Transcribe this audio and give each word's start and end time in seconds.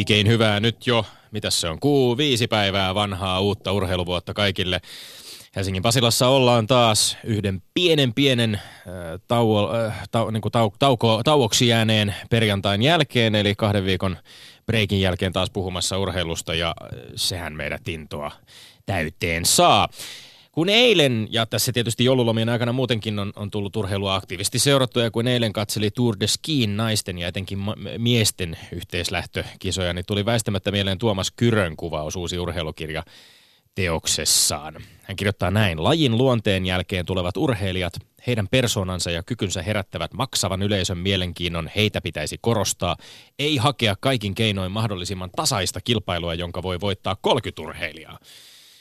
Oikein 0.00 0.28
hyvää 0.28 0.60
nyt 0.60 0.86
jo, 0.86 1.06
mitä 1.30 1.50
se 1.50 1.68
on, 1.68 1.80
kuu 1.80 2.16
viisi 2.16 2.46
päivää 2.46 2.94
vanhaa 2.94 3.40
uutta 3.40 3.72
urheiluvuotta 3.72 4.34
kaikille. 4.34 4.80
Helsingin 5.56 5.82
Pasilassa 5.82 6.28
ollaan 6.28 6.66
taas 6.66 7.16
yhden 7.24 7.62
pienen 7.74 8.14
pienen 8.14 8.54
äh, 8.54 8.62
tauo, 9.28 9.76
äh, 9.76 10.08
tau, 10.10 10.30
niin 10.30 10.40
kuin 10.40 10.52
tau, 10.52 10.70
tauko, 10.78 11.20
tauoksi 11.24 11.68
jääneen 11.68 12.14
perjantain 12.30 12.82
jälkeen, 12.82 13.34
eli 13.34 13.54
kahden 13.54 13.84
viikon 13.84 14.16
breikin 14.66 15.00
jälkeen 15.00 15.32
taas 15.32 15.50
puhumassa 15.50 15.98
urheilusta 15.98 16.54
ja 16.54 16.74
sehän 17.16 17.52
meidät 17.56 17.88
intoa 17.88 18.30
täyteen 18.86 19.44
saa. 19.44 19.88
Kun 20.52 20.68
eilen, 20.68 21.28
ja 21.30 21.46
tässä 21.46 21.72
tietysti 21.72 22.04
joululomien 22.04 22.48
aikana 22.48 22.72
muutenkin 22.72 23.18
on, 23.18 23.32
on 23.36 23.50
tullut 23.50 23.76
urheilua 23.76 24.14
aktiivisesti 24.14 24.58
seurattuja, 24.58 25.10
kun 25.10 25.28
eilen 25.28 25.52
katseli 25.52 25.90
Tour 25.90 26.16
de 26.20 26.26
Skiin 26.26 26.76
naisten 26.76 27.18
ja 27.18 27.28
etenkin 27.28 27.58
ma- 27.58 27.76
miesten 27.98 28.58
yhteislähtökisoja, 28.72 29.92
niin 29.92 30.04
tuli 30.06 30.24
väistämättä 30.24 30.70
mieleen 30.70 30.98
Tuomas 30.98 31.30
Kyrön 31.36 31.76
kuvaus 31.76 32.16
uusi 32.16 32.38
urheilukirja 32.38 33.02
teoksessaan. 33.74 34.74
Hän 35.02 35.16
kirjoittaa 35.16 35.50
näin. 35.50 35.84
Lajin 35.84 36.18
luonteen 36.18 36.66
jälkeen 36.66 37.06
tulevat 37.06 37.36
urheilijat, 37.36 37.92
heidän 38.26 38.48
persoonansa 38.48 39.10
ja 39.10 39.22
kykynsä 39.22 39.62
herättävät 39.62 40.12
maksavan 40.12 40.62
yleisön 40.62 40.98
mielenkiinnon, 40.98 41.70
heitä 41.76 42.00
pitäisi 42.00 42.38
korostaa, 42.40 42.96
ei 43.38 43.56
hakea 43.56 43.94
kaikin 44.00 44.34
keinoin 44.34 44.72
mahdollisimman 44.72 45.30
tasaista 45.36 45.80
kilpailua, 45.80 46.34
jonka 46.34 46.62
voi 46.62 46.80
voittaa 46.80 47.16
30 47.20 47.62
urheilijaa. 47.62 48.18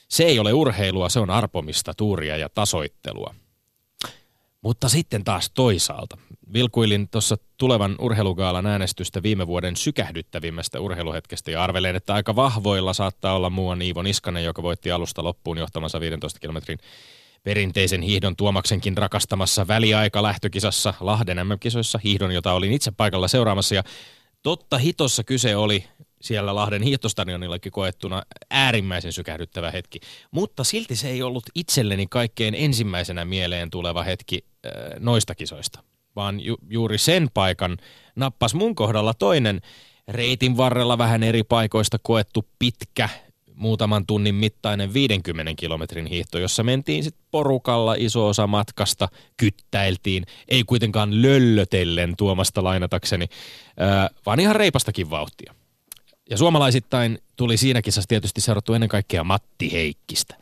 Se 0.09 0.23
ei 0.23 0.39
ole 0.39 0.53
urheilua, 0.53 1.09
se 1.09 1.19
on 1.19 1.29
arpomista, 1.29 1.93
tuuria 1.93 2.37
ja 2.37 2.49
tasoittelua. 2.49 3.35
Mutta 4.61 4.89
sitten 4.89 5.23
taas 5.23 5.51
toisaalta. 5.53 6.17
Vilkuilin 6.53 7.09
tuossa 7.09 7.37
tulevan 7.57 7.95
urheilugaalan 7.99 8.65
äänestystä 8.65 9.23
viime 9.23 9.47
vuoden 9.47 9.75
sykähdyttävimmästä 9.75 10.79
urheiluhetkestä 10.79 11.51
ja 11.51 11.63
arvelen, 11.63 11.95
että 11.95 12.13
aika 12.13 12.35
vahvoilla 12.35 12.93
saattaa 12.93 13.35
olla 13.35 13.49
muuan 13.49 13.81
Iivo 13.81 14.01
Niskanen, 14.01 14.43
joka 14.43 14.63
voitti 14.63 14.91
alusta 14.91 15.23
loppuun 15.23 15.57
johtamansa 15.57 15.99
15 15.99 16.39
kilometrin 16.39 16.77
perinteisen 17.43 18.01
hiihdon 18.01 18.35
Tuomaksenkin 18.35 18.97
rakastamassa 18.97 19.67
väliaika 19.67 20.23
lähtökisassa 20.23 20.93
Lahden 20.99 21.47
MM-kisoissa, 21.47 21.99
hiihdon, 22.03 22.31
jota 22.31 22.53
olin 22.53 22.71
itse 22.71 22.91
paikalla 22.91 23.27
seuraamassa. 23.27 23.75
Ja 23.75 23.83
totta 24.43 24.77
hitossa 24.77 25.23
kyse 25.23 25.55
oli 25.55 25.85
siellä 26.21 26.55
Lahden 26.55 26.81
hiihtostadionillakin 26.81 27.71
koettuna 27.71 28.23
äärimmäisen 28.49 29.13
sykähdyttävä 29.13 29.71
hetki. 29.71 29.99
Mutta 30.31 30.63
silti 30.63 30.95
se 30.95 31.09
ei 31.09 31.21
ollut 31.21 31.43
itselleni 31.55 32.07
kaikkein 32.07 32.55
ensimmäisenä 32.55 33.25
mieleen 33.25 33.69
tuleva 33.69 34.03
hetki 34.03 34.45
äh, 34.65 34.71
noista 34.99 35.35
kisoista, 35.35 35.83
vaan 36.15 36.39
ju- 36.39 36.57
juuri 36.69 36.97
sen 36.97 37.29
paikan 37.33 37.77
nappas 38.15 38.53
mun 38.53 38.75
kohdalla 38.75 39.13
toinen 39.13 39.61
reitin 40.07 40.57
varrella 40.57 40.97
vähän 40.97 41.23
eri 41.23 41.43
paikoista 41.43 41.97
koettu 42.01 42.45
pitkä 42.59 43.09
muutaman 43.59 44.05
tunnin 44.05 44.35
mittainen 44.35 44.93
50 44.93 45.53
kilometrin 45.57 46.05
hiihto, 46.05 46.39
jossa 46.39 46.63
mentiin 46.63 47.03
sitten 47.03 47.25
porukalla 47.31 47.95
iso 47.97 48.27
osa 48.27 48.47
matkasta, 48.47 49.07
kyttäiltiin, 49.37 50.25
ei 50.47 50.63
kuitenkaan 50.63 51.21
löllötellen 51.21 52.13
tuomasta 52.17 52.63
lainatakseni, 52.63 53.25
äh, 53.81 54.09
vaan 54.25 54.39
ihan 54.39 54.55
reipastakin 54.55 55.09
vauhtia. 55.09 55.53
Ja 56.29 56.37
suomalaisittain 56.37 57.19
tuli 57.35 57.57
siinä 57.57 57.81
kisassa 57.81 58.07
tietysti 58.07 58.41
seurattu 58.41 58.73
ennen 58.73 58.89
kaikkea 58.89 59.23
Matti 59.23 59.71
Heikkistä, 59.71 60.35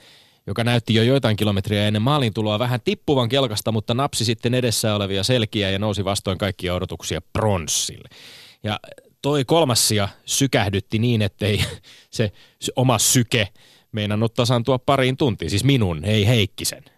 joka 0.48 0.64
näytti 0.64 0.94
jo 0.94 1.04
joitain 1.04 1.38
kilometriä 1.38 1.88
ennen 1.88 2.02
maalin 2.02 2.34
tuloa 2.34 2.60
vähän 2.60 2.82
tippuvan 2.82 3.30
kelkasta, 3.30 3.72
mutta 3.72 3.94
napsi 3.94 4.26
sitten 4.26 4.54
edessä 4.54 4.96
olevia 4.96 5.24
selkiä 5.24 5.70
ja 5.70 5.80
nousi 5.80 6.06
vastoin 6.06 6.38
kaikkia 6.38 6.74
odotuksia 6.74 7.22
pronssille. 7.34 8.10
Ja 8.64 8.80
toi 9.22 9.46
kolmas 9.46 9.88
sija 9.88 10.10
sykähdytti 10.26 11.00
niin, 11.00 11.22
ettei 11.22 11.64
se, 12.10 12.32
se 12.62 12.72
oma 12.76 13.00
syke 13.00 13.48
meinannut 13.92 14.34
tasantua 14.34 14.80
pariin 14.80 15.18
tuntiin, 15.18 15.50
siis 15.50 15.64
minun, 15.64 16.06
ei 16.06 16.28
Heikkisen– 16.28 16.84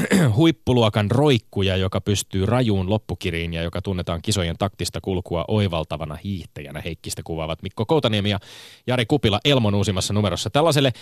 huippuluokan 0.36 1.10
roikkuja, 1.10 1.76
joka 1.76 2.00
pystyy 2.00 2.46
rajuun 2.46 2.90
loppukiriin 2.90 3.54
ja 3.54 3.62
joka 3.62 3.82
tunnetaan 3.82 4.22
kisojen 4.22 4.56
taktista 4.58 5.00
kulkua 5.00 5.44
oivaltavana 5.48 6.18
hiihtäjänä. 6.24 6.80
Heikkistä 6.84 7.22
kuvaavat 7.24 7.62
Mikko 7.62 7.86
Koutaniemi 7.86 8.30
ja 8.30 8.38
Jari 8.86 9.06
Kupila 9.06 9.40
Elmon 9.44 9.74
uusimmassa 9.74 10.14
numerossa. 10.14 10.50
Tällaiselle 10.50 10.92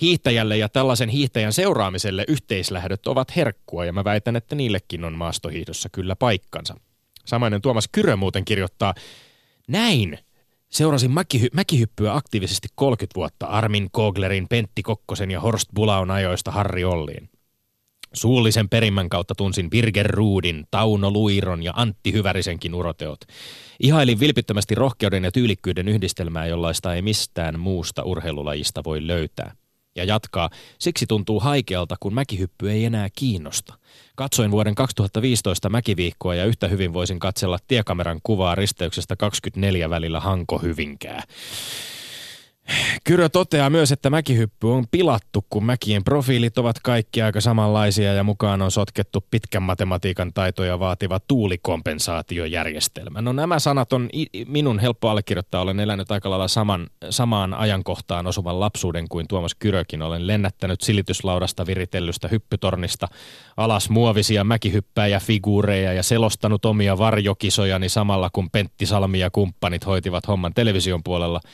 hiihtäjälle 0.00 0.56
ja 0.56 0.68
tällaisen 0.68 1.08
hiihtäjän 1.08 1.52
seuraamiselle 1.52 2.24
yhteislähdöt 2.28 3.06
ovat 3.06 3.36
herkkua 3.36 3.84
ja 3.84 3.92
mä 3.92 4.04
väitän, 4.04 4.36
että 4.36 4.54
niillekin 4.54 5.04
on 5.04 5.12
maastohiihdossa 5.12 5.88
kyllä 5.88 6.16
paikkansa. 6.16 6.74
Samainen 7.24 7.62
Tuomas 7.62 7.88
Kyrö 7.92 8.16
muuten 8.16 8.44
kirjoittaa, 8.44 8.94
näin 9.68 10.18
Seurasin 10.70 11.10
mäkihy- 11.10 11.48
mäkihyppyä 11.52 12.14
aktiivisesti 12.14 12.68
30 12.74 13.14
vuotta 13.16 13.46
Armin 13.46 13.88
Koglerin, 13.92 14.48
Pentti 14.48 14.82
Kokkosen 14.82 15.30
ja 15.30 15.40
Horst 15.40 15.68
Bulaun 15.74 16.10
ajoista 16.10 16.50
Harri 16.50 16.84
Olliin. 16.84 17.30
Suullisen 18.14 18.68
perimän 18.68 19.08
kautta 19.08 19.34
tunsin 19.34 19.70
Birger 19.70 20.10
Ruudin, 20.10 20.64
Tauno 20.70 21.10
Luiron 21.10 21.62
ja 21.62 21.72
Antti 21.76 22.12
Hyvärisenkin 22.12 22.74
uroteot. 22.74 23.20
Ihailin 23.80 24.20
vilpittömästi 24.20 24.74
rohkeuden 24.74 25.24
ja 25.24 25.32
tyylikkyyden 25.32 25.88
yhdistelmää, 25.88 26.46
jollaista 26.46 26.94
ei 26.94 27.02
mistään 27.02 27.60
muusta 27.60 28.02
urheilulajista 28.02 28.84
voi 28.84 29.06
löytää. 29.06 29.54
Ja 29.96 30.04
jatkaa, 30.04 30.50
siksi 30.78 31.06
tuntuu 31.06 31.40
haikealta, 31.40 31.96
kun 32.00 32.14
mäkihyppy 32.14 32.70
ei 32.70 32.84
enää 32.84 33.08
kiinnosta. 33.18 33.74
Katsoin 34.16 34.50
vuoden 34.50 34.74
2015 34.74 35.68
mäkiviikkoa 35.68 36.34
ja 36.34 36.44
yhtä 36.44 36.68
hyvin 36.68 36.92
voisin 36.92 37.18
katsella 37.18 37.58
tiekameran 37.68 38.20
kuvaa 38.22 38.54
risteyksestä 38.54 39.16
24 39.16 39.90
välillä 39.90 40.20
Hanko-Hyvinkää. 40.20 41.22
Kyrö 43.04 43.28
toteaa 43.28 43.70
myös, 43.70 43.92
että 43.92 44.10
mäkihyppy 44.10 44.66
on 44.66 44.84
pilattu, 44.90 45.46
kun 45.50 45.64
mäkien 45.64 46.04
profiilit 46.04 46.58
ovat 46.58 46.76
kaikki 46.82 47.22
aika 47.22 47.40
samanlaisia 47.40 48.14
ja 48.14 48.24
mukaan 48.24 48.62
on 48.62 48.70
sotkettu 48.70 49.24
pitkän 49.30 49.62
matematiikan 49.62 50.32
taitoja 50.32 50.78
vaativa 50.78 51.20
tuulikompensaatiojärjestelmä. 51.20 53.22
No 53.22 53.32
nämä 53.32 53.58
sanat 53.58 53.92
on 53.92 54.08
minun 54.46 54.78
helppo 54.78 55.08
allekirjoittaa. 55.08 55.60
Olen 55.60 55.80
elänyt 55.80 56.10
aika 56.10 56.30
lailla 56.30 56.48
saman, 56.48 56.86
samaan 57.10 57.54
ajankohtaan 57.54 58.26
osuvan 58.26 58.60
lapsuuden 58.60 59.08
kuin 59.08 59.28
Tuomas 59.28 59.54
Kyrökin. 59.54 60.02
Olen 60.02 60.26
lennättänyt 60.26 60.80
silityslaudasta 60.80 61.66
viritellystä 61.66 62.28
hyppytornista 62.28 63.08
alas 63.56 63.90
muovisia 63.90 64.44
mäkihyppäjä 64.44 65.20
figuureja 65.20 65.92
ja 65.92 66.02
selostanut 66.02 66.64
omia 66.64 66.98
varjokisojani 66.98 67.88
samalla 67.88 68.30
kun 68.32 68.50
Pentti 68.50 68.86
Salmi 68.86 69.18
ja 69.18 69.30
kumppanit 69.30 69.86
hoitivat 69.86 70.28
homman 70.28 70.54
television 70.54 71.02
puolella– 71.02 71.40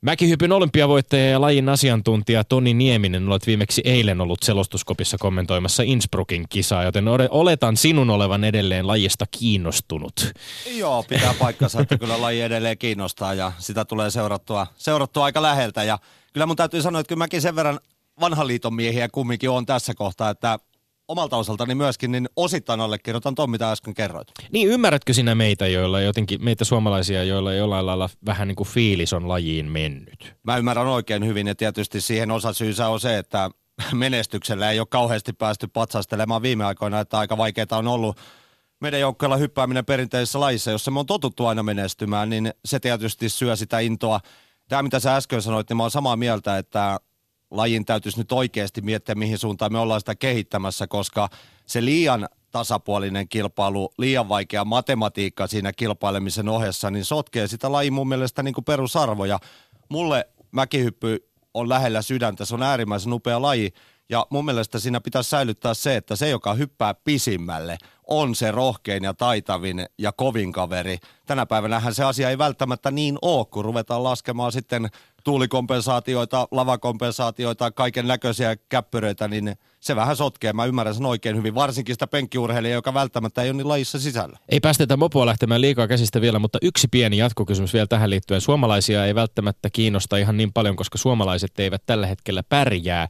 Mäkihypyn 0.00 0.52
olympiavoittaja 0.52 1.30
ja 1.30 1.40
lajin 1.40 1.68
asiantuntija 1.68 2.44
Toni 2.44 2.74
Nieminen 2.74 3.28
olet 3.28 3.46
viimeksi 3.46 3.82
eilen 3.84 4.20
ollut 4.20 4.42
selostuskopissa 4.42 5.18
kommentoimassa 5.18 5.82
Innsbruckin 5.82 6.46
kisaa, 6.48 6.84
joten 6.84 7.04
oletan 7.30 7.76
sinun 7.76 8.10
olevan 8.10 8.44
edelleen 8.44 8.86
lajista 8.86 9.24
kiinnostunut. 9.30 10.32
Joo, 10.76 11.02
pitää 11.02 11.34
paikkansa, 11.38 11.80
että 11.80 11.98
kyllä 11.98 12.20
laji 12.20 12.40
edelleen 12.40 12.78
kiinnostaa 12.78 13.34
ja 13.34 13.52
sitä 13.58 13.84
tulee 13.84 14.10
seurattua, 14.10 14.66
seurattua 14.76 15.24
aika 15.24 15.42
läheltä. 15.42 15.84
Ja 15.84 15.98
kyllä 16.32 16.46
mun 16.46 16.56
täytyy 16.56 16.82
sanoa, 16.82 17.00
että 17.00 17.08
kyllä 17.08 17.18
mäkin 17.18 17.42
sen 17.42 17.56
verran 17.56 17.80
vanhan 18.20 18.46
liiton 18.46 18.74
miehiä 18.74 19.08
kumminkin 19.08 19.50
on 19.50 19.66
tässä 19.66 19.94
kohtaa, 19.94 20.30
että 20.30 20.58
omalta 21.08 21.36
osaltani 21.36 21.74
myöskin, 21.74 22.12
niin 22.12 22.28
osittain 22.36 22.80
allekirjoitan 22.80 23.34
tuon, 23.34 23.50
mitä 23.50 23.70
äsken 23.72 23.94
kerroit. 23.94 24.28
Niin, 24.52 24.68
ymmärrätkö 24.68 25.12
sinä 25.12 25.34
meitä, 25.34 25.66
joilla 25.66 26.00
jotenkin, 26.00 26.44
meitä 26.44 26.64
suomalaisia, 26.64 27.24
joilla 27.24 27.52
jollain 27.52 27.86
lailla 27.86 28.10
vähän 28.26 28.48
niin 28.48 28.56
kuin 28.56 28.68
fiilis 28.68 29.12
on 29.12 29.28
lajiin 29.28 29.66
mennyt? 29.66 30.36
Mä 30.42 30.56
ymmärrän 30.56 30.86
oikein 30.86 31.26
hyvin 31.26 31.46
ja 31.46 31.54
tietysti 31.54 32.00
siihen 32.00 32.30
osasyysä 32.30 32.88
on 32.88 33.00
se, 33.00 33.18
että 33.18 33.50
menestyksellä 33.92 34.70
ei 34.70 34.80
ole 34.80 34.86
kauheasti 34.90 35.32
päästy 35.32 35.66
patsastelemaan 35.66 36.42
viime 36.42 36.64
aikoina, 36.64 37.00
että 37.00 37.18
aika 37.18 37.36
vaikeaa 37.36 37.66
on 37.70 37.88
ollut 37.88 38.18
meidän 38.80 39.00
joukkueella 39.00 39.36
hyppääminen 39.36 39.84
perinteisessä 39.84 40.40
lajissa, 40.40 40.70
jossa 40.70 40.90
me 40.90 40.98
on 40.98 41.06
totuttu 41.06 41.46
aina 41.46 41.62
menestymään, 41.62 42.30
niin 42.30 42.52
se 42.64 42.80
tietysti 42.80 43.28
syö 43.28 43.56
sitä 43.56 43.78
intoa. 43.78 44.20
Tämä, 44.68 44.82
mitä 44.82 45.00
sä 45.00 45.16
äsken 45.16 45.42
sanoit, 45.42 45.68
niin 45.68 45.76
mä 45.76 45.82
oon 45.82 45.90
samaa 45.90 46.16
mieltä, 46.16 46.58
että 46.58 46.98
lajin 47.50 47.84
täytyisi 47.84 48.18
nyt 48.18 48.32
oikeasti 48.32 48.80
miettiä, 48.80 49.14
mihin 49.14 49.38
suuntaan 49.38 49.72
me 49.72 49.78
ollaan 49.78 50.00
sitä 50.00 50.14
kehittämässä, 50.14 50.86
koska 50.86 51.28
se 51.66 51.84
liian 51.84 52.28
tasapuolinen 52.50 53.28
kilpailu, 53.28 53.92
liian 53.98 54.28
vaikea 54.28 54.64
matematiikka 54.64 55.46
siinä 55.46 55.72
kilpailemisen 55.72 56.48
ohessa, 56.48 56.90
niin 56.90 57.04
sotkee 57.04 57.46
sitä 57.46 57.72
lajin 57.72 57.92
mun 57.92 58.08
mielestä 58.08 58.42
niin 58.42 58.54
kuin 58.54 58.64
perusarvoja. 58.64 59.38
Mulle 59.88 60.28
mäkihyppy 60.50 61.28
on 61.54 61.68
lähellä 61.68 62.02
sydäntä, 62.02 62.44
se 62.44 62.54
on 62.54 62.62
äärimmäisen 62.62 63.12
upea 63.12 63.42
laji, 63.42 63.72
ja 64.08 64.26
mun 64.30 64.44
mielestä 64.44 64.78
siinä 64.78 65.00
pitäisi 65.00 65.30
säilyttää 65.30 65.74
se, 65.74 65.96
että 65.96 66.16
se, 66.16 66.28
joka 66.28 66.54
hyppää 66.54 66.94
pisimmälle, 66.94 67.78
on 68.08 68.34
se 68.34 68.50
rohkein 68.50 69.04
ja 69.04 69.14
taitavin 69.14 69.86
ja 69.98 70.12
kovin 70.12 70.52
kaveri. 70.52 70.98
Tänä 71.26 71.46
päivänä 71.46 71.82
se 71.92 72.04
asia 72.04 72.30
ei 72.30 72.38
välttämättä 72.38 72.90
niin 72.90 73.18
ole, 73.22 73.46
kun 73.50 73.64
ruvetaan 73.64 74.04
laskemaan 74.04 74.52
sitten 74.52 74.88
tuulikompensaatioita, 75.24 76.48
lavakompensaatioita, 76.50 77.70
kaiken 77.70 78.06
näköisiä 78.06 78.56
käppyröitä, 78.68 79.28
niin 79.28 79.56
se 79.80 79.96
vähän 79.96 80.16
sotkee. 80.16 80.52
Mä 80.52 80.64
ymmärrän 80.64 80.94
sen 80.94 81.06
oikein 81.06 81.36
hyvin, 81.36 81.54
varsinkin 81.54 81.94
sitä 81.94 82.06
penkkiurheilijaa, 82.06 82.74
joka 82.74 82.94
välttämättä 82.94 83.42
ei 83.42 83.50
ole 83.50 83.56
niin 83.56 83.68
lajissa 83.68 83.98
sisällä. 83.98 84.38
Ei 84.48 84.60
päästetä 84.60 84.96
mopoa 84.96 85.26
lähtemään 85.26 85.60
liikaa 85.60 85.88
käsistä 85.88 86.20
vielä, 86.20 86.38
mutta 86.38 86.58
yksi 86.62 86.88
pieni 86.90 87.18
jatkokysymys 87.18 87.72
vielä 87.72 87.86
tähän 87.86 88.10
liittyen. 88.10 88.40
Suomalaisia 88.40 89.06
ei 89.06 89.14
välttämättä 89.14 89.70
kiinnosta 89.70 90.16
ihan 90.16 90.36
niin 90.36 90.52
paljon, 90.52 90.76
koska 90.76 90.98
suomalaiset 90.98 91.60
eivät 91.60 91.82
tällä 91.86 92.06
hetkellä 92.06 92.42
pärjää 92.48 93.08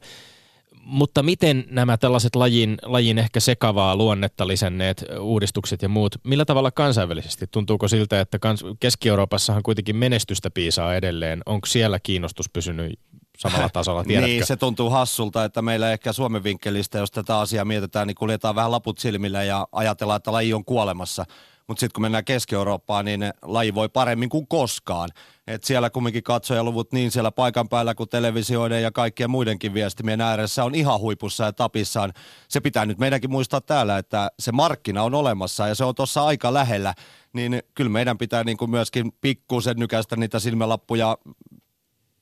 mutta 0.83 1.23
miten 1.23 1.65
nämä 1.69 1.97
tällaiset 1.97 2.35
lajin, 2.35 2.77
lajin 2.83 3.17
ehkä 3.17 3.39
sekavaa 3.39 3.95
luonnetta 3.95 4.47
lisänneet 4.47 5.05
uudistukset 5.19 5.81
ja 5.81 5.89
muut, 5.89 6.15
millä 6.23 6.45
tavalla 6.45 6.71
kansainvälisesti? 6.71 7.47
Tuntuuko 7.51 7.87
siltä, 7.87 8.21
että 8.21 8.39
kans, 8.39 8.65
Keski-Euroopassahan 8.79 9.63
kuitenkin 9.63 9.95
menestystä 9.95 10.49
piisaa 10.49 10.95
edelleen? 10.95 11.41
Onko 11.45 11.65
siellä 11.65 11.99
kiinnostus 11.99 12.49
pysynyt 12.49 12.99
samalla 13.37 13.69
tasolla, 13.69 14.03
tiedätkö? 14.03 14.27
niin, 14.27 14.45
se 14.45 14.55
tuntuu 14.55 14.89
hassulta, 14.89 15.43
että 15.43 15.61
meillä 15.61 15.91
ehkä 15.91 16.13
Suomen 16.13 16.43
vinkkelistä, 16.43 16.97
jos 16.97 17.11
tätä 17.11 17.39
asiaa 17.39 17.65
mietitään, 17.65 18.07
niin 18.07 18.15
kuljetaan 18.15 18.55
vähän 18.55 18.71
laput 18.71 18.97
silmillä 18.97 19.43
ja 19.43 19.67
ajatellaan, 19.71 20.17
että 20.17 20.31
laji 20.31 20.53
on 20.53 20.65
kuolemassa. 20.65 21.25
Mutta 21.69 21.79
sitten 21.79 21.93
kun 21.93 22.01
mennään 22.01 22.25
Keski-Eurooppaan, 22.25 23.05
niin 23.05 23.33
laji 23.41 23.75
voi 23.75 23.89
paremmin 23.89 24.29
kuin 24.29 24.47
koskaan. 24.47 25.09
Et 25.47 25.63
siellä 25.63 25.89
kumminkin 25.89 26.23
katsojaluvut 26.23 26.91
niin 26.91 27.11
siellä 27.11 27.31
paikan 27.31 27.69
päällä 27.69 27.95
kuin 27.95 28.09
televisioiden 28.09 28.83
ja 28.83 28.91
kaikkien 28.91 29.29
muidenkin 29.29 29.73
viestimien 29.73 30.21
ääressä 30.21 30.63
on 30.63 30.75
ihan 30.75 30.99
huipussa 30.99 31.43
ja 31.43 31.53
tapissaan. 31.53 32.13
Se 32.47 32.59
pitää 32.59 32.85
nyt 32.85 32.97
meidänkin 32.97 33.31
muistaa 33.31 33.61
täällä, 33.61 33.97
että 33.97 34.31
se 34.39 34.51
markkina 34.51 35.03
on 35.03 35.13
olemassa 35.13 35.67
ja 35.67 35.75
se 35.75 35.83
on 35.83 35.95
tuossa 35.95 36.25
aika 36.25 36.53
lähellä. 36.53 36.93
Niin 37.33 37.63
kyllä 37.75 37.89
meidän 37.89 38.17
pitää 38.17 38.43
niin 38.43 38.57
kuin 38.57 38.71
myöskin 38.71 39.11
pikkusen 39.21 39.77
nykäistä 39.77 40.15
niitä 40.15 40.39
silmälappuja 40.39 41.17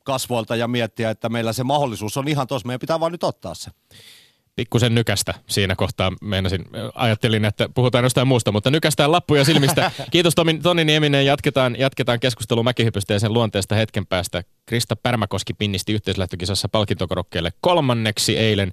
kasvoilta 0.04 0.56
ja 0.56 0.68
miettiä, 0.68 1.10
että 1.10 1.30
meillä 1.30 1.54
se 1.54 1.64
mahdollisuus 1.64 2.18
on 2.18 2.28
ihan 2.28 2.48
tuossa. 2.48 2.68
Meidän 2.68 2.80
pitää 2.80 3.00
vaan 3.00 3.12
nyt 3.12 3.24
ottaa 3.24 3.54
se 3.54 3.72
pikkusen 4.58 4.96
nykästä 4.96 5.34
siinä 5.48 5.76
kohtaa. 5.76 6.14
Meinasin, 6.22 6.66
ajattelin, 6.94 7.46
että 7.46 7.70
puhutaan 7.76 8.04
jostain 8.04 8.28
muusta, 8.28 8.52
mutta 8.52 8.72
nykästään 8.72 9.12
lappuja 9.12 9.46
silmistä. 9.46 9.92
Kiitos 10.12 10.36
Tomi, 10.36 10.54
Toni 10.54 10.86
Nieminen. 10.86 11.26
Jatketaan, 11.26 11.76
jatketaan 11.80 12.20
keskustelua 12.20 12.64
mäkihypystä 12.64 13.14
ja 13.14 13.20
sen 13.20 13.34
luonteesta 13.34 13.76
hetken 13.76 14.06
päästä. 14.08 14.44
Krista 14.66 14.96
Pärmäkoski 14.96 15.54
pinnisti 15.54 15.94
yhteislähtökisassa 15.94 16.70
palkintokorokkeelle 16.70 17.52
kolmanneksi 17.62 18.38
eilen 18.38 18.72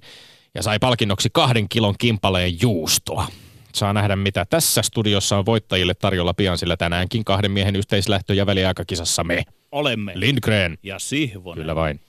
ja 0.55 0.63
sai 0.63 0.79
palkinnoksi 0.79 1.29
kahden 1.33 1.69
kilon 1.69 1.95
kimpaleen 1.97 2.61
juustoa. 2.61 3.27
Saa 3.73 3.93
nähdä, 3.93 4.15
mitä 4.15 4.45
tässä 4.49 4.81
studiossa 4.81 5.37
on 5.37 5.45
voittajille 5.45 5.93
tarjolla 5.93 6.33
pian, 6.33 6.57
sillä 6.57 6.77
tänäänkin 6.77 7.25
kahden 7.25 7.51
miehen 7.51 7.75
yhteislähtö- 7.75 8.33
ja 8.33 8.45
väliaikakisassa 8.45 9.23
me. 9.23 9.43
Olemme. 9.71 10.11
Lindgren. 10.15 10.77
Ja 10.83 10.99
Sihvonen. 10.99 11.61
Kyllä 11.61 11.75
vain. 11.75 11.99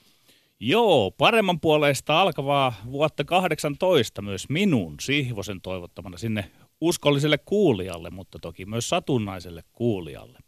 Joo, 0.59 1.11
paremman 1.11 1.59
puolesta 1.59 2.21
alkavaa 2.21 2.73
vuotta 2.91 3.23
18 3.23 4.21
myös 4.21 4.49
minun 4.49 4.95
Sihvosen 5.01 5.61
toivottamana 5.61 6.17
sinne 6.17 6.51
uskolliselle 6.81 7.37
kuulijalle, 7.37 8.09
mutta 8.09 8.39
toki 8.39 8.65
myös 8.65 8.89
satunnaiselle 8.89 9.63
kuulijalle. 9.73 10.39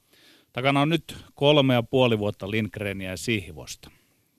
Takana 0.53 0.81
on 0.81 0.89
nyt 0.89 1.17
kolme 1.33 1.73
ja 1.73 1.83
puoli 1.83 2.19
vuotta 2.19 2.51
Lindgrenia 2.51 3.09
ja 3.09 3.17
Sihvosta. 3.17 3.91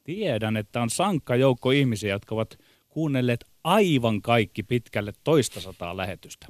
Tiedän, 0.05 0.57
että 0.57 0.83
on 0.83 0.91
sankka 0.91 1.37
joukko 1.37 1.71
ihmisiä, 1.71 2.11
jotka 2.11 2.35
ovat 2.35 2.59
kuunnelleet 2.89 3.45
aivan 3.65 4.23
kaikki 4.23 4.63
pitkälle 4.63 5.13
toista 5.25 5.61
sataa 5.61 5.97
lähetystä. 5.97 6.47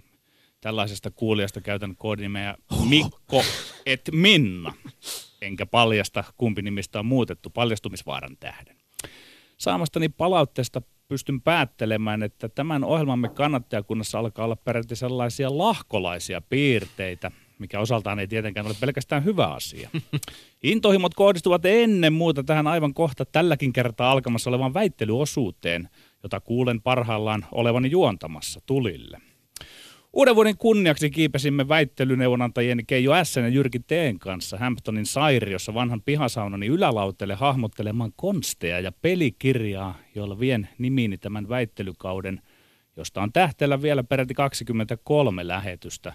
Tällaisesta 0.60 1.10
kuulijasta 1.10 1.60
käytän 1.60 1.96
koodinimeä 1.96 2.56
Mikko 2.88 3.42
et 3.86 4.10
Minna, 4.12 4.74
enkä 5.42 5.66
paljasta 5.66 6.24
kumpi 6.36 6.62
nimistä 6.62 6.98
on 6.98 7.06
muutettu 7.06 7.50
paljastumisvaaran 7.50 8.36
tähden 8.40 8.79
saamastani 9.60 10.08
palautteesta 10.08 10.82
pystyn 11.08 11.40
päättelemään, 11.40 12.22
että 12.22 12.48
tämän 12.48 12.84
ohjelmamme 12.84 13.28
kannattajakunnassa 13.28 14.18
alkaa 14.18 14.44
olla 14.44 14.56
peräti 14.56 14.96
sellaisia 14.96 15.58
lahkolaisia 15.58 16.40
piirteitä, 16.40 17.30
mikä 17.58 17.80
osaltaan 17.80 18.18
ei 18.18 18.28
tietenkään 18.28 18.66
ole 18.66 18.74
pelkästään 18.80 19.24
hyvä 19.24 19.46
asia. 19.46 19.90
Intohimot 20.62 21.14
kohdistuvat 21.14 21.64
ennen 21.64 22.12
muuta 22.12 22.44
tähän 22.44 22.66
aivan 22.66 22.94
kohta 22.94 23.24
tälläkin 23.24 23.72
kertaa 23.72 24.10
alkamassa 24.10 24.50
olevan 24.50 24.74
väittelyosuuteen, 24.74 25.88
jota 26.22 26.40
kuulen 26.40 26.82
parhaillaan 26.82 27.46
olevani 27.52 27.90
juontamassa 27.90 28.60
tulille. 28.66 29.29
Uuden 30.12 30.34
vuoden 30.34 30.56
kunniaksi 30.56 31.10
kiipesimme 31.10 31.68
väittelyneuvonantajien 31.68 32.86
Keijo 32.86 33.24
S. 33.24 33.36
ja 33.36 33.48
Jyrki 33.48 33.80
Teen 33.80 34.18
kanssa 34.18 34.58
Hamptonin 34.58 35.06
Sairiossa 35.06 35.74
vanhan 35.74 36.02
pihasaunani 36.02 36.66
ylälautelle 36.66 37.34
hahmottelemaan 37.34 38.12
konsteja 38.16 38.80
ja 38.80 38.92
pelikirjaa, 38.92 39.98
jolla 40.14 40.40
vien 40.40 40.68
nimiini 40.78 41.18
tämän 41.18 41.48
väittelykauden, 41.48 42.42
josta 42.96 43.22
on 43.22 43.32
tähteellä 43.32 43.82
vielä 43.82 44.04
peräti 44.04 44.34
23 44.34 45.46
lähetystä, 45.48 46.12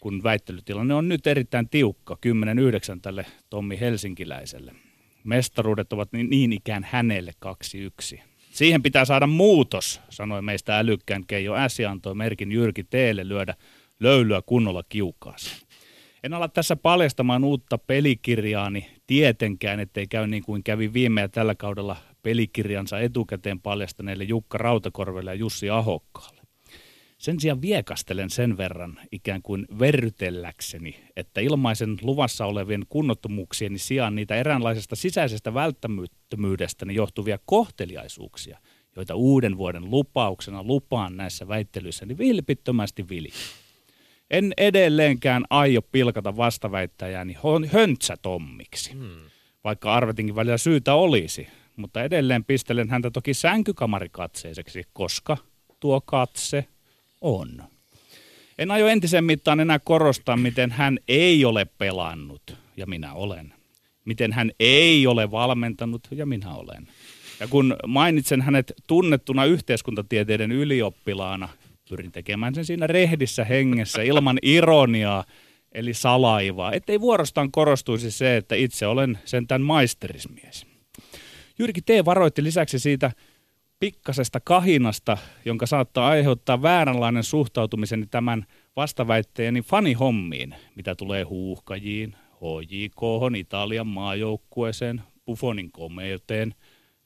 kun 0.00 0.22
väittelytilanne 0.22 0.94
on 0.94 1.08
nyt 1.08 1.26
erittäin 1.26 1.68
tiukka, 1.68 2.18
10-9 2.96 3.00
tälle 3.02 3.26
Tommi 3.50 3.80
Helsinkiläiselle. 3.80 4.74
Mestaruudet 5.24 5.92
ovat 5.92 6.12
niin, 6.12 6.30
niin 6.30 6.52
ikään 6.52 6.86
hänelle 6.90 7.32
2-1. 8.16 8.29
Siihen 8.50 8.82
pitää 8.82 9.04
saada 9.04 9.26
muutos, 9.26 10.00
sanoi 10.08 10.42
meistä 10.42 10.78
älykkään 10.78 11.26
Keijo 11.26 11.54
S. 11.68 11.78
ja 11.78 11.90
antoi 11.90 12.14
merkin 12.14 12.52
Jyrki 12.52 12.84
Teelle 12.84 13.28
lyödä 13.28 13.54
löylyä 14.00 14.42
kunnolla 14.46 14.82
kiukaaseen. 14.88 15.56
En 16.24 16.34
ala 16.34 16.48
tässä 16.48 16.76
paljastamaan 16.76 17.44
uutta 17.44 17.78
pelikirjaani 17.78 18.90
tietenkään, 19.06 19.80
ettei 19.80 20.06
käy 20.06 20.26
niin 20.26 20.42
kuin 20.42 20.64
kävi 20.64 20.92
viime 20.92 21.20
ja 21.20 21.28
tällä 21.28 21.54
kaudella 21.54 21.96
pelikirjansa 22.22 23.00
etukäteen 23.00 23.60
paljastaneille 23.60 24.24
Jukka 24.24 24.58
Rautakorvelle 24.58 25.30
ja 25.30 25.34
Jussi 25.34 25.70
Ahokkaalle. 25.70 26.39
Sen 27.20 27.40
sijaan 27.40 27.62
viekastelen 27.62 28.30
sen 28.30 28.56
verran 28.56 28.98
ikään 29.12 29.42
kuin 29.42 29.66
verrytelläkseni, 29.78 30.96
että 31.16 31.40
ilmaisen 31.40 31.98
luvassa 32.02 32.46
olevien 32.46 32.82
kunnottomuuksieni 32.88 33.78
sijaan 33.78 34.14
niitä 34.14 34.36
eräänlaisesta 34.36 34.96
sisäisestä 34.96 35.54
välttämättömyydestäni 35.54 36.94
johtuvia 36.94 37.38
kohteliaisuuksia, 37.44 38.58
joita 38.96 39.14
uuden 39.14 39.56
vuoden 39.56 39.90
lupauksena 39.90 40.62
lupaan 40.62 41.16
näissä 41.16 41.48
väittelyissä, 41.48 42.06
niin 42.06 42.18
vilpittömästi 42.18 43.08
vili. 43.08 43.28
En 44.30 44.52
edelleenkään 44.56 45.44
aio 45.50 45.82
pilkata 45.82 46.36
vastaväittäjääni 46.36 47.36
höntsätommiksi, 47.66 48.92
hmm. 48.92 49.20
vaikka 49.64 49.94
arvetinkin 49.94 50.36
välillä 50.36 50.58
syytä 50.58 50.94
olisi, 50.94 51.48
mutta 51.76 52.02
edelleen 52.02 52.44
pistelen 52.44 52.90
häntä 52.90 53.10
toki 53.10 53.34
sänkykamarikatseiseksi, 53.34 54.82
koska 54.92 55.36
tuo 55.80 56.00
katse 56.00 56.64
on. 57.20 57.62
En 58.58 58.70
aio 58.70 58.86
entisen 58.86 59.24
mittaan 59.24 59.60
enää 59.60 59.78
korostaa, 59.78 60.36
miten 60.36 60.70
hän 60.70 60.98
ei 61.08 61.44
ole 61.44 61.64
pelannut, 61.64 62.56
ja 62.76 62.86
minä 62.86 63.14
olen. 63.14 63.54
Miten 64.04 64.32
hän 64.32 64.50
ei 64.60 65.06
ole 65.06 65.30
valmentanut, 65.30 66.08
ja 66.10 66.26
minä 66.26 66.54
olen. 66.54 66.88
Ja 67.40 67.48
kun 67.48 67.76
mainitsen 67.86 68.42
hänet 68.42 68.72
tunnettuna 68.86 69.44
yhteiskuntatieteiden 69.44 70.52
ylioppilaana, 70.52 71.48
pyrin 71.90 72.12
tekemään 72.12 72.54
sen 72.54 72.64
siinä 72.64 72.86
rehdissä 72.86 73.44
hengessä 73.44 74.02
ilman 74.02 74.38
ironiaa, 74.42 75.24
eli 75.72 75.94
salaivaa, 75.94 76.72
ettei 76.72 77.00
vuorostaan 77.00 77.50
korostuisi 77.50 78.10
se, 78.10 78.36
että 78.36 78.54
itse 78.54 78.86
olen 78.86 79.18
sentään 79.24 79.62
maisterismies. 79.62 80.66
Jyrki 81.58 81.82
T. 81.82 81.88
varoitti 82.04 82.44
lisäksi 82.44 82.78
siitä 82.78 83.12
pikkasesta 83.80 84.40
kahinasta, 84.40 85.18
jonka 85.44 85.66
saattaa 85.66 86.08
aiheuttaa 86.08 86.62
vääränlainen 86.62 87.24
suhtautumiseni 87.24 88.06
tämän 88.06 88.46
vastaväitteeni 88.76 89.62
fanihommiin, 89.62 90.54
mitä 90.74 90.94
tulee 90.94 91.22
huuhkajiin, 91.22 92.16
HJK, 92.34 93.36
Italian 93.36 93.86
maajoukkueeseen, 93.86 95.02
Buffonin 95.26 95.72
komeuteen, 95.72 96.54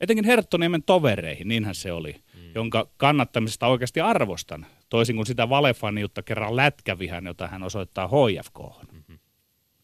etenkin 0.01 0.25
Herttoniemen 0.25 0.83
tovereihin, 0.83 1.49
niinhän 1.49 1.75
se 1.75 1.93
oli, 1.93 2.13
mm. 2.13 2.41
jonka 2.55 2.89
kannattamisesta 2.97 3.67
oikeasti 3.67 4.01
arvostan, 4.01 4.67
toisin 4.89 5.17
kuin 5.17 5.27
sitä 5.27 5.49
valefaniutta 5.49 6.23
kerran 6.23 6.57
lätkävihän, 6.57 7.27
jota 7.27 7.49
hän 7.49 7.63
osoittaa 7.63 8.09
HFK. 8.09 8.59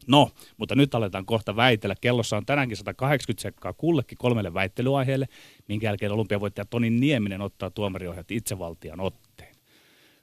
No, 0.06 0.30
mutta 0.56 0.74
nyt 0.74 0.94
aletaan 0.94 1.26
kohta 1.26 1.56
väitellä. 1.56 1.94
Kellossa 2.00 2.36
on 2.36 2.46
tänäänkin 2.46 2.76
180 2.76 3.42
sekkaa 3.42 3.72
kullekin 3.72 4.18
kolmelle 4.18 4.54
väittelyaiheelle, 4.54 5.28
minkä 5.68 5.86
jälkeen 5.86 6.12
olympiavoittaja 6.12 6.64
Toni 6.64 6.90
Nieminen 6.90 7.40
ottaa 7.40 7.70
tuomariohjat 7.70 8.30
itsevaltian 8.30 9.00
otteen. 9.00 9.54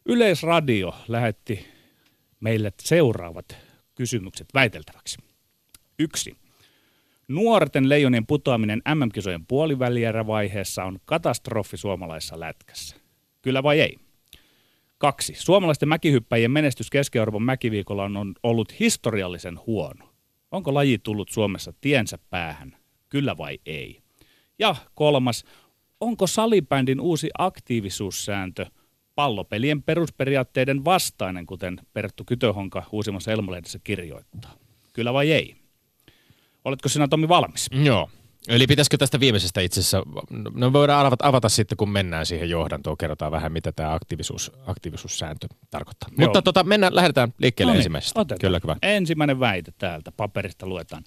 Yleisradio 0.06 0.96
lähetti 1.08 1.68
meille 2.40 2.74
seuraavat 2.80 3.58
kysymykset 3.96 4.48
väiteltäväksi. 4.54 5.18
Yksi. 6.00 6.36
Nuorten 7.28 7.90
leijonien 7.90 8.26
putoaminen 8.26 8.82
MM-kisojen 8.96 9.46
puolivälierävaiheessa 9.46 10.84
on 10.84 11.00
katastrofi 11.06 11.78
suomalaisessa 11.78 12.40
lätkässä. 12.40 12.96
Kyllä 13.42 13.64
vai 13.64 13.80
ei? 13.80 14.07
Kaksi. 14.98 15.34
Suomalaisten 15.38 15.90
mäkihyppäjien 15.90 16.52
menestys 16.52 16.90
Keski-Euroopan 16.90 17.42
mäkiviikolla 17.42 18.04
on 18.04 18.36
ollut 18.44 18.80
historiallisen 18.80 19.60
huono. 19.68 20.10
Onko 20.52 20.74
laji 20.74 20.98
tullut 20.98 21.30
Suomessa 21.30 21.74
tiensä 21.82 22.18
päähän? 22.30 22.78
Kyllä 23.10 23.38
vai 23.38 23.60
ei? 23.66 24.02
Ja 24.60 24.76
kolmas. 24.96 25.46
Onko 26.02 26.28
salibändin 26.28 27.02
uusi 27.02 27.30
aktiivisuussääntö 27.38 28.66
pallopelien 29.16 29.84
perusperiaatteiden 29.84 30.86
vastainen, 30.86 31.46
kuten 31.46 31.80
Perttu 31.94 32.24
Kytöhonka 32.26 32.84
uusimmassa 32.92 33.32
Elmolehdessä 33.32 33.80
kirjoittaa? 33.84 34.54
Kyllä 34.94 35.14
vai 35.14 35.32
ei? 35.32 35.56
Oletko 36.66 36.90
sinä 36.90 37.08
Tomi 37.08 37.28
valmis? 37.28 37.68
Joo. 37.84 38.10
Eli 38.48 38.68
pitäisikö 38.68 38.98
tästä 38.98 39.20
viimeisestä 39.20 39.62
itse 39.62 39.80
asiassa, 39.80 40.04
no 40.54 40.74
voidaan 40.74 41.06
avata, 41.06 41.28
avata 41.28 41.50
sitten, 41.50 41.78
kun 41.78 41.90
mennään 41.90 42.26
siihen 42.26 42.50
johdantoon, 42.50 42.98
kerrotaan 42.98 43.32
vähän, 43.32 43.52
mitä 43.52 43.72
tämä 43.72 43.94
aktiivisuus, 43.94 44.52
aktiivisuussääntö 44.68 45.48
tarkoittaa. 45.70 46.10
Joo. 46.18 46.28
Mutta 46.28 46.42
tota, 46.42 46.64
mennään, 46.64 46.96
lähdetään 46.96 47.34
liikkeelle 47.38 47.72
no 47.72 47.74
niin, 47.74 47.80
ensimmäisestä. 47.80 48.20
Otetaan. 48.20 48.40
Kyllä, 48.40 48.60
kyllä. 48.60 48.76
Ensimmäinen 48.82 49.40
väite 49.40 49.74
täältä 49.78 50.12
paperista 50.12 50.68
luetaan. 50.68 51.04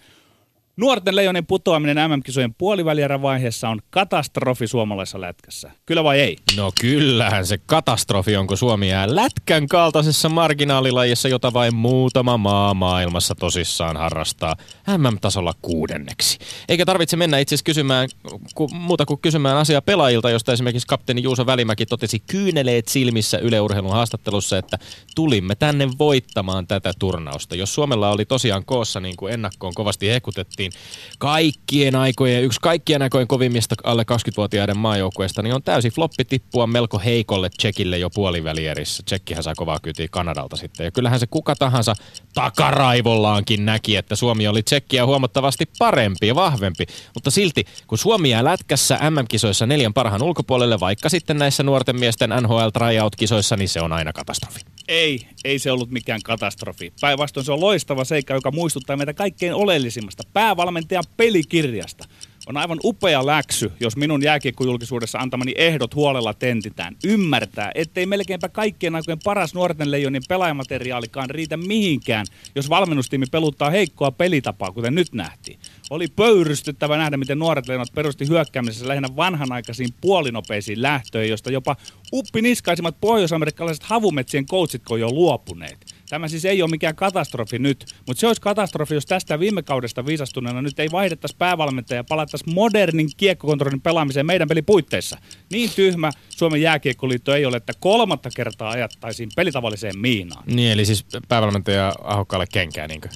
Nuorten 0.80 1.16
leijonin 1.16 1.46
putoaminen 1.46 2.10
MM-kisojen 2.10 2.54
puolivälierävaiheessa 2.54 3.68
on 3.68 3.80
katastrofi 3.90 4.66
suomalaisessa 4.66 5.20
lätkässä. 5.20 5.70
Kyllä 5.86 6.04
vai 6.04 6.20
ei? 6.20 6.36
No 6.56 6.72
kyllähän 6.80 7.46
se 7.46 7.58
katastrofi 7.58 8.36
on, 8.36 8.46
kun 8.46 8.56
Suomi 8.56 8.88
jää 8.88 9.16
lätkän 9.16 9.68
kaltaisessa 9.68 10.28
marginaalilajissa, 10.28 11.28
jota 11.28 11.52
vain 11.52 11.74
muutama 11.74 12.36
maa 12.36 12.74
maailmassa 12.74 13.34
tosissaan 13.34 13.96
harrastaa 13.96 14.56
MM-tasolla 14.96 15.54
kuudenneksi. 15.62 16.38
Eikä 16.68 16.86
tarvitse 16.86 17.16
mennä 17.16 17.38
itse 17.38 17.54
asiassa 17.54 17.64
kysymään, 17.64 18.08
ku, 18.54 18.68
muuta 18.68 19.06
kuin 19.06 19.20
kysymään 19.20 19.56
asiaa 19.56 19.82
pelaajilta, 19.82 20.30
josta 20.30 20.52
esimerkiksi 20.52 20.86
kapteeni 20.86 21.22
Juuso 21.22 21.46
Välimäki 21.46 21.86
totesi 21.86 22.18
kyyneleet 22.18 22.88
silmissä 22.88 23.38
yleurheilun 23.38 23.92
haastattelussa, 23.92 24.58
että 24.58 24.78
tulimme 25.14 25.54
tänne 25.54 25.88
voittamaan 25.98 26.66
tätä 26.66 26.92
turnausta. 26.98 27.56
Jos 27.56 27.74
Suomella 27.74 28.10
oli 28.10 28.24
tosiaan 28.24 28.64
koossa, 28.64 29.00
niin 29.00 29.16
kuin 29.16 29.32
ennakkoon 29.32 29.74
kovasti 29.74 30.10
hekutettiin, 30.10 30.69
puhuttiin 30.70 31.00
kaikkien 31.18 31.96
aikojen, 31.96 32.44
yksi 32.44 32.60
kaikkien 32.60 33.02
aikojen 33.02 33.28
kovimmista 33.28 33.74
alle 33.84 34.02
20-vuotiaiden 34.02 34.78
maajoukkueesta, 34.78 35.42
niin 35.42 35.54
on 35.54 35.62
täysin 35.62 35.92
floppi 35.92 36.24
tippua 36.24 36.66
melko 36.66 36.98
heikolle 36.98 37.50
Tsekille 37.50 37.98
jo 37.98 38.10
puolivälierissä. 38.10 39.02
Tsekkihän 39.02 39.42
saa 39.42 39.54
kovaa 39.54 39.78
kyytiä 39.82 40.06
Kanadalta 40.10 40.56
sitten. 40.56 40.84
Ja 40.84 40.90
kyllähän 40.90 41.20
se 41.20 41.26
kuka 41.26 41.56
tahansa 41.56 41.94
takaraivollaankin 42.34 43.64
näki, 43.64 43.96
että 43.96 44.16
Suomi 44.16 44.48
oli 44.48 44.62
Tsekkiä 44.62 45.06
huomattavasti 45.06 45.64
parempi 45.78 46.26
ja 46.26 46.34
vahvempi. 46.34 46.86
Mutta 47.14 47.30
silti, 47.30 47.64
kun 47.86 47.98
Suomi 47.98 48.30
jää 48.30 48.44
lätkässä 48.44 48.98
MM-kisoissa 49.10 49.66
neljän 49.66 49.94
parhaan 49.94 50.22
ulkopuolelle, 50.22 50.80
vaikka 50.80 51.08
sitten 51.08 51.38
näissä 51.38 51.62
nuorten 51.62 52.00
miesten 52.00 52.30
NHL 52.42 52.68
tryout-kisoissa, 52.68 53.56
niin 53.56 53.68
se 53.68 53.80
on 53.80 53.92
aina 53.92 54.12
katastrofi. 54.12 54.69
Ei, 54.90 55.26
ei 55.44 55.58
se 55.58 55.72
ollut 55.72 55.90
mikään 55.90 56.20
katastrofi. 56.24 56.92
Päinvastoin 57.00 57.46
se 57.46 57.52
on 57.52 57.60
loistava 57.60 58.04
seikka, 58.04 58.34
joka 58.34 58.50
muistuttaa 58.50 58.96
meitä 58.96 59.14
kaikkein 59.14 59.54
oleellisimmasta 59.54 60.22
päävalmentajan 60.32 61.04
pelikirjasta. 61.16 62.04
On 62.46 62.56
aivan 62.56 62.78
upea 62.84 63.26
läksy, 63.26 63.72
jos 63.80 63.96
minun 63.96 64.22
jääkiekkojulkisuudessa 64.22 65.18
antamani 65.18 65.52
ehdot 65.56 65.94
huolella 65.94 66.34
tentitään. 66.34 66.96
Ymmärtää, 67.04 67.70
ettei 67.74 68.06
melkeinpä 68.06 68.48
kaikkien 68.48 68.94
aikojen 68.94 69.18
paras 69.24 69.54
nuorten 69.54 69.90
leijonin 69.90 70.22
pelaajamateriaalikaan 70.28 71.30
riitä 71.30 71.56
mihinkään, 71.56 72.26
jos 72.54 72.68
valmennustiimi 72.68 73.26
peluttaa 73.30 73.70
heikkoa 73.70 74.10
pelitapaa, 74.10 74.72
kuten 74.72 74.94
nyt 74.94 75.12
nähtiin. 75.12 75.58
Oli 75.90 76.08
pöyrystyttävä 76.16 76.96
nähdä, 76.96 77.16
miten 77.16 77.38
nuoret 77.38 77.68
leijonat 77.68 77.92
perusti 77.94 78.28
hyökkäämisessä 78.28 78.88
lähinnä 78.88 79.08
vanhanaikaisiin 79.16 79.88
puolinopeisiin 80.00 80.82
lähtöihin, 80.82 81.30
josta 81.30 81.50
jopa 81.50 81.76
uppiniskaisimmat 82.12 82.96
pohjoisamerikkalaiset 83.00 83.84
havumetsien 83.84 84.46
coachit 84.46 84.82
jo 84.98 85.10
luopuneet. 85.10 85.94
Tämä 86.08 86.28
siis 86.28 86.44
ei 86.44 86.62
ole 86.62 86.70
mikään 86.70 86.96
katastrofi 86.96 87.58
nyt, 87.58 87.86
mutta 88.06 88.20
se 88.20 88.26
olisi 88.26 88.42
katastrofi, 88.42 88.94
jos 88.94 89.06
tästä 89.06 89.40
viime 89.40 89.62
kaudesta 89.62 90.06
viisastuneena 90.06 90.62
nyt 90.62 90.78
ei 90.78 90.88
vaihdettaisi 90.92 91.36
päävalmentaja 91.38 91.98
ja 91.98 92.04
palattaisiin 92.04 92.54
modernin 92.54 93.08
kiekkokontrollin 93.16 93.80
pelaamiseen 93.80 94.26
meidän 94.26 94.48
pelipuitteissa. 94.48 95.18
Niin 95.50 95.70
tyhmä 95.76 96.10
Suomen 96.28 96.62
jääkiekkoliitto 96.62 97.34
ei 97.34 97.46
ole, 97.46 97.56
että 97.56 97.72
kolmatta 97.80 98.30
kertaa 98.36 98.70
ajattaisiin 98.70 99.30
pelitavalliseen 99.36 99.98
miinaan. 99.98 100.44
Niin, 100.46 100.72
eli 100.72 100.84
siis 100.84 101.06
päävalmentaja 101.28 101.92
Ahokkaalle 102.02 102.46
kenkää, 102.52 102.88
niinkö? 102.88 103.08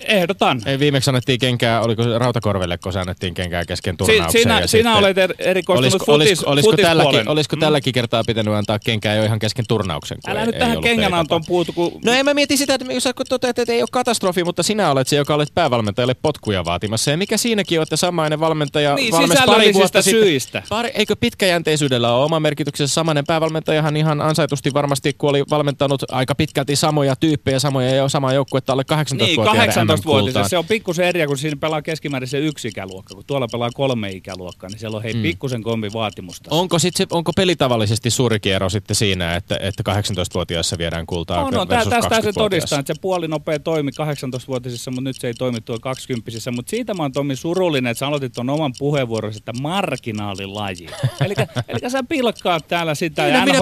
Ehdotan. 0.00 0.62
Ei, 0.66 0.78
viimeksi 0.78 1.10
annettiin 1.10 1.38
kenkää, 1.38 1.80
oliko 1.80 2.02
se 2.02 2.18
Rautakorvelle, 2.18 2.78
kun 2.78 2.92
se 2.92 3.00
annettiin 3.00 3.34
kenkää 3.34 3.64
kesken 3.64 3.96
turnauksen. 3.96 4.32
Si, 4.32 4.42
sinä, 4.42 4.66
sinä 4.66 4.96
olet 4.96 5.18
er, 5.18 5.34
erikoistunut 5.38 5.92
olisiko, 5.92 6.12
futis, 6.12 6.44
olisiko, 6.44 6.50
olisiko, 6.50 6.88
tälläkin, 6.88 7.28
olisiko 7.28 7.56
mm. 7.56 7.60
tälläkin 7.60 7.92
kertaa 7.92 8.24
pitänyt 8.26 8.54
antaa 8.54 8.78
kenkää 8.78 9.14
jo 9.14 9.24
ihan 9.24 9.38
kesken 9.38 9.64
turnauksen? 9.68 10.18
Älä 10.26 10.40
ei, 10.40 10.46
nyt 10.46 10.54
ei 10.54 10.60
tähän 10.60 10.80
kengänantoon 10.80 11.42
puutu. 11.46 11.72
Kun... 11.72 12.00
No 12.04 12.12
en 12.12 12.24
mä 12.24 12.34
mieti 12.34 12.56
sitä, 12.56 12.74
että 12.74 12.92
jos 12.92 13.02
sä 13.02 13.12
toteat, 13.28 13.58
että 13.58 13.72
ei 13.72 13.82
ole 13.82 13.88
katastrofi, 13.92 14.44
mutta 14.44 14.62
sinä 14.62 14.90
olet 14.90 15.08
se, 15.08 15.16
joka 15.16 15.34
olet 15.34 15.48
päävalmentajalle 15.54 16.14
potkuja 16.14 16.64
vaatimassa. 16.64 17.10
Ja 17.10 17.16
mikä 17.16 17.36
siinäkin 17.36 17.78
on, 17.78 17.82
että 17.82 17.96
samainen 17.96 18.40
valmentaja 18.40 18.94
niin, 18.94 19.12
valmis 19.12 19.38
pari 19.46 19.74
vuotta 19.74 20.02
syistä. 20.02 20.58
sitten. 20.58 20.62
Pari, 20.68 20.90
eikö 20.94 21.16
pitkäjänteisyydellä 21.16 22.14
ole 22.14 22.24
oma 22.24 22.40
merkityksessä? 22.40 22.94
Samainen 22.94 23.24
päävalmentajahan 23.26 23.96
ihan 23.96 24.20
ansaitusti 24.20 24.74
varmasti, 24.74 25.12
kun 25.12 25.30
oli 25.30 25.44
valmentanut 25.50 26.02
aika 26.10 26.34
pitkälti 26.34 26.76
samoja 26.76 27.16
tyyppejä, 27.16 27.58
samoja 27.58 27.90
ja 27.90 28.08
samaa 28.08 28.32
joukkuetta 28.32 28.72
alle 28.72 28.84
18-vuotiaiden 28.92 29.26
niin, 29.26 29.47
18 29.56 30.48
Se 30.48 30.58
on 30.58 30.64
pikkusen 30.64 31.06
eri, 31.06 31.26
kun 31.26 31.38
siinä 31.38 31.56
pelaa 31.56 31.82
keskimäärin 31.82 32.28
se 32.28 32.38
yksi 32.38 32.68
ikäluokka. 32.68 33.14
Kun 33.14 33.24
tuolla 33.26 33.48
pelaa 33.52 33.70
kolme 33.70 34.10
ikäluokkaa, 34.10 34.70
niin 34.70 34.78
siellä 34.78 34.96
on 34.96 35.02
hei 35.02 35.14
mm. 35.14 35.22
pikkusen 35.22 35.62
kombi 35.62 35.92
vaatimusta. 35.92 36.50
Onko, 36.52 36.78
sit 36.78 36.96
se, 36.96 37.06
onko 37.10 37.32
pelitavallisesti 37.32 38.10
suuri 38.10 38.40
kiero 38.40 38.68
sitten 38.68 38.96
siinä, 38.96 39.36
että, 39.36 39.58
että 39.60 39.82
18-vuotiaassa 39.92 40.78
viedään 40.78 41.06
kultaa 41.06 41.50
no, 41.50 41.50
no, 41.50 41.66
tästä 41.66 42.22
se 42.22 42.32
todistaa, 42.32 42.78
että 42.78 42.94
se 42.94 43.00
puolinopea 43.00 43.58
toimi 43.58 43.90
18-vuotisissa, 43.90 44.90
mutta 44.90 45.00
nyt 45.00 45.16
se 45.20 45.26
ei 45.26 45.34
toimi 45.34 45.60
tuo 45.60 45.78
20 45.80 46.30
Mutta 46.52 46.70
siitä 46.70 46.94
mä 46.94 47.02
oon 47.02 47.12
Tomi 47.12 47.36
surullinen, 47.36 47.90
että 47.90 47.98
sä 47.98 48.06
aloitit 48.06 48.32
tuon 48.32 48.50
oman 48.50 48.72
puheenvuoron, 48.78 49.32
että 49.36 49.52
marginaalilaji. 49.52 50.86
eli 51.68 51.90
sä 51.90 52.02
pilkkaat 52.02 52.68
täällä 52.68 52.94
sitä 52.94 53.22
minä, 53.22 53.38
ja 53.38 53.44
minä 53.44 53.58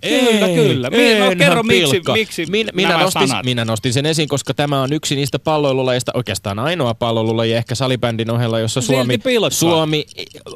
Kyllä, 0.00 0.46
ei, 0.46 0.54
kyllä. 0.54 0.90
Ei, 0.92 1.20
no, 1.20 1.36
kerro 1.38 1.62
miksi, 1.62 2.02
miksi 2.12 2.46
minä, 2.46 2.70
minä, 2.74 2.98
nostin, 2.98 3.28
minä 3.44 3.64
nostin 3.64 3.92
sen 3.92 4.06
esiin, 4.06 4.28
koska 4.28 4.54
tämä 4.54 4.82
on 4.82 4.92
yksi 4.92 5.03
niistä 5.10 5.38
palloilulajista, 5.38 6.12
oikeastaan 6.14 6.58
ainoa 6.58 6.94
pallolulaji 6.94 7.52
ehkä 7.52 7.74
salibändin 7.74 8.30
ohella, 8.30 8.58
jossa 8.58 8.80
Suomi, 8.80 9.18
Suomi 9.50 10.06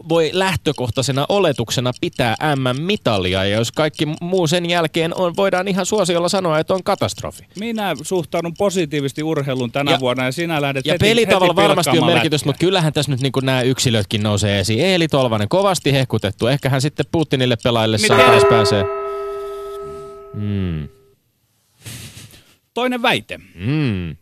voi 0.09 0.31
lähtökohtaisena 0.33 1.27
oletuksena 1.29 1.93
pitää 2.01 2.37
M-mitalia. 2.57 3.45
Ja 3.45 3.57
jos 3.57 3.73
kaikki 3.73 4.09
muu 4.21 4.47
sen 4.47 4.71
jälkeen 4.71 5.15
on, 5.15 5.37
voidaan 5.37 5.69
ihan 5.69 5.87
suosiolla 5.87 6.29
sanoa, 6.29 6.59
että 6.59 6.75
on 6.75 6.85
katastrofi. 6.85 7.45
Minä 7.59 7.97
suhtaudun 8.03 8.55
positiivisesti 8.59 9.23
urheilun 9.23 9.73
tänä 9.73 9.91
ja, 9.91 10.01
vuonna 10.01 10.25
ja 10.25 10.33
sinä 10.33 10.63
lähdet 10.63 10.87
Ja 10.87 10.93
heti, 10.93 11.05
pelitavalla 11.05 11.55
heti 11.55 11.69
varmasti 11.69 11.99
on 11.99 12.07
merkitys, 12.07 12.45
mutta 12.45 12.61
kyllähän 12.61 12.93
tässä 12.93 13.11
nyt 13.11 13.21
niin 13.21 13.33
nämä 13.43 13.63
yksilötkin 13.63 14.23
nousee 14.23 14.61
esiin. 14.61 14.81
Eeli 14.81 15.09
Tolvanen, 15.09 15.49
kovasti 15.49 15.93
hehkutettu. 15.93 16.47
Ehkä 16.47 16.69
hän 16.69 16.81
sitten 16.81 17.07
Putinille 17.13 17.57
pelaille 17.63 17.99
saa 17.99 18.19
pääsee. 18.51 18.85
Mm. 20.35 20.89
Toinen 22.75 23.03
väite. 23.03 23.39
Mm. 23.55 24.17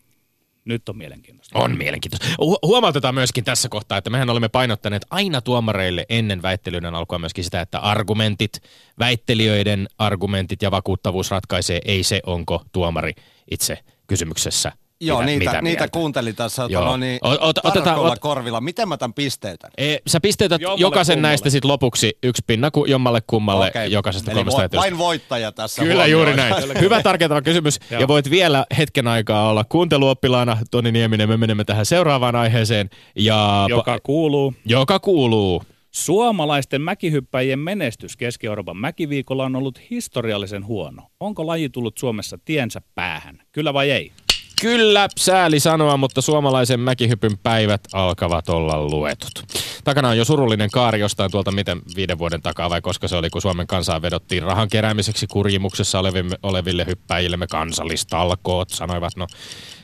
Nyt 0.66 0.88
on 0.88 0.96
mielenkiintoista. 0.96 1.58
On 1.58 1.76
mielenkiintoista. 1.76 2.26
Hu- 2.26 2.58
huomautetaan 2.66 3.14
myöskin 3.14 3.44
tässä 3.44 3.68
kohtaa, 3.68 3.98
että 3.98 4.10
mehän 4.10 4.30
olemme 4.30 4.48
painottaneet 4.48 5.06
aina 5.10 5.40
tuomareille 5.40 6.06
ennen 6.08 6.42
väittelyiden 6.42 6.94
alkua 6.94 7.18
myöskin 7.18 7.44
sitä, 7.44 7.60
että 7.60 7.78
argumentit, 7.78 8.62
väittelijöiden 8.98 9.88
argumentit 9.98 10.62
ja 10.62 10.70
vakuuttavuus 10.70 11.30
ratkaisee, 11.30 11.80
ei 11.84 12.02
se 12.02 12.20
onko 12.26 12.64
tuomari 12.72 13.12
itse 13.50 13.78
kysymyksessä 14.06 14.72
Joo, 15.00 15.18
mitä, 15.18 15.26
niitä, 15.26 15.50
mitä 15.50 15.62
niitä 15.62 15.88
kuuntelin 15.88 16.36
tässä 16.36 16.66
Joo. 16.68 16.84
no 16.84 16.96
niin, 16.96 17.20
Ot- 17.24 17.38
ot- 17.38 17.60
otetaan, 17.70 17.98
ot- 17.98 18.18
korvilla. 18.20 18.60
Miten 18.60 18.88
mä 18.88 18.96
tämän 18.96 19.14
pisteytän? 19.14 19.70
E, 19.78 19.96
sä 20.06 20.20
pisteytät 20.20 20.60
Jommalle 20.60 20.80
jokaisen 20.80 21.14
kummalle. 21.16 21.28
näistä 21.30 21.50
sit 21.50 21.64
lopuksi 21.64 22.18
yksi 22.22 22.42
pinna 22.46 22.70
ku, 22.70 22.84
jommalle 22.84 23.20
kummalle 23.26 23.68
Okei. 23.68 23.92
jokaisesta 23.92 24.30
Eli 24.30 24.44
kolmesta 24.44 24.76
vo- 24.76 24.80
vain 24.80 24.98
voittaja 24.98 25.52
tässä 25.52 25.82
Kyllä 25.82 25.94
huomioon. 25.94 26.10
juuri 26.10 26.36
näin. 26.36 26.54
Hyvä 26.80 27.02
tarkentava 27.02 27.42
kysymys. 27.42 27.78
Joo. 27.90 28.00
ja 28.00 28.08
voit 28.08 28.30
vielä 28.30 28.66
hetken 28.78 29.06
aikaa 29.08 29.48
olla 29.50 29.64
kuunteluoppilaana. 29.64 30.58
Toni 30.70 30.92
Nieminen, 30.92 31.28
me 31.28 31.36
menemme 31.36 31.64
tähän 31.64 31.86
seuraavaan 31.86 32.36
aiheeseen. 32.36 32.90
Ja 33.16 33.66
Joka 33.68 33.98
kuuluu. 34.02 34.54
joka 34.66 34.98
kuuluu. 34.98 35.62
Suomalaisten 35.90 36.80
mäkihyppäjien 36.82 37.58
menestys 37.58 38.16
Keski-Euroopan 38.16 38.76
mäkiviikolla 38.76 39.44
on 39.44 39.56
ollut 39.56 39.80
historiallisen 39.90 40.66
huono. 40.66 41.02
Onko 41.20 41.46
laji 41.46 41.68
tullut 41.68 41.98
Suomessa 41.98 42.38
tiensä 42.44 42.80
päähän? 42.94 43.38
Kyllä 43.52 43.74
vai 43.74 43.90
ei? 43.90 44.12
Kyllä, 44.60 45.08
sääli 45.18 45.60
sanoa, 45.60 45.96
mutta 45.96 46.20
suomalaisen 46.20 46.80
mäkihypyn 46.80 47.38
päivät 47.38 47.80
alkavat 47.92 48.48
olla 48.48 48.82
luetut. 48.82 49.44
takana 49.84 50.08
on 50.08 50.18
jo 50.18 50.24
surullinen 50.24 50.70
kaari 50.70 51.00
jostain 51.00 51.30
tuolta 51.30 51.52
miten 51.52 51.80
viiden 51.96 52.18
vuoden 52.18 52.42
takaa 52.42 52.70
vai 52.70 52.80
koska 52.80 53.08
se 53.08 53.16
oli, 53.16 53.30
kun 53.30 53.42
Suomen 53.42 53.66
kansaan 53.66 54.02
vedottiin 54.02 54.42
rahan 54.42 54.68
keräämiseksi 54.68 55.26
kurjimuksessa 55.26 55.98
oleville, 55.98 56.38
oleville 56.42 56.86
hyppäjille 56.86 57.36
me 57.36 57.46
kansallistalkoot, 57.46 58.70
sanoivat. 58.70 59.16
No, 59.16 59.26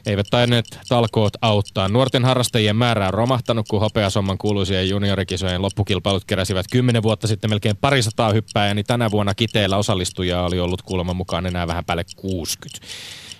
eivät 0.07 0.27
tainneet 0.31 0.79
talkoot 0.89 1.33
auttaa. 1.43 1.89
Nuorten 1.89 2.25
harrastajien 2.25 2.77
määrä 2.77 3.07
on 3.07 3.15
romahtanut, 3.15 3.69
kun 3.69 3.81
hopeasomman 3.81 4.39
kuuluisia 4.39 4.83
juniorikisojen 4.83 5.63
loppukilpailut 5.63 6.25
keräsivät 6.25 6.67
kymmenen 6.73 7.03
vuotta 7.03 7.27
sitten 7.27 7.51
melkein 7.51 7.77
parisataa 7.77 8.33
hyppääjää, 8.33 8.75
niin 8.75 8.87
tänä 8.87 9.11
vuonna 9.11 9.35
kiteellä 9.35 9.77
osallistujaa 9.77 10.47
oli 10.47 10.61
ollut 10.61 10.83
kuulemma 10.83 11.15
mukaan 11.15 11.47
enää 11.47 11.67
vähän 11.67 11.85
päälle 11.85 12.05
60. 12.17 12.87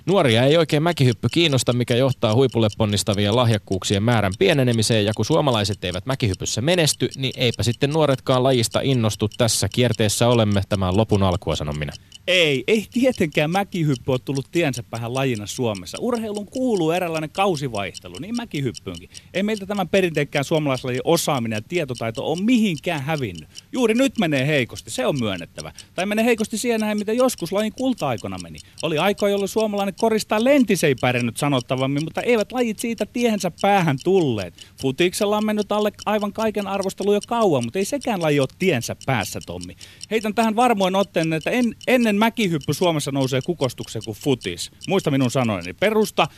Nuoria 0.07 0.45
ei 0.45 0.57
oikein 0.57 0.83
mäkihyppy 0.83 1.29
kiinnosta, 1.33 1.73
mikä 1.73 1.97
johtaa 1.97 2.35
huipulle 2.35 2.69
ponnistavien 2.79 3.37
lahjakkuuksien 3.37 4.03
määrän 4.03 4.33
pienenemiseen, 4.39 5.05
ja 5.05 5.13
kun 5.17 5.25
suomalaiset 5.25 5.85
eivät 5.85 6.07
mäkihypyssä 6.07 6.61
menesty, 6.61 7.09
niin 7.17 7.33
eipä 7.37 7.63
sitten 7.63 7.91
nuoretkaan 7.91 8.43
lajista 8.43 8.81
innostu 8.83 9.29
tässä 9.39 9.69
kierteessä 9.69 10.29
olemme. 10.29 10.63
Tämä 10.69 10.97
lopun 10.97 11.23
alkua, 11.23 11.57
sanon 11.57 11.79
minä. 11.79 11.93
Ei, 12.27 12.65
ei 12.67 12.87
tietenkään 12.93 13.51
mäkihyppy 13.51 14.13
ole 14.13 14.19
tullut 14.25 14.47
tiensä 14.53 14.83
päähän 14.83 15.15
lajina 15.15 15.47
Suomessa. 15.47 15.99
Urheilun 16.01 16.47
kuuluu 16.47 16.91
eräänlainen 16.91 17.31
kausivaihtelu, 17.31 18.15
niin 18.21 18.37
mäkihyppyynkin. 18.37 19.11
Ei 19.35 19.43
meiltä 19.43 19.67
tämän 19.67 19.89
perinteikkään 19.89 20.45
suomalaislajin 20.45 21.01
osaaminen 21.05 21.57
ja 21.57 21.63
tietotaito 21.69 22.33
on 22.33 22.45
mihinkään 22.45 23.03
hävinnyt. 23.03 23.49
Juuri 23.73 23.95
nyt 23.95 24.19
menee 24.19 24.47
heikosti, 24.47 24.91
se 24.91 25.07
on 25.07 25.19
myönnettävä. 25.19 25.73
Tai 25.95 26.07
menee 26.07 26.25
heikosti 26.25 26.59
siihen 26.59 26.81
näin, 26.81 26.99
mitä 26.99 27.13
joskus 27.13 27.53
lajin 27.53 27.73
kulta-aikana 27.73 28.39
meni. 28.43 28.59
Oli 28.83 28.99
aika, 28.99 29.29
jolloin 29.29 29.49
suomalainen 29.49 29.95
koristaa 29.99 30.45
lentis 30.45 30.85
ei 30.85 30.95
pärjännyt 30.95 31.37
sanottavammin, 31.37 32.05
mutta 32.05 32.23
eivät 32.23 32.53
lajit 32.53 32.79
siitä 32.79 33.07
tiehensä 33.07 33.53
päähän 33.61 33.99
tulleet. 34.05 34.55
Futiksella 34.81 35.37
on 35.37 35.47
mennyt 35.47 35.73
alle 35.73 35.93
aivan 36.07 36.33
kaiken 36.33 36.67
arvostelu 36.67 37.13
jo 37.13 37.21
kauan, 37.29 37.65
mutta 37.65 37.79
ei 37.79 37.85
sekään 37.85 38.23
laji 38.23 38.41
ole 38.41 38.49
tiensä 38.59 38.97
päässä, 39.07 39.41
Tommi. 39.47 39.77
Heitän 40.11 40.35
tähän 40.35 40.57
varmoin 40.57 40.95
otteen, 40.95 41.33
että 41.33 41.51
en, 41.51 41.77
ennen 41.87 42.12
mäkihyppy 42.17 42.75
Suomessa 42.75 43.13
nousee 43.13 43.41
kukostukseen 43.43 44.05
kuin 44.05 44.17
futis. 44.17 44.71
Muista 44.89 45.11
minun 45.11 45.31
sanoini. 45.31 45.73
Perusta 45.73 46.29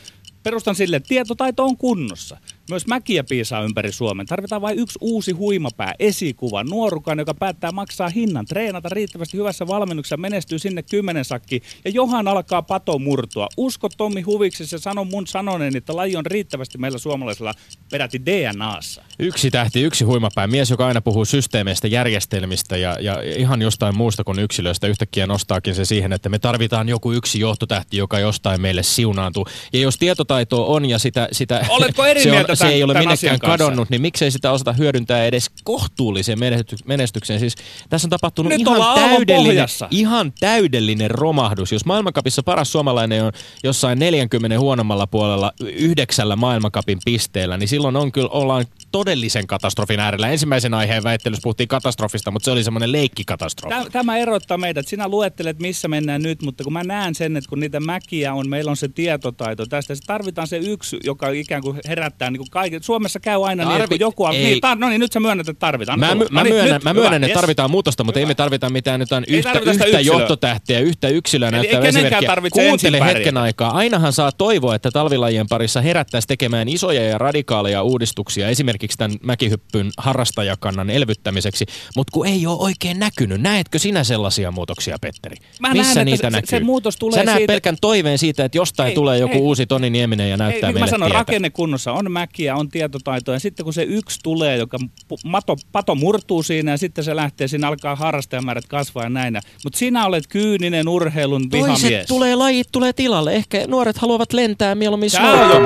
perustan 0.45 0.75
sille, 0.75 0.95
että 0.95 1.07
tietotaito 1.07 1.63
on 1.63 1.77
kunnossa. 1.77 2.37
Myös 2.69 2.87
mäkiä 2.87 3.23
piisaa 3.23 3.63
ympäri 3.63 3.91
Suomen. 3.91 4.25
Tarvitaan 4.25 4.61
vain 4.61 4.79
yksi 4.79 4.99
uusi 5.01 5.31
huimapää, 5.31 5.93
esikuva, 5.99 6.63
nuorukan, 6.63 7.19
joka 7.19 7.33
päättää 7.33 7.71
maksaa 7.71 8.09
hinnan, 8.09 8.45
treenata 8.45 8.89
riittävästi 8.89 9.37
hyvässä 9.37 9.67
valmennuksessa, 9.67 10.17
menestyy 10.17 10.59
sinne 10.59 10.83
kymmenen 10.83 11.25
sakki 11.25 11.61
ja 11.85 11.91
johan 11.91 12.27
alkaa 12.27 12.61
pato 12.61 12.99
murtua. 12.99 13.47
Usko 13.57 13.89
Tommi 13.97 14.21
Huviksi 14.21 14.75
ja 14.75 14.79
sano 14.79 15.03
mun 15.03 15.27
sanonen, 15.27 15.75
että 15.75 15.95
laji 15.95 16.15
on 16.15 16.25
riittävästi 16.25 16.77
meillä 16.77 16.97
suomalaisilla 16.97 17.53
peräti 17.91 18.25
DNAssa. 18.25 19.03
Yksi 19.19 19.51
tähti, 19.51 19.81
yksi 19.81 20.03
huimapää. 20.03 20.47
Mies, 20.47 20.69
joka 20.69 20.87
aina 20.87 21.01
puhuu 21.01 21.25
systeemeistä, 21.25 21.87
järjestelmistä 21.87 22.77
ja, 22.77 22.97
ja 22.99 23.21
ihan 23.37 23.61
jostain 23.61 23.97
muusta 23.97 24.23
kuin 24.23 24.39
yksilöistä. 24.39 24.87
Yhtäkkiä 24.87 25.27
nostaakin 25.27 25.75
se 25.75 25.85
siihen, 25.85 26.13
että 26.13 26.29
me 26.29 26.39
tarvitaan 26.39 26.89
joku 26.89 27.11
yksi 27.11 27.39
johtotähti, 27.39 27.97
joka 27.97 28.19
jostain 28.19 28.61
meille 28.61 28.83
siunaantuu. 28.83 29.47
Ja 29.73 29.79
jos 29.79 29.97
tietotaitoa 29.97 30.65
on 30.65 30.85
ja 30.85 30.99
sitä... 30.99 31.27
sitä 31.31 31.65
Oletko 31.69 32.05
eri 32.05 32.23
se, 32.23 32.29
on, 32.29 32.35
mieltä 32.35 32.55
se 32.55 32.67
ei 32.67 32.83
ole 32.83 32.93
tämän 32.93 33.07
minnekään 33.07 33.39
kadonnut, 33.39 33.89
niin 33.89 34.01
miksei 34.01 34.31
sitä 34.31 34.51
osata 34.51 34.73
hyödyntää 34.73 35.25
edes 35.25 35.51
kohtuulliseen 35.63 36.39
menesty- 36.39 36.77
menestykseen. 36.85 37.39
Siis 37.39 37.55
tässä 37.89 38.05
on 38.05 38.09
tapahtunut 38.09 38.49
Nyt 38.49 38.61
ihan 38.61 38.95
täydellinen, 38.95 39.67
ihan 39.91 40.33
täydellinen 40.39 41.11
romahdus. 41.11 41.71
Jos 41.71 41.85
maailmankapissa 41.85 42.43
paras 42.43 42.71
suomalainen 42.71 43.23
on 43.23 43.31
jossain 43.63 43.99
40 43.99 44.59
huonommalla 44.59 45.07
puolella 45.07 45.51
yhdeksällä 45.59 46.35
maailmankapin 46.35 46.99
pisteellä, 47.05 47.57
niin 47.57 47.67
silloin 47.67 47.95
on 47.95 48.11
kyllä, 48.11 48.29
ollaan 48.29 48.65
todellisen 49.05 49.47
katastrofin 49.47 49.99
äärellä. 49.99 50.29
Ensimmäisen 50.29 50.73
aiheen 50.73 51.03
väittelyssä 51.03 51.43
puhuttiin 51.43 51.67
katastrofista, 51.67 52.31
mutta 52.31 52.45
se 52.45 52.51
oli 52.51 52.63
semmoinen 52.63 52.91
leikkikatastrofi. 52.91 53.75
Tämä, 53.75 53.89
tämä 53.89 54.17
erottaa 54.17 54.57
meidät. 54.57 54.87
Sinä 54.87 55.07
luettelet, 55.07 55.59
missä 55.59 55.87
mennään 55.87 56.21
nyt, 56.21 56.41
mutta 56.41 56.63
kun 56.63 56.73
mä 56.73 56.83
näen 56.83 57.15
sen, 57.15 57.37
että 57.37 57.49
kun 57.49 57.59
niitä 57.59 57.79
mäkiä 57.79 58.33
on, 58.33 58.49
meillä 58.49 58.71
on 58.71 58.77
se 58.77 58.87
tietotaito 58.87 59.65
tästä. 59.65 59.95
Se 59.95 60.01
tarvitaan 60.07 60.47
se 60.47 60.57
yksi, 60.57 60.97
joka 61.03 61.29
ikään 61.29 61.61
kuin 61.61 61.79
herättää 61.87 62.31
niin 62.31 62.39
kuin 62.39 62.49
kaiken. 62.49 62.83
Suomessa 62.83 63.19
käy 63.19 63.45
aina 63.47 63.63
niin, 63.63 63.81
että 63.81 63.95
Tarvi- 63.95 63.99
joku 63.99 64.23
on... 64.23 64.35
ei. 64.35 64.43
Niin, 64.43 64.57
tar- 64.57 64.79
no 64.79 64.89
niin, 64.89 64.99
nyt 64.99 65.11
sä 65.11 65.19
myönnät, 65.19 65.49
että 65.49 65.59
tarvitaan. 65.59 65.99
Mä, 65.99 66.15
my, 66.15 66.19
tulla. 66.19 66.29
mä, 66.31 66.39
No 66.39 66.43
niin, 66.43 66.55
myönnän, 66.55 66.73
nyt, 66.73 66.83
mä 66.83 66.93
myönnän 66.93 67.23
että 67.23 67.27
yes. 67.27 67.35
tarvitaan 67.35 67.71
muutosta, 67.71 68.03
mutta 68.03 68.19
ei 68.19 68.23
Hyvä. 68.23 68.29
me 68.31 68.35
tarvita 68.35 68.69
mitään 68.69 69.01
Ei 69.01 69.37
yhtä, 69.37 69.51
yhtä 69.51 69.71
yksilöä. 69.71 69.99
johtotähtiä, 69.99 70.79
yhtä 70.79 71.07
yksilöä 71.07 71.47
ei 71.47 71.51
näyttävää 71.51 71.81
kenenkään 71.91 72.23
esimerkkiä. 72.23 72.63
Kuuntele 72.63 73.05
hetken 73.05 73.37
aikaa. 73.37 73.71
Ainahan 73.71 74.13
saa 74.13 74.31
toivoa, 74.31 74.75
että 74.75 74.91
talvilajien 74.91 75.47
parissa 75.49 75.81
herättäisiin 75.81 76.27
tekemään 76.27 76.69
isoja 76.69 77.03
ja 77.03 77.17
radikaaleja 77.17 77.83
uudistuksia 77.83 78.47
esimerkiksi 78.49 78.94
tämän 78.97 79.17
mäkihyppyn 79.23 79.91
harrastajakannan 79.97 80.89
elvyttämiseksi, 80.89 81.65
mutta 81.95 82.11
kun 82.11 82.27
ei 82.27 82.47
ole 82.47 82.57
oikein 82.59 82.99
näkynyt. 82.99 83.41
Näetkö 83.41 83.79
sinä 83.79 84.03
sellaisia 84.03 84.51
muutoksia, 84.51 84.97
Petteri? 85.01 85.35
Mä 85.59 85.73
Missä 85.73 85.93
näen, 85.95 86.05
niitä 86.05 86.17
se- 86.17 86.21
se- 86.27 86.29
näkyy? 86.29 86.47
se 86.47 86.59
muutos 86.59 86.97
tulee 86.97 87.19
Sä 87.19 87.23
näet 87.25 87.37
siitä- 87.37 87.51
pelkän 87.53 87.77
toiveen 87.81 88.17
siitä, 88.17 88.45
että 88.45 88.57
jostain 88.57 88.89
Ei, 88.89 88.95
tulee 88.95 89.17
joku 89.17 89.33
ei. 89.33 89.39
uusi 89.41 89.65
Toni 89.65 89.89
Nieminen 89.89 90.29
ja 90.29 90.37
näyttää 90.37 90.55
Ei, 90.57 90.61
niin 90.61 90.73
meille 90.73 90.79
mä 90.85 90.87
sanon, 90.91 91.07
tietä. 91.07 91.19
rakennekunnossa 91.19 91.91
on 91.91 92.11
mäkiä, 92.11 92.55
on 92.55 92.69
tietotaitoa 92.69 93.35
ja 93.35 93.39
sitten 93.39 93.63
kun 93.63 93.73
se 93.73 93.83
yksi 93.83 94.19
tulee, 94.23 94.57
joka 94.57 94.77
mato, 95.25 95.55
pato 95.71 95.95
murtuu 95.95 96.43
siinä 96.43 96.71
ja 96.71 96.77
sitten 96.77 97.03
se 97.03 97.15
lähtee, 97.15 97.47
siinä 97.47 97.67
alkaa 97.67 97.95
harrastajamäärät 97.95 98.65
kasvaa 98.67 99.03
ja 99.03 99.09
näin. 99.09 99.37
Mutta 99.63 99.79
sinä 99.79 100.05
olet 100.05 100.27
kyyninen 100.27 100.87
urheilun 100.87 101.49
Toiset 101.49 101.83
vihamies. 101.83 102.07
tulee, 102.07 102.35
lajit 102.35 102.67
tulee 102.71 102.93
tilalle. 102.93 103.33
Ehkä 103.33 103.67
nuoret 103.67 103.97
haluavat 103.97 104.33
lentää 104.33 104.75
mieluummin 104.75 105.11
Tää 105.11 105.31
on 105.33 105.65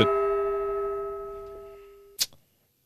jo. 0.00 0.25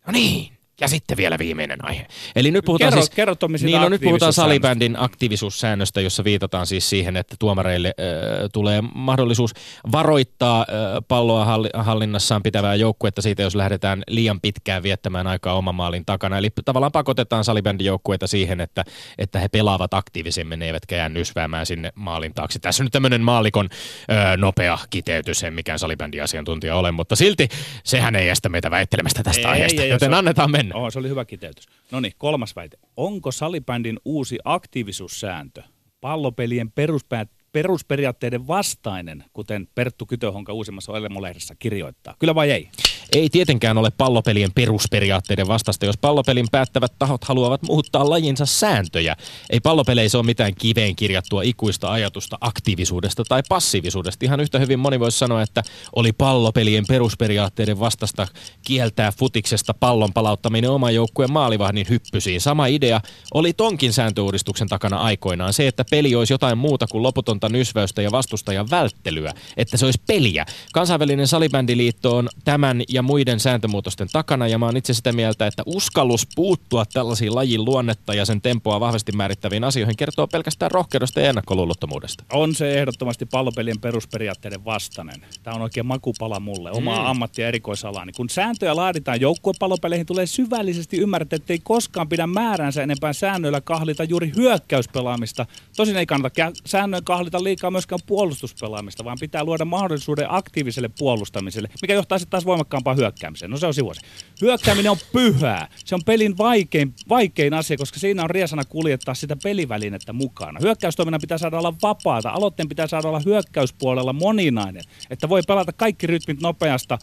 No 0.07 0.13
niin. 0.13 0.60
Ja 0.81 0.89
sitten 0.89 1.17
vielä 1.17 1.39
viimeinen 1.39 1.85
aihe. 1.85 2.07
Eli 2.37 2.51
nyt 2.51 2.65
puhutaan 2.65 2.93
Kerro- 2.93 3.03
siis... 3.03 3.11
kerro, 3.11 3.35
niin, 3.63 3.81
no 3.81 3.89
nyt 3.89 4.01
puhutaan 4.01 4.33
salibändin 4.33 4.97
aktiivisuussäännöstä, 4.99 6.01
jossa 6.01 6.25
viitataan 6.25 6.67
siis 6.67 6.91
siihen, 6.91 7.17
että 7.17 7.37
tuomareille 7.39 7.89
äh, 7.89 8.49
tulee 8.53 8.83
mahdollisuus 8.95 9.51
varoittaa 9.93 10.61
äh, 10.61 10.67
palloa 11.09 11.45
halli- 11.45 11.71
hallinnassaan 11.75 12.43
pitävää 12.43 12.75
joukkuetta 12.75 13.23
siitä, 13.23 13.43
jos 13.43 13.55
lähdetään 13.55 14.03
liian 14.09 14.41
pitkään 14.41 14.83
viettämään 14.83 15.27
aikaa 15.27 15.55
oman 15.55 15.75
maalin 15.75 16.07
takana. 16.07 16.39
Eli 16.39 16.49
tavallaan 16.65 16.93
pakotetaan 16.93 17.45
salibändin 17.45 17.87
joukkueita 17.87 18.27
siihen, 18.27 18.61
että, 18.61 18.85
että 19.19 19.39
he 19.39 19.49
pelaavat 19.49 19.95
aktiivisemmin, 19.95 20.63
eivätkä 20.63 20.97
jää 20.97 21.09
nysväämään 21.09 21.67
sinne 21.67 21.93
maalin 21.95 22.35
taakse. 22.35 22.59
Tässä 22.59 22.83
on 22.83 22.85
nyt 22.85 22.93
tämmöinen 22.93 23.21
maalikon 23.21 23.69
äh, 24.13 24.37
nopea 24.37 24.79
kiteytys, 24.91 25.45
en 25.45 25.55
mikään 25.55 25.79
salibändin 25.79 26.23
asiantuntija 26.23 26.77
ole, 26.77 26.93
mutta 26.93 27.17
silti 27.17 27.49
sehän 27.85 28.17
ei 28.17 28.29
estä 28.29 28.49
meitä 28.49 28.71
väittelemästä 28.71 29.23
tästä 29.23 29.41
Ei, 29.41 29.47
aiheesta, 29.47 29.83
ei, 29.83 29.87
ei, 29.87 29.91
joten 29.91 30.15
annetaan 30.15 30.51
mennä. 30.51 30.70
Oh, 30.75 30.93
se 30.93 30.99
oli 30.99 31.09
hyvä 31.09 31.25
kiteytys. 31.25 31.67
No 31.91 32.01
niin, 32.01 32.13
kolmas 32.19 32.57
väite. 32.57 32.79
Onko 32.97 33.33
salibändin 33.33 34.01
uusi 34.05 34.39
aktiivisuussääntö 34.45 35.63
pallopelien 36.01 36.71
peruspäät, 36.71 37.31
perusperiaatteiden 37.53 38.47
vastainen, 38.47 39.25
kuten 39.33 39.69
Perttu 39.75 40.07
Kytöhonka 40.07 40.53
uusimmassa 40.53 40.97
Elemolehdessä 40.97 41.55
kirjoittaa? 41.59 42.15
Kyllä 42.19 42.35
vai 42.35 42.51
ei? 42.51 42.71
Ei 43.13 43.31
tietenkään 43.31 43.79
ole 43.79 43.91
pallopelien 43.91 44.53
perusperiaatteiden 44.53 45.49
vastasta, 45.49 45.87
jos 45.87 45.99
pallopelin 45.99 46.47
päättävät 46.51 46.93
tahot 46.99 47.25
haluavat 47.25 47.63
muuttaa 47.63 48.11
lajinsa 48.11 48.47
sääntöjä. 48.47 49.17
Ei 49.51 49.61
pallopeleissä 49.61 50.19
ole 50.19 50.27
mitään 50.27 50.55
kiveen 50.55 50.97
kirjattua 50.97 51.43
ikuista 51.43 51.93
ajatusta 51.93 52.39
aktiivisuudesta 52.41 53.25
tai 53.29 53.43
passiivisuudesta. 53.49 54.25
Ihan 54.25 54.41
yhtä 54.41 54.59
hyvin 54.59 54.79
moni 54.79 55.01
voisi 55.01 55.19
sanoa, 55.19 55.43
että 55.43 55.63
oli 55.97 56.13
pallopelien 56.13 56.85
perusperiaatteiden 56.89 57.81
vastasta 57.81 58.29
kieltää 58.67 59.13
futiksesta 59.13 59.75
pallon 59.75 60.13
palauttaminen 60.13 60.71
oman 60.71 60.95
joukkueen 60.95 61.33
maalivahdin 61.33 61.87
hyppysiin. 61.89 62.41
Sama 62.41 62.67
idea 62.67 63.01
oli 63.35 63.53
tonkin 63.53 63.93
sääntöuudistuksen 63.93 64.69
takana 64.69 64.97
aikoinaan. 64.97 65.53
Se, 65.53 65.67
että 65.67 65.85
peli 65.91 66.15
olisi 66.15 66.33
jotain 66.33 66.59
muuta 66.59 66.87
kuin 66.87 67.03
loputonta 67.03 67.49
nysväystä 67.49 68.03
ja 68.03 68.11
vastustajan 68.11 68.71
välttelyä. 68.71 69.33
Että 69.57 69.77
se 69.77 69.85
olisi 69.85 70.03
peliä. 70.07 70.47
Kansainvälinen 70.73 71.27
salibändiliitto 71.27 72.17
on 72.17 72.29
tämän 72.45 72.83
ja 72.89 73.00
muiden 73.03 73.41
sääntömuutosten 73.41 74.09
takana 74.13 74.47
ja 74.47 74.59
mä 74.59 74.67
oon 74.67 74.77
itse 74.77 74.95
sitä 74.95 75.13
mieltä, 75.13 75.47
että 75.47 75.63
uskallus 75.67 76.27
puuttua 76.35 76.85
tällaisiin 76.85 77.35
lajin 77.35 77.65
luonnetta 77.65 78.15
ja 78.15 78.25
sen 78.25 78.41
tempoa 78.41 78.81
vahvasti 78.81 79.13
määrittäviin 79.13 79.65
asioihin 79.65 79.97
kertoo 79.97 80.27
pelkästään 80.27 80.71
rohkeudesta 80.71 81.21
ja 81.21 81.29
ennakkoluulottomuudesta. 81.29 82.25
On 82.33 82.55
se 82.55 82.79
ehdottomasti 82.79 83.27
pallopelien 83.27 83.81
perusperiaatteiden 83.81 84.65
vastainen. 84.65 85.25
Tämä 85.43 85.57
on 85.57 85.63
oikein 85.63 85.87
makupala 85.87 86.41
mulle, 86.41 86.71
omaa 86.71 87.01
mm. 87.01 87.07
ammatti- 87.07 87.43
ja 87.43 87.49
erikoisalaani. 87.49 88.13
Kun 88.13 88.31
sääntöjä 88.31 88.77
laaditaan 88.77 89.21
joukkuepallopeleihin, 89.21 90.07
tulee 90.07 90.27
syvällisesti 90.27 90.99
ymmärtää, 90.99 91.37
että 91.37 91.53
ei 91.53 91.61
koskaan 91.63 92.09
pidä 92.09 92.27
määränsä 92.27 92.83
enempää 92.83 93.13
säännöillä 93.13 93.61
kahlita 93.61 94.05
juuri 94.05 94.33
hyökkäyspelaamista. 94.37 95.47
Tosin 95.77 95.97
ei 95.97 96.07
kannata 96.07 96.43
kä- 96.43 96.61
säännöin 96.67 97.05
kahlita 97.05 97.45
liikaa 97.45 97.71
myöskään 97.71 98.01
puolustuspelaamista, 98.07 99.05
vaan 99.05 99.17
pitää 99.21 99.45
luoda 99.45 99.65
mahdollisuuden 99.65 100.27
aktiiviselle 100.29 100.91
puolustamiselle, 100.99 101.69
mikä 101.83 101.95
johtaa 101.95 102.19
sitten 102.19 102.31
taas 102.31 102.47
voimakkaampaan 102.47 102.90
hyökkäämiseen. 102.95 103.51
No 103.51 103.57
se 103.57 103.67
on 103.67 103.75
sivuasi. 103.75 104.01
Hyökkääminen 104.41 104.91
on 104.91 104.99
pyhää. 105.13 105.69
Se 105.85 105.95
on 105.95 106.01
pelin 106.07 106.39
vaikein, 106.39 106.95
vaikein 107.09 107.55
asia, 107.55 107.77
koska 107.77 108.01
siinä 108.01 108.23
on 108.23 108.31
riesana 108.31 108.65
kuljettaa 108.65 109.15
sitä 109.15 109.37
pelivälinettä 109.43 110.13
mukana. 110.13 110.61
Hyökkäystoiminnan 110.63 111.21
pitää 111.21 111.39
saada 111.39 111.59
olla 111.59 111.75
vapaata. 111.83 112.31
Aloitteen 112.31 112.69
pitää 112.69 112.87
saada 112.87 113.09
olla 113.09 113.23
hyökkäyspuolella 113.27 114.13
moninainen, 114.13 114.83
että 115.11 115.29
voi 115.29 115.43
pelata 115.47 115.73
kaikki 115.73 116.07
rytmit 116.07 116.41
nopeasta 116.41 116.99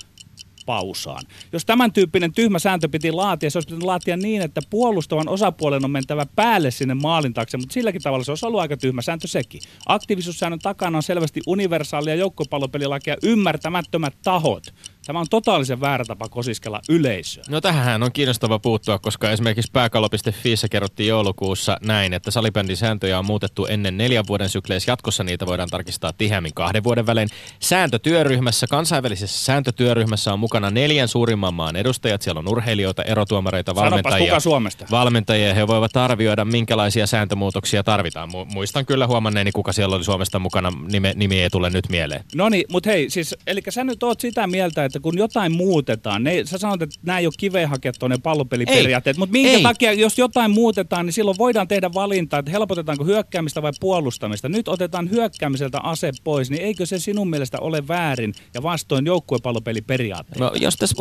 pausaan. 0.67 1.23
Jos 1.51 1.65
tämän 1.65 1.93
tyyppinen 1.93 2.33
tyhmä 2.33 2.59
sääntö 2.59 2.89
piti 2.89 3.11
laatia, 3.11 3.49
se 3.49 3.57
olisi 3.57 3.67
pitänyt 3.67 3.85
laatia 3.85 4.17
niin, 4.17 4.41
että 4.41 4.61
puolustavan 4.69 5.29
osapuolen 5.29 5.85
on 5.85 5.91
mentävä 5.91 6.25
päälle 6.35 6.71
sinne 6.71 6.93
maalin 6.93 7.33
taakse, 7.33 7.57
mutta 7.57 7.73
silläkin 7.73 8.01
tavalla 8.01 8.23
se 8.23 8.31
olisi 8.31 8.45
ollut 8.45 8.59
aika 8.59 8.77
tyhmä 8.77 9.01
sääntö 9.01 9.27
sekin. 9.27 9.61
Aktiivisuussäännön 9.85 10.59
takana 10.59 10.97
on 10.97 11.03
selvästi 11.03 11.41
universaalia 11.47 12.15
joukkopallopelilakia 12.15 13.17
ymmärtämättömät 13.23 14.13
tahot. 14.23 14.73
Tämä 15.07 15.19
on 15.19 15.25
totaalisen 15.29 15.81
väärä 15.81 16.05
tapa 16.05 16.29
kosiskella 16.29 16.81
yleisöä. 16.89 17.43
No 17.49 17.61
tähän 17.61 18.03
on 18.03 18.11
kiinnostava 18.11 18.59
puuttua, 18.59 18.99
koska 18.99 19.31
esimerkiksi 19.31 19.71
pääkallo.fiissä 19.71 20.69
kerrottiin 20.69 21.09
joulukuussa 21.09 21.77
näin, 21.81 22.13
että 22.13 22.31
salibändin 22.31 22.77
sääntöjä 22.77 23.19
on 23.19 23.25
muutettu 23.25 23.65
ennen 23.65 23.97
neljän 23.97 24.23
vuoden 24.27 24.49
sykleissä. 24.49 24.91
Jatkossa 24.91 25.23
niitä 25.23 25.45
voidaan 25.45 25.69
tarkistaa 25.69 26.13
tiheämmin 26.13 26.53
kahden 26.53 26.83
vuoden 26.83 27.05
välein. 27.05 27.29
Sääntötyöryhmässä, 27.59 28.67
kansainvälisessä 28.67 29.45
sääntötyöryhmässä 29.45 30.33
on 30.33 30.39
mukana 30.39 30.69
neljän 30.69 31.07
suurimman 31.07 31.53
maan 31.53 31.75
edustajat. 31.75 32.21
Siellä 32.21 32.39
on 32.39 32.47
urheilijoita, 32.47 33.03
erotuomareita, 33.03 33.75
valmentajia. 33.75 34.27
kuka 34.27 34.39
Suomesta? 34.39 34.85
Valmentajia. 34.91 35.53
He 35.53 35.67
voivat 35.67 35.97
arvioida, 35.97 36.45
minkälaisia 36.45 37.07
sääntömuutoksia 37.07 37.83
tarvitaan. 37.83 38.29
Mu- 38.29 38.53
Muistan 38.53 38.85
kyllä 38.85 39.07
huomanneeni, 39.07 39.51
kuka 39.51 39.73
siellä 39.73 39.95
oli 39.95 40.03
Suomesta 40.03 40.39
mukana. 40.39 40.73
Nime, 40.91 41.13
nimi 41.15 41.41
ei 41.41 41.49
tule 41.49 41.69
nyt 41.69 41.89
mieleen. 41.89 42.23
No 42.35 42.49
niin, 42.49 42.65
mutta 42.69 42.89
hei, 42.89 43.09
siis, 43.09 43.35
eli 43.47 43.61
sä 43.69 43.83
nyt 43.83 44.03
oot 44.03 44.19
sitä 44.19 44.47
mieltä, 44.47 44.85
että 44.85 44.96
kun 45.01 45.17
jotain 45.17 45.51
muutetaan, 45.51 46.23
ne, 46.23 46.45
sä 46.45 46.57
sanot, 46.57 46.81
että 46.81 46.95
nämä 47.03 47.19
ei 47.19 47.25
ole 47.27 47.33
kiveen 47.37 47.69
hakettu 47.69 48.07
ne 48.07 48.17
pallopeliperiaatteet, 48.17 49.17
mutta 49.17 49.31
minkä 49.31 49.51
Ei. 49.51 49.63
takia, 49.63 49.93
jos 49.93 50.17
jotain 50.17 50.51
muutetaan, 50.51 51.05
niin 51.05 51.13
silloin 51.13 51.37
voidaan 51.37 51.67
tehdä 51.67 51.93
valinta, 51.93 52.37
että 52.37 52.51
helpotetaanko 52.51 53.05
hyökkäämistä 53.05 53.61
vai 53.61 53.71
puolustamista. 53.79 54.49
Nyt 54.49 54.67
otetaan 54.67 55.09
hyökkäämiseltä 55.09 55.79
ase 55.79 56.11
pois, 56.23 56.49
niin 56.49 56.61
eikö 56.61 56.85
se 56.85 56.99
sinun 56.99 57.29
mielestä 57.29 57.59
ole 57.59 57.87
väärin 57.87 58.33
ja 58.53 58.63
vastoin 58.63 59.05
joukkuepallopeliperiaatteita? 59.05 60.43
No, 60.43 60.51
jos 60.55 60.75
tässä 60.75 60.95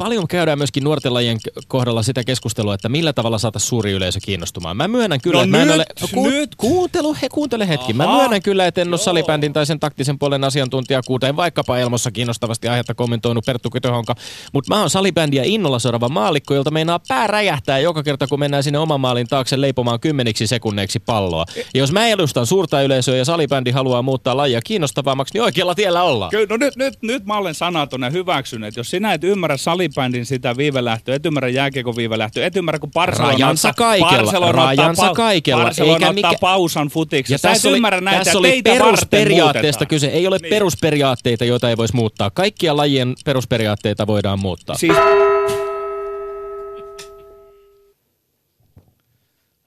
paljon 0.00 0.28
käydään 0.28 0.58
myöskin 0.58 0.84
nuorten 0.84 1.14
lajien 1.14 1.38
kohdalla 1.68 2.02
sitä 2.02 2.24
keskustelua, 2.24 2.74
että 2.74 2.88
millä 2.88 3.12
tavalla 3.12 3.38
saataisiin 3.38 3.68
suuri 3.68 3.92
yleisö 3.92 4.20
kiinnostumaan. 4.22 4.76
Mä 4.76 4.88
myönnän 4.88 5.20
kyllä, 5.20 5.36
No 5.36 5.42
että 5.42 5.56
mä 5.56 5.62
en 5.62 5.68
nyt, 5.68 5.76
ole... 6.16 6.30
nyt. 6.30 6.54
Kuuntelu, 6.56 7.16
he, 7.22 7.28
kuuntele 7.28 7.68
hetki. 7.68 7.92
Mä 7.92 8.04
Aha. 8.04 8.18
myönnän 8.18 8.42
kyllä, 8.42 8.66
että 8.66 8.80
en 8.80 8.88
ole 8.88 8.98
salibändin 8.98 9.52
tai 9.52 9.66
sen 9.66 9.80
taktisen 9.80 10.18
puolen 10.18 10.44
asiantuntija, 10.44 11.02
kuten 11.06 11.36
vaikkapa 11.36 11.78
Elmossa 11.78 12.10
kiinnostavasti 12.10 12.68
aihetta 12.68 12.94
kommentoinut 12.94 13.44
Perttu 13.46 13.70
Kytöhonka. 13.70 14.14
Mutta 14.52 14.74
mä 14.74 14.80
oon 14.80 14.90
salibändiä 14.90 15.42
innolla 15.44 15.78
seuraava 15.78 16.08
maalikko, 16.08 16.54
jolta 16.54 16.70
meinaa 16.70 17.00
pää 17.08 17.26
räjähtää 17.26 17.78
joka 17.78 18.02
kerta, 18.02 18.26
kun 18.26 18.38
mennään 18.38 18.62
sinne 18.62 18.78
oman 18.78 19.00
maalin 19.00 19.26
taakse 19.26 19.60
leipomaan 19.60 20.00
kymmeniksi 20.00 20.46
sekunneiksi 20.46 20.98
palloa. 20.98 21.44
Ja 21.56 21.80
jos 21.80 21.92
mä 21.92 22.06
edustan 22.06 22.46
suurta 22.46 22.82
yleisöä 22.82 23.16
ja 23.16 23.24
salibändi 23.24 23.70
haluaa 23.70 24.02
muuttaa 24.02 24.36
lajia 24.36 24.60
kiinnostavammaksi, 24.62 25.34
niin 25.34 25.42
oikealla 25.42 25.74
tiellä 25.74 26.02
ollaan. 26.02 26.30
Kyllä, 26.30 26.46
no 26.50 26.56
nyt, 26.56 26.76
nyt, 26.76 26.94
nyt 27.02 27.26
mä 27.26 27.36
olen 27.36 27.54
sanaton 27.54 28.02
ja 28.02 28.10
hyväksyn, 28.10 28.64
että 28.64 28.80
jos 28.80 28.90
sinä 28.90 29.12
et 29.12 29.24
ymmärrä 29.24 29.56
salibändin 29.92 30.26
sitä 30.26 30.56
viivelähtöä, 30.56 31.14
et 31.14 31.26
ymmärrä 31.26 31.48
jääkiekon 31.48 31.96
viivelähtöä, 31.96 32.46
et 32.46 32.56
ymmärrä, 32.56 32.78
kun 32.78 32.90
Barcelona 32.90 33.32
Rajansa 33.32 33.68
ottaa, 33.68 33.86
kaikella, 33.86 34.22
Barcelona 34.22 34.52
rajansa 34.52 35.02
ottaa, 35.02 35.14
kaikella, 35.14 35.62
Barcelona 35.64 35.92
eikä 35.94 36.08
ottaa 36.08 36.30
mikä- 36.30 36.38
pausan 36.40 36.88
futiksi. 36.88 37.34
Ja 37.34 37.38
Sä 37.38 37.48
et 37.48 37.52
tässä 37.54 37.68
oli, 37.68 37.76
ymmärrä 37.76 38.00
näitä, 38.00 38.24
tässä 38.24 38.38
oli 38.38 38.62
perusperiaatteesta 38.62 39.86
kyse. 39.86 40.06
Ei 40.06 40.26
ole 40.26 40.38
Niin. 40.42 40.50
perusperiaatteita, 40.50 41.44
joita 41.44 41.70
ei 41.70 41.76
voisi 41.76 41.96
muuttaa. 41.96 42.30
Kaikkia 42.30 42.76
lajien 42.76 43.14
perusperiaatteita 43.24 44.06
voidaan 44.06 44.38
muuttaa. 44.40 44.76
Siis... 44.76 44.96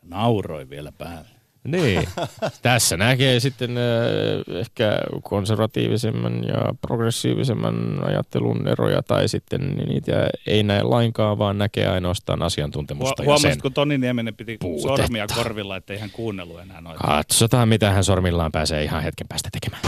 Nauroi 0.01 0.69
vielä 0.69 0.91
päälle. 0.97 1.32
Niin. 1.63 2.07
Tässä 2.61 2.97
näkee 2.97 3.39
sitten 3.39 3.77
äh, 3.77 4.57
ehkä 4.59 4.97
konservatiivisemman 5.23 6.43
ja 6.43 6.73
progressiivisemman 6.81 8.03
ajattelun 8.05 8.67
eroja, 8.67 9.03
tai 9.03 9.27
sitten 9.27 9.75
niitä 9.75 10.27
ei 10.47 10.63
näe 10.63 10.83
lainkaan, 10.83 11.37
vaan 11.37 11.57
näkee 11.57 11.87
ainoastaan 11.87 12.41
asiantuntemusta 12.41 13.23
Hu- 13.23 13.25
ja 13.25 13.37
sen. 13.37 13.41
Huomasitko, 13.41 13.61
kun 13.61 13.73
Toni 13.73 13.97
Nieminen 13.97 14.35
piti 14.35 14.57
puutetta. 14.59 14.97
sormia 14.97 15.25
korvilla, 15.35 15.77
ettei 15.77 15.97
hän 15.99 16.09
kuunnellut 16.09 16.59
enää 16.61 16.81
noita? 16.81 17.07
Katsotaan, 17.07 17.67
mitä 17.69 17.91
hän 17.91 18.03
sormillaan 18.03 18.51
pääsee 18.51 18.83
ihan 18.83 19.03
hetken 19.03 19.27
päästä 19.27 19.49
tekemään. 19.51 19.83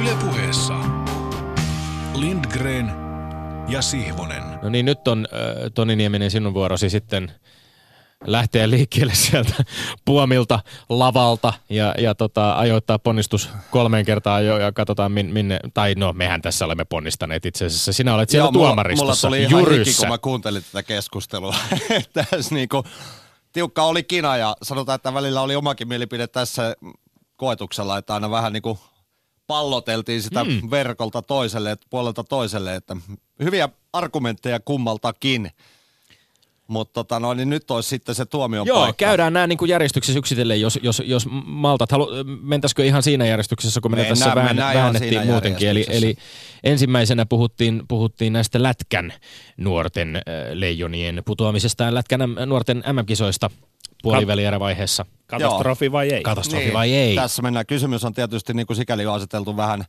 Yle 0.00 0.10
puheessa. 0.20 0.74
Lindgren 2.14 2.92
ja 3.68 3.82
Sihvonen. 3.82 4.42
No 4.66 4.70
niin, 4.70 4.86
nyt 4.86 5.08
on 5.08 5.26
äh, 5.32 5.40
Toni 5.74 5.96
Nieminen 5.96 6.30
sinun 6.30 6.54
vuorosi 6.54 6.90
sitten 6.90 7.32
lähteä 8.24 8.70
liikkeelle 8.70 9.14
sieltä 9.24 9.54
puomilta, 10.04 10.60
lavalta 10.88 11.52
ja, 11.68 11.94
ja 11.98 12.14
tota, 12.14 12.58
ajoittaa 12.58 12.98
ponnistus 12.98 13.50
kolmeen 13.70 14.04
kertaan 14.04 14.46
jo 14.46 14.58
ja 14.58 14.72
katsotaan 14.72 15.12
min, 15.12 15.26
minne, 15.32 15.60
tai 15.74 15.94
no 15.94 16.12
mehän 16.12 16.42
tässä 16.42 16.64
olemme 16.64 16.84
ponnistaneet 16.84 17.46
itse 17.46 17.66
asiassa. 17.66 17.92
Sinä 17.92 18.14
olet 18.14 18.30
siellä 18.30 18.44
Joo, 18.44 18.52
mulla- 18.52 18.66
tuomaristossa, 18.66 19.28
Mulla 19.28 19.36
tuli 19.36 19.42
ihan 19.42 19.78
hiki, 19.78 19.94
kun 19.98 20.08
mä 20.08 20.18
kuuntelin 20.18 20.62
tätä 20.62 20.82
keskustelua. 20.82 21.54
tässä 22.12 22.54
niinku, 22.54 22.84
tiukka 23.52 23.82
oli 23.82 24.02
kina 24.02 24.36
ja 24.36 24.56
sanotaan, 24.62 24.96
että 24.96 25.14
välillä 25.14 25.40
oli 25.40 25.56
omakin 25.56 25.88
mielipide 25.88 26.26
tässä 26.26 26.76
koetuksella, 27.36 27.98
että 27.98 28.14
aina 28.14 28.30
vähän 28.30 28.52
niinku 28.52 28.78
palloteltiin 29.46 30.22
sitä 30.22 30.44
mm. 30.44 30.70
verkolta 30.70 31.22
toiselle, 31.22 31.70
et- 31.70 31.86
puolelta 31.90 32.24
toiselle, 32.24 32.74
että 32.74 32.96
hyviä 33.42 33.68
argumentteja 33.92 34.60
kummaltakin. 34.60 35.50
Mutta 36.68 36.92
tota, 36.94 37.20
no, 37.20 37.34
niin 37.34 37.50
nyt 37.50 37.70
olisi 37.70 37.88
sitten 37.88 38.14
se 38.14 38.26
tuomion 38.26 38.66
Joo, 38.66 38.78
paikka. 38.80 39.06
käydään 39.06 39.32
nämä 39.32 39.46
niin 39.46 39.58
kuin 39.58 39.68
järjestyksessä 39.68 40.18
yksitellen, 40.18 40.60
jos, 40.60 40.78
jos, 40.82 41.02
jos 41.04 41.26
maltat. 41.44 41.92
Halu, 41.92 42.08
mentäisikö 42.42 42.84
ihan 42.84 43.02
siinä 43.02 43.26
järjestyksessä, 43.26 43.80
kun 43.80 43.90
me 43.90 43.96
Mennään- 43.96 44.18
tässä 44.18 44.32
ihan 44.32 44.74
väännettiin 44.74 45.26
muutenkin. 45.26 45.68
Eli, 45.68 45.86
eli 45.88 46.14
ensimmäisenä 46.64 47.26
puhuttiin, 47.26 47.82
puhuttiin 47.88 48.32
näistä 48.32 48.62
Lätkän 48.62 49.12
nuorten 49.56 50.16
äh, 50.16 50.22
leijonien 50.52 51.22
putoamisesta 51.24 51.94
Lätkän 51.94 52.30
M- 52.30 52.48
nuorten 52.48 52.84
MM-kisoista 52.92 53.50
puolivälierävaiheessa. 54.02 55.06
Katastrofi 55.26 55.92
vai 55.92 56.08
ei? 56.08 56.22
Katastrofi 56.22 56.64
Niin, 56.64 56.74
vai 56.74 56.94
ei? 56.94 57.14
Tässä 57.14 57.42
mennään. 57.42 57.66
Kysymys 57.66 58.04
on 58.04 58.12
tietysti 58.12 58.54
niin 58.54 58.66
kuin 58.66 58.76
sikäli 58.76 59.06
aseteltu 59.06 59.56
vähän 59.56 59.84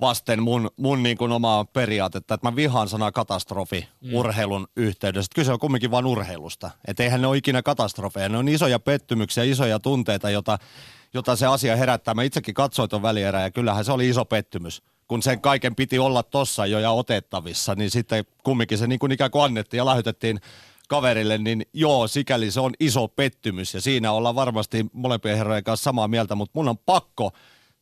vasten 0.00 0.42
mun, 0.42 0.70
mun 0.76 1.02
niin 1.02 1.16
kuin 1.18 1.32
omaa 1.32 1.64
periaatetta, 1.64 2.34
että 2.34 2.46
mä 2.50 2.56
vihaan 2.56 2.88
sanaa 2.88 3.12
katastrofi 3.12 3.88
mm. 4.00 4.14
urheilun 4.14 4.68
yhteydessä. 4.76 5.30
Kyse 5.34 5.52
on 5.52 5.58
kumminkin 5.58 5.90
vain 5.90 6.06
urheilusta. 6.06 6.70
Että 6.88 7.02
eihän 7.02 7.20
ne 7.20 7.26
ole 7.26 7.36
ikinä 7.36 7.62
katastrofeja. 7.62 8.28
Ne 8.28 8.38
on 8.38 8.48
isoja 8.48 8.78
pettymyksiä, 8.78 9.44
isoja 9.44 9.78
tunteita, 9.78 10.30
jota, 10.30 10.58
jota 11.14 11.36
se 11.36 11.46
asia 11.46 11.76
herättää. 11.76 12.14
Mä 12.14 12.22
itsekin 12.22 12.54
katsoin 12.54 12.90
ton 12.90 13.02
välierä 13.02 13.42
ja 13.42 13.50
kyllähän 13.50 13.84
se 13.84 13.92
oli 13.92 14.08
iso 14.08 14.24
pettymys. 14.24 14.82
Kun 15.08 15.22
sen 15.22 15.40
kaiken 15.40 15.74
piti 15.74 15.98
olla 15.98 16.22
tossa 16.22 16.66
jo 16.66 16.78
ja 16.78 16.90
otettavissa, 16.90 17.74
niin 17.74 17.90
sitten 17.90 18.24
kumminkin 18.44 18.78
se 18.78 18.86
niin 18.86 18.98
kuin 18.98 19.12
ikään 19.12 19.30
kuin 19.30 19.44
annettiin 19.44 19.78
ja 19.78 19.86
lähetettiin 19.86 20.40
kaverille, 20.88 21.38
niin 21.38 21.66
joo, 21.72 22.08
sikäli 22.08 22.50
se 22.50 22.60
on 22.60 22.72
iso 22.80 23.08
pettymys 23.08 23.74
ja 23.74 23.80
siinä 23.80 24.12
ollaan 24.12 24.34
varmasti 24.34 24.86
molempien 24.92 25.36
herrojen 25.36 25.64
kanssa 25.64 25.84
samaa 25.84 26.08
mieltä, 26.08 26.34
mutta 26.34 26.52
mun 26.54 26.68
on 26.68 26.78
pakko 26.78 27.32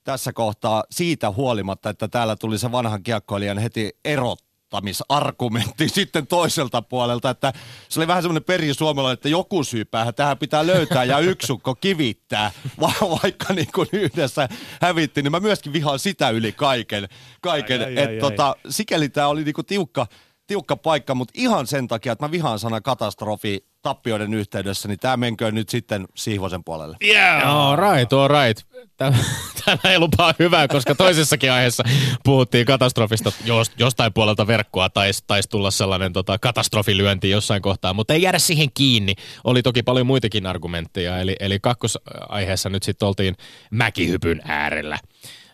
tässä 0.05 0.33
kohtaa 0.33 0.85
siitä 0.91 1.31
huolimatta, 1.31 1.91
että 1.91 2.09
täällä 2.09 2.37
tuli 2.37 2.59
se 2.59 2.73
vanhan 2.73 3.03
kiekkoilijan 3.03 3.59
heti 3.59 3.91
erottamisargumentti 4.05 5.89
sitten 5.99 6.27
toiselta 6.27 6.83
puolelta, 6.83 7.31
että 7.31 7.53
se 7.89 8.01
oli 8.01 8.07
vähän 8.07 8.23
semmoinen 8.23 8.45
perisuomalainen, 8.45 9.15
että 9.15 9.29
joku 9.29 9.65
syypäähän 9.65 10.15
tähän 10.15 10.39
pitää 10.39 10.67
löytää 10.67 11.05
ja 11.05 11.19
yksukko 11.19 11.75
kivittää, 11.75 12.51
va- 12.81 13.19
vaikka 13.23 13.55
niin 13.55 13.73
kuin 13.75 13.89
yhdessä 13.93 14.49
hävitti, 14.81 15.23
niin 15.23 15.33
mä 15.33 15.41
myöskin 15.41 15.73
vihaan 15.73 15.99
sitä 15.99 16.31
yli 16.31 16.53
kaiken. 16.53 17.09
kaiken. 17.41 17.81
Ai, 17.81 17.87
ai, 17.87 17.99
ai, 17.99 18.05
Et 18.05 18.11
ai. 18.11 18.31
tota, 18.31 18.57
sikäli 18.69 19.09
tämä 19.09 19.29
oli 19.29 19.45
niinku 19.45 19.63
tiukka, 19.63 20.07
tiukka 20.47 20.77
paikka, 20.77 21.15
mutta 21.15 21.33
ihan 21.37 21.67
sen 21.67 21.89
takia, 21.89 22.13
että 22.13 22.25
mä 22.25 22.31
vihaan 22.31 22.59
sana 22.59 22.81
katastrofi 22.81 23.67
tappioiden 23.83 24.35
yhteydessä, 24.35 24.89
niin 24.89 24.99
tämä 24.99 25.17
menköön 25.17 25.55
nyt 25.55 25.69
sitten 25.69 26.07
Sihvosen 26.15 26.65
puolelle. 26.65 26.97
Yeah. 27.05 27.57
All 27.57 27.77
right, 27.77 28.13
all 28.13 28.29
right. 28.29 28.67
Tämä, 28.97 29.17
tämä 29.65 29.93
ei 29.93 29.99
lupaa 29.99 30.35
hyvää, 30.39 30.69
koska 30.69 30.95
toisessakin 30.95 31.53
aiheessa 31.53 31.85
puhuttiin 32.25 32.67
katastrofista. 32.67 33.33
Jos, 33.45 33.71
jostain 33.79 34.13
puolelta 34.13 34.47
verkkoa 34.47 34.91
taisi 34.91 35.25
tais 35.27 35.49
tulla 35.49 35.71
sellainen 35.71 36.13
tota, 36.13 36.39
katastrofilyönti 36.39 37.31
jossain 37.31 37.63
kohtaa, 37.63 37.95
mutta 37.95 38.15
ei 38.15 38.23
jäädä 38.23 38.39
siihen 38.39 38.69
kiinni. 38.75 39.15
Oli 39.45 39.63
toki 39.63 39.83
paljon 39.83 40.07
muitakin 40.07 40.47
argumentteja, 40.47 41.19
eli, 41.19 41.37
eli 41.41 41.61
kakkosaiheessa 41.61 42.69
nyt 42.69 42.83
sitten 42.83 43.09
oltiin 43.09 43.37
mäkihypyn 43.71 44.41
äärellä. 44.45 44.99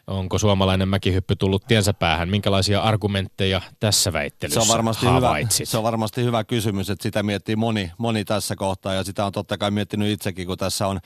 Onko 0.07 0.39
suomalainen 0.39 0.89
mäkihyppy 0.89 1.37
tullut 1.37 1.65
tiensä 1.69 1.93
päähän? 1.95 2.29
Minkälaisia 2.29 2.81
argumentteja 2.81 3.61
tässä 3.81 4.03
Se 4.03 4.13
väittelyssä 4.13 4.61
on, 4.61 4.69
varmasti 4.69 5.07
hyvä, 5.07 5.13
havaitsit? 5.13 5.69
se 5.69 5.77
on 5.77 5.83
varmasti 5.83 6.25
hyvä 6.25 6.45
kysymys, 6.45 6.91
että 6.91 7.03
sitä 7.03 7.23
miettii 7.23 7.57
moni, 7.57 7.91
moni 7.99 8.25
tässä 8.25 8.57
kohtaa 8.57 8.95
ja 8.95 9.05
sitä 9.05 9.25
on 9.25 9.33
totta 9.33 9.59
kai 9.59 9.71
miettinyt 9.71 10.09
itsekin, 10.09 10.47
kun 10.47 10.59
tässä 10.59 10.87
on 10.87 11.01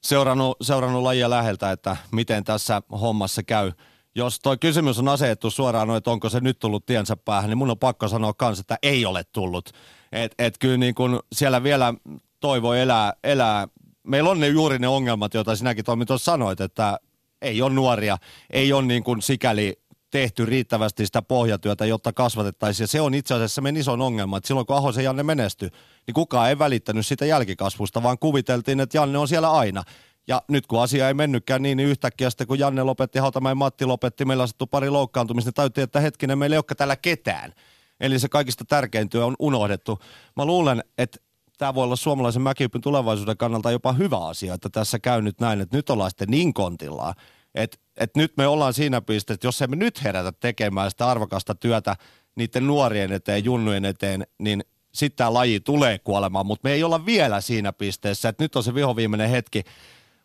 seurannut, 0.00 0.56
seurannut 0.60 1.02
lajia 1.02 1.30
läheltä, 1.30 1.72
että 1.72 1.96
miten 2.12 2.44
tässä 2.44 2.82
hommassa 3.00 3.42
käy. 3.42 3.72
Jos 4.14 4.40
tuo 4.40 4.56
kysymys 4.60 4.98
on 4.98 5.08
asetettu 5.08 5.50
suoraan, 5.50 5.88
no, 5.88 5.96
että 5.96 6.10
onko 6.10 6.28
se 6.28 6.40
nyt 6.40 6.58
tullut 6.58 6.86
tiensä 6.86 7.16
päähän, 7.16 7.50
niin 7.50 7.58
mun 7.58 7.70
on 7.70 7.78
pakko 7.78 8.08
sanoa 8.08 8.34
kanssa, 8.34 8.60
että 8.60 8.78
ei 8.82 9.06
ole 9.06 9.24
tullut. 9.24 9.70
Et, 10.12 10.34
et 10.38 10.58
kyllä 10.58 10.76
niin 10.76 10.94
kun 10.94 11.20
siellä 11.32 11.62
vielä 11.62 11.94
toivo 12.40 12.74
elää, 12.74 13.12
elää. 13.24 13.68
Meillä 14.02 14.30
on 14.30 14.40
ne 14.40 14.48
juuri 14.48 14.78
ne 14.78 14.88
ongelmat, 14.88 15.34
joita 15.34 15.56
sinäkin 15.56 15.84
Tommi 15.84 16.06
tuossa 16.06 16.32
sanoit, 16.32 16.60
että 16.60 16.98
Ei 17.42 17.62
ole 17.62 17.72
nuoria, 17.72 18.18
ei 18.50 18.72
ole 18.72 18.82
niin 18.82 19.04
kuin 19.04 19.22
sikäli 19.22 19.82
tehty 20.10 20.44
riittävästi 20.46 21.06
sitä 21.06 21.22
pohjatyötä, 21.22 21.86
jotta 21.86 22.12
kasvatettaisiin. 22.12 22.84
Ja 22.84 22.88
se 22.88 23.00
on 23.00 23.14
itse 23.14 23.34
asiassa 23.34 23.60
meidän 23.60 23.80
ison 23.80 24.00
ongelma, 24.00 24.36
että 24.36 24.48
silloin 24.48 24.66
kun 24.66 24.76
Ahosen 24.76 25.04
Janne 25.04 25.22
menestyi, 25.22 25.68
niin 26.06 26.14
kukaan 26.14 26.48
ei 26.48 26.58
välittänyt 26.58 27.06
sitä 27.06 27.26
jälkikasvusta, 27.26 28.02
vaan 28.02 28.18
kuviteltiin, 28.18 28.80
että 28.80 28.98
Janne 28.98 29.18
on 29.18 29.28
siellä 29.28 29.50
aina. 29.50 29.82
Ja 30.28 30.42
nyt 30.48 30.66
kun 30.66 30.82
asia 30.82 31.08
ei 31.08 31.14
mennytkään 31.14 31.62
niin, 31.62 31.76
niin 31.76 31.88
yhtäkkiä 31.88 32.30
sitten 32.30 32.46
kun 32.46 32.58
Janne 32.58 32.82
lopetti, 32.82 33.18
Hautamäen 33.18 33.56
Matti 33.56 33.84
lopetti, 33.84 34.24
meillä 34.24 34.42
on 34.42 34.68
pari 34.70 34.90
loukkaantumista, 34.90 35.48
niin 35.48 35.54
täytyy, 35.54 35.84
että 35.84 36.00
hetkinen, 36.00 36.38
meillä 36.38 36.54
ei 36.54 36.58
olekaan 36.58 36.76
täällä 36.76 36.96
ketään. 36.96 37.52
Eli 38.00 38.18
se 38.18 38.28
kaikista 38.28 38.64
tärkein 38.64 39.08
työ 39.08 39.26
on 39.26 39.36
unohdettu. 39.38 39.98
Mä 40.36 40.44
luulen, 40.44 40.84
että 40.98 41.18
tämä 41.58 41.74
voi 41.74 41.84
olla 41.84 41.96
suomalaisen 41.96 42.42
mäkihyppyn 42.42 42.80
tulevaisuuden 42.80 43.36
kannalta 43.36 43.70
jopa 43.70 43.92
hyvä 43.92 44.18
asia, 44.26 44.54
että 44.54 44.68
tässä 44.68 44.98
käy 44.98 45.22
nyt 45.22 45.40
näin, 45.40 45.60
että 45.60 45.76
nyt 45.76 45.90
ollaan 45.90 46.10
sitten 46.10 46.28
niin 46.30 46.54
kontillaan, 46.54 47.14
että, 47.54 47.78
että 47.96 48.20
nyt 48.20 48.36
me 48.36 48.46
ollaan 48.46 48.74
siinä 48.74 49.00
pisteessä, 49.00 49.34
että 49.34 49.46
jos 49.46 49.62
emme 49.62 49.76
nyt 49.76 50.04
herätä 50.04 50.32
tekemään 50.32 50.90
sitä 50.90 51.06
arvokasta 51.06 51.54
työtä 51.54 51.96
niiden 52.36 52.66
nuorien 52.66 53.12
eteen, 53.12 53.44
junnujen 53.44 53.84
eteen, 53.84 54.26
niin 54.38 54.64
sitten 54.94 55.16
tämä 55.16 55.34
laji 55.34 55.60
tulee 55.60 55.98
kuolemaan, 55.98 56.46
mutta 56.46 56.68
me 56.68 56.72
ei 56.72 56.84
olla 56.84 57.06
vielä 57.06 57.40
siinä 57.40 57.72
pisteessä, 57.72 58.28
että 58.28 58.44
nyt 58.44 58.56
on 58.56 58.64
se 58.64 58.74
vihoviimeinen 58.74 59.30
hetki 59.30 59.62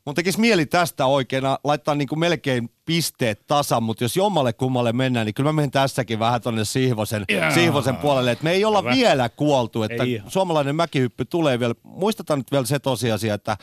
Mun 0.07 0.15
tekisi 0.15 0.39
mieli 0.39 0.65
tästä 0.65 1.05
oikein 1.05 1.43
laittaa 1.63 1.95
niin 1.95 2.07
kuin 2.07 2.19
melkein 2.19 2.69
pisteet 2.85 3.47
tasan, 3.47 3.83
mutta 3.83 4.03
jos 4.03 4.17
jommalle 4.17 4.53
kummalle 4.53 4.93
mennään, 4.93 5.25
niin 5.25 5.33
kyllä 5.33 5.47
mä 5.47 5.53
menen 5.53 5.71
tässäkin 5.71 6.19
vähän 6.19 6.41
tonne 6.41 6.65
Sihvosen, 6.65 7.25
yeah. 7.31 7.53
Sihvosen 7.53 7.95
puolelle, 7.95 8.31
että 8.31 8.43
me 8.43 8.51
ei 8.51 8.65
olla 8.65 8.81
Hyvä. 8.81 8.91
vielä 8.91 9.29
kuoltu, 9.29 9.83
että 9.83 10.03
ei 10.03 10.21
suomalainen 10.27 10.75
mäkihyppy 10.75 11.25
tulee 11.25 11.59
vielä. 11.59 11.73
Muistetaan 11.83 12.39
nyt 12.39 12.51
vielä 12.51 12.65
se 12.65 12.79
tosiasia, 12.79 13.33
että 13.33 13.57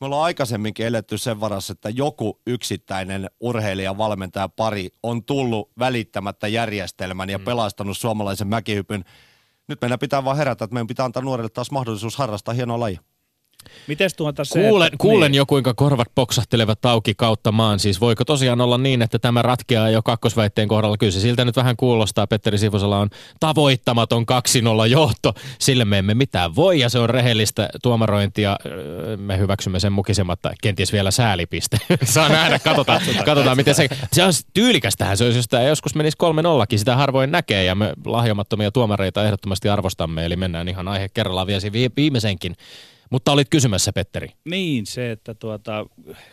me 0.00 0.06
ollaan 0.06 0.24
aikaisemminkin 0.24 0.86
eletty 0.86 1.18
sen 1.18 1.40
varassa, 1.40 1.72
että 1.72 1.90
joku 1.90 2.40
yksittäinen 2.46 3.30
urheilija, 3.40 3.98
valmentaja, 3.98 4.48
pari 4.48 4.88
on 5.02 5.24
tullut 5.24 5.70
välittämättä 5.78 6.48
järjestelmän 6.48 7.30
ja 7.30 7.38
mm. 7.38 7.44
pelastanut 7.44 7.98
suomalaisen 7.98 8.48
mäkihypyn. 8.48 9.04
Nyt 9.68 9.80
meidän 9.80 9.98
pitää 9.98 10.24
vaan 10.24 10.36
herätä, 10.36 10.64
että 10.64 10.74
meidän 10.74 10.86
pitää 10.86 11.04
antaa 11.04 11.22
nuorille 11.22 11.50
taas 11.50 11.70
mahdollisuus 11.70 12.16
harrastaa 12.16 12.54
hienoa 12.54 12.80
lajia. 12.80 13.00
Mites 13.86 14.14
tuota 14.14 14.44
se, 14.44 14.60
kuulen, 14.60 14.86
että, 14.86 14.96
kuulen 14.98 15.30
niin. 15.30 15.38
jo, 15.38 15.46
kuinka 15.46 15.74
korvat 15.74 16.08
poksahtelevat 16.14 16.86
auki 16.86 17.14
kautta 17.14 17.52
maan. 17.52 17.78
Siis 17.78 18.00
voiko 18.00 18.24
tosiaan 18.24 18.60
olla 18.60 18.78
niin, 18.78 19.02
että 19.02 19.18
tämä 19.18 19.42
ratkeaa 19.42 19.90
jo 19.90 20.02
kakkosväitteen 20.02 20.68
kohdalla? 20.68 20.96
Kyllä 20.96 21.12
se 21.12 21.20
siltä 21.20 21.44
nyt 21.44 21.56
vähän 21.56 21.76
kuulostaa. 21.76 22.26
Petteri 22.26 22.58
Sivusala 22.58 22.98
on 22.98 23.10
tavoittamaton 23.40 24.26
2-0 24.84 24.86
johto. 24.86 25.34
Sille 25.58 25.84
me 25.84 25.98
emme 25.98 26.14
mitään 26.14 26.56
voi 26.56 26.78
ja 26.78 26.88
se 26.88 26.98
on 26.98 27.10
rehellistä 27.10 27.68
tuomarointia. 27.82 28.56
Me 29.16 29.38
hyväksymme 29.38 29.80
sen 29.80 29.92
mukisematta. 29.92 30.52
Kenties 30.62 30.92
vielä 30.92 31.10
säälipiste. 31.10 31.78
Saa 32.04 32.28
nähdä, 32.28 32.58
katsotaan, 32.64 33.00
katsotaan 33.24 33.56
miten 33.56 33.74
se... 33.74 33.88
Se 34.12 34.24
on 34.24 34.32
tyylikästähän 34.54 35.16
se 35.16 35.24
olisi, 35.24 35.38
jos 35.38 35.48
tämä 35.48 35.62
joskus 35.62 35.94
menisi 35.94 36.16
3-0. 36.74 36.78
Sitä 36.78 36.96
harvoin 36.96 37.32
näkee 37.32 37.64
ja 37.64 37.74
me 37.74 37.92
lahjomattomia 38.04 38.70
tuomareita 38.70 39.24
ehdottomasti 39.24 39.68
arvostamme. 39.68 40.24
Eli 40.24 40.36
mennään 40.36 40.68
ihan 40.68 40.88
aihe 40.88 41.08
kerrallaan 41.08 41.46
vielä 41.46 41.60
viimeisenkin 41.96 42.56
mutta 43.10 43.32
olit 43.32 43.48
kysymässä, 43.50 43.92
Petteri. 43.92 44.28
Niin, 44.44 44.86
se, 44.86 45.10
että 45.10 45.34
tuota, 45.34 45.86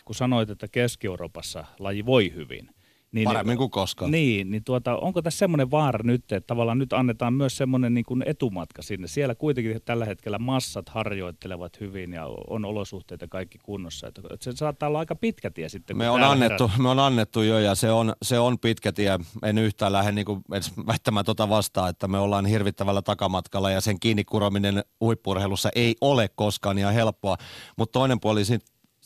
kun 0.04 0.14
sanoit, 0.14 0.50
että 0.50 0.68
Keski-Euroopassa 0.68 1.64
laji 1.78 2.06
voi 2.06 2.32
hyvin, 2.34 2.70
niin, 3.12 3.24
Paremmin 3.24 3.56
kuin 3.56 3.70
koskaan. 3.70 4.10
Niin, 4.10 4.50
niin 4.50 4.64
tuota, 4.64 4.96
onko 4.96 5.22
tässä 5.22 5.38
semmoinen 5.38 5.70
vaara 5.70 6.00
nyt, 6.02 6.32
että 6.32 6.46
tavallaan 6.46 6.78
nyt 6.78 6.92
annetaan 6.92 7.34
myös 7.34 7.56
semmoinen 7.56 7.94
niin 7.94 8.04
kuin 8.04 8.22
etumatka 8.26 8.82
sinne. 8.82 9.08
Siellä 9.08 9.34
kuitenkin 9.34 9.80
tällä 9.84 10.04
hetkellä 10.04 10.38
massat 10.38 10.88
harjoittelevat 10.88 11.80
hyvin 11.80 12.12
ja 12.12 12.26
on 12.48 12.64
olosuhteet 12.64 13.20
ja 13.20 13.28
kaikki 13.28 13.58
kunnossa. 13.58 14.06
Että 14.06 14.22
se 14.40 14.52
saattaa 14.52 14.88
olla 14.88 14.98
aika 14.98 15.16
pitkä 15.16 15.50
tie 15.50 15.68
sitten. 15.68 15.96
Me 15.96 16.10
on, 16.10 16.22
annettu, 16.22 16.70
me 16.78 16.88
on 16.88 16.98
annettu 16.98 17.42
jo 17.42 17.58
ja 17.58 17.74
se 17.74 17.90
on, 17.90 18.12
se 18.22 18.38
on 18.38 18.58
pitkä 18.58 18.92
tie. 18.92 19.18
En 19.42 19.58
yhtään 19.58 19.92
lähde 19.92 20.12
niin 20.12 20.26
kuin 20.26 20.40
edes 20.52 20.72
väittämään 20.86 21.24
tuota 21.24 21.48
vastaan, 21.48 21.90
että 21.90 22.08
me 22.08 22.18
ollaan 22.18 22.46
hirvittävällä 22.46 23.02
takamatkalla 23.02 23.70
ja 23.70 23.80
sen 23.80 24.00
kiinni 24.00 24.24
kurominen 24.24 24.84
huippurheilussa 25.00 25.68
ei 25.74 25.94
ole 26.00 26.28
koskaan 26.34 26.78
ihan 26.78 26.94
helppoa. 26.94 27.36
Mutta 27.76 27.92
toinen 27.92 28.20
puoli 28.20 28.42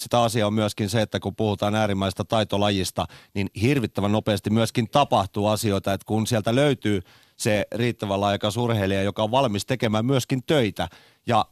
sitä 0.03 0.23
asiaa 0.23 0.47
on 0.47 0.55
myöskin 0.55 0.91
se, 0.91 1.03
että 1.03 1.21
kun 1.21 1.37
puhutaan 1.37 1.75
äärimmäistä 1.75 2.25
taitolajista, 2.25 3.05
niin 3.35 3.49
hirvittävän 3.63 4.13
nopeasti 4.13 4.51
myöskin 4.51 4.89
tapahtuu 4.91 5.47
asioita, 5.47 5.93
että 5.93 6.05
kun 6.05 6.27
sieltä 6.27 6.55
löytyy 6.55 7.01
se 7.37 7.67
riittävän 7.75 8.21
laajakas 8.21 8.57
urheilija, 8.57 9.03
joka 9.03 9.23
on 9.23 9.31
valmis 9.31 9.67
tekemään 9.67 10.07
myöskin 10.07 10.43
töitä 10.47 10.89
ja 11.27 11.47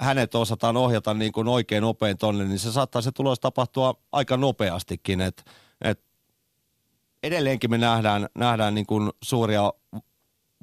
hänet 0.00 0.34
osataan 0.34 0.76
ohjata 0.76 1.14
niin 1.14 1.32
kuin 1.32 1.48
oikein 1.48 1.82
nopein 1.82 2.18
tonne, 2.18 2.44
niin 2.44 2.58
se 2.58 2.72
saattaa 2.72 3.02
se 3.02 3.12
tulos 3.12 3.40
tapahtua 3.40 3.94
aika 4.12 4.36
nopeastikin, 4.36 5.20
että 5.20 5.42
et 5.80 6.00
edelleenkin 7.22 7.70
me 7.70 7.78
nähdään, 7.78 8.28
nähdään 8.34 8.74
niin 8.74 8.86
kuin 8.86 9.10
suuria 9.22 9.72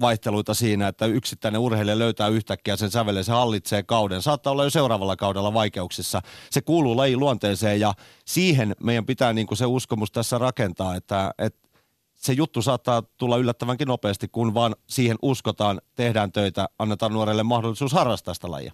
vaihteluita 0.01 0.53
siinä, 0.53 0.87
että 0.87 1.05
yksittäinen 1.05 1.61
urheilija 1.61 1.99
löytää 1.99 2.27
yhtäkkiä 2.27 2.75
sen 2.75 2.91
sävelen, 2.91 3.23
se 3.23 3.31
hallitsee 3.31 3.83
kauden. 3.83 4.21
Saattaa 4.21 4.51
olla 4.51 4.63
jo 4.63 4.69
seuraavalla 4.69 5.15
kaudella 5.15 5.53
vaikeuksissa. 5.53 6.21
Se 6.51 6.61
kuuluu 6.61 6.97
lajin 6.97 7.19
luonteeseen 7.19 7.79
ja 7.79 7.93
siihen 8.25 8.75
meidän 8.83 9.05
pitää 9.05 9.33
niin 9.33 9.47
kuin 9.47 9.57
se 9.57 9.65
uskomus 9.65 10.11
tässä 10.11 10.37
rakentaa, 10.37 10.95
että, 10.95 11.31
että 11.37 11.69
se 12.15 12.33
juttu 12.33 12.61
saattaa 12.61 13.03
tulla 13.17 13.37
yllättävänkin 13.37 13.87
nopeasti, 13.87 14.27
kun 14.27 14.53
vaan 14.53 14.75
siihen 14.89 15.17
uskotaan, 15.21 15.81
tehdään 15.95 16.31
töitä, 16.31 16.69
annetaan 16.79 17.13
nuorelle 17.13 17.43
mahdollisuus 17.43 17.93
harrastaa 17.93 18.33
sitä 18.33 18.51
lajia. 18.51 18.73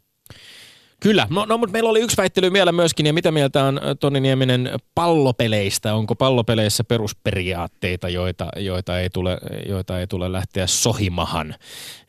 Kyllä, 1.02 1.28
no, 1.30 1.46
no 1.46 1.58
mutta 1.58 1.72
meillä 1.72 1.90
oli 1.90 2.00
yksi 2.00 2.18
väittely 2.18 2.54
vielä 2.54 2.72
myöskin, 2.72 3.06
ja 3.06 3.14
mitä 3.14 3.32
mieltä 3.32 3.64
on 3.64 3.82
Toni 4.00 4.20
Nieminen 4.20 4.70
pallopeleistä? 4.96 5.96
Onko 5.96 6.16
pallopeleissä 6.16 6.84
perusperiaatteita, 6.84 8.10
joita, 8.10 8.48
joita, 8.56 9.00
ei 9.00 9.10
tule, 9.10 9.38
joita 9.70 10.00
ei 10.00 10.08
tule 10.08 10.32
lähteä 10.32 10.68
sohimahan? 10.68 11.56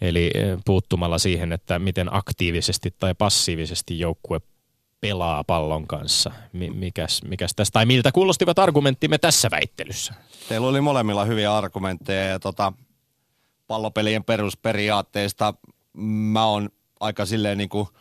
Eli 0.01 0.31
puuttumalla 0.65 1.19
siihen, 1.19 1.53
että 1.53 1.79
miten 1.79 2.15
aktiivisesti 2.15 2.95
tai 2.99 3.15
passiivisesti 3.15 3.99
joukkue 3.99 4.41
pelaa 5.01 5.45
pallon 5.45 5.87
kanssa. 5.87 6.31
Mikäs, 6.53 7.23
mikäs 7.23 7.53
tästä, 7.57 7.73
tai 7.73 7.87
miltä 7.87 8.13
kuulostivat 8.13 8.59
argumenttimme 8.59 9.19
tässä 9.19 9.51
väittelyssä? 9.51 10.15
Teillä 10.49 10.67
oli 10.67 10.81
molemmilla 10.81 11.25
hyviä 11.25 11.57
argumentteja, 11.57 12.25
ja 12.25 12.39
tota, 12.39 12.73
pallopelien 13.67 14.25
perusperiaatteista 14.25 15.55
mä 16.33 16.47
oon 16.47 16.69
aika 17.01 17.27
silleen 17.27 17.59
niin 17.59 17.69
kuin– 17.69 17.89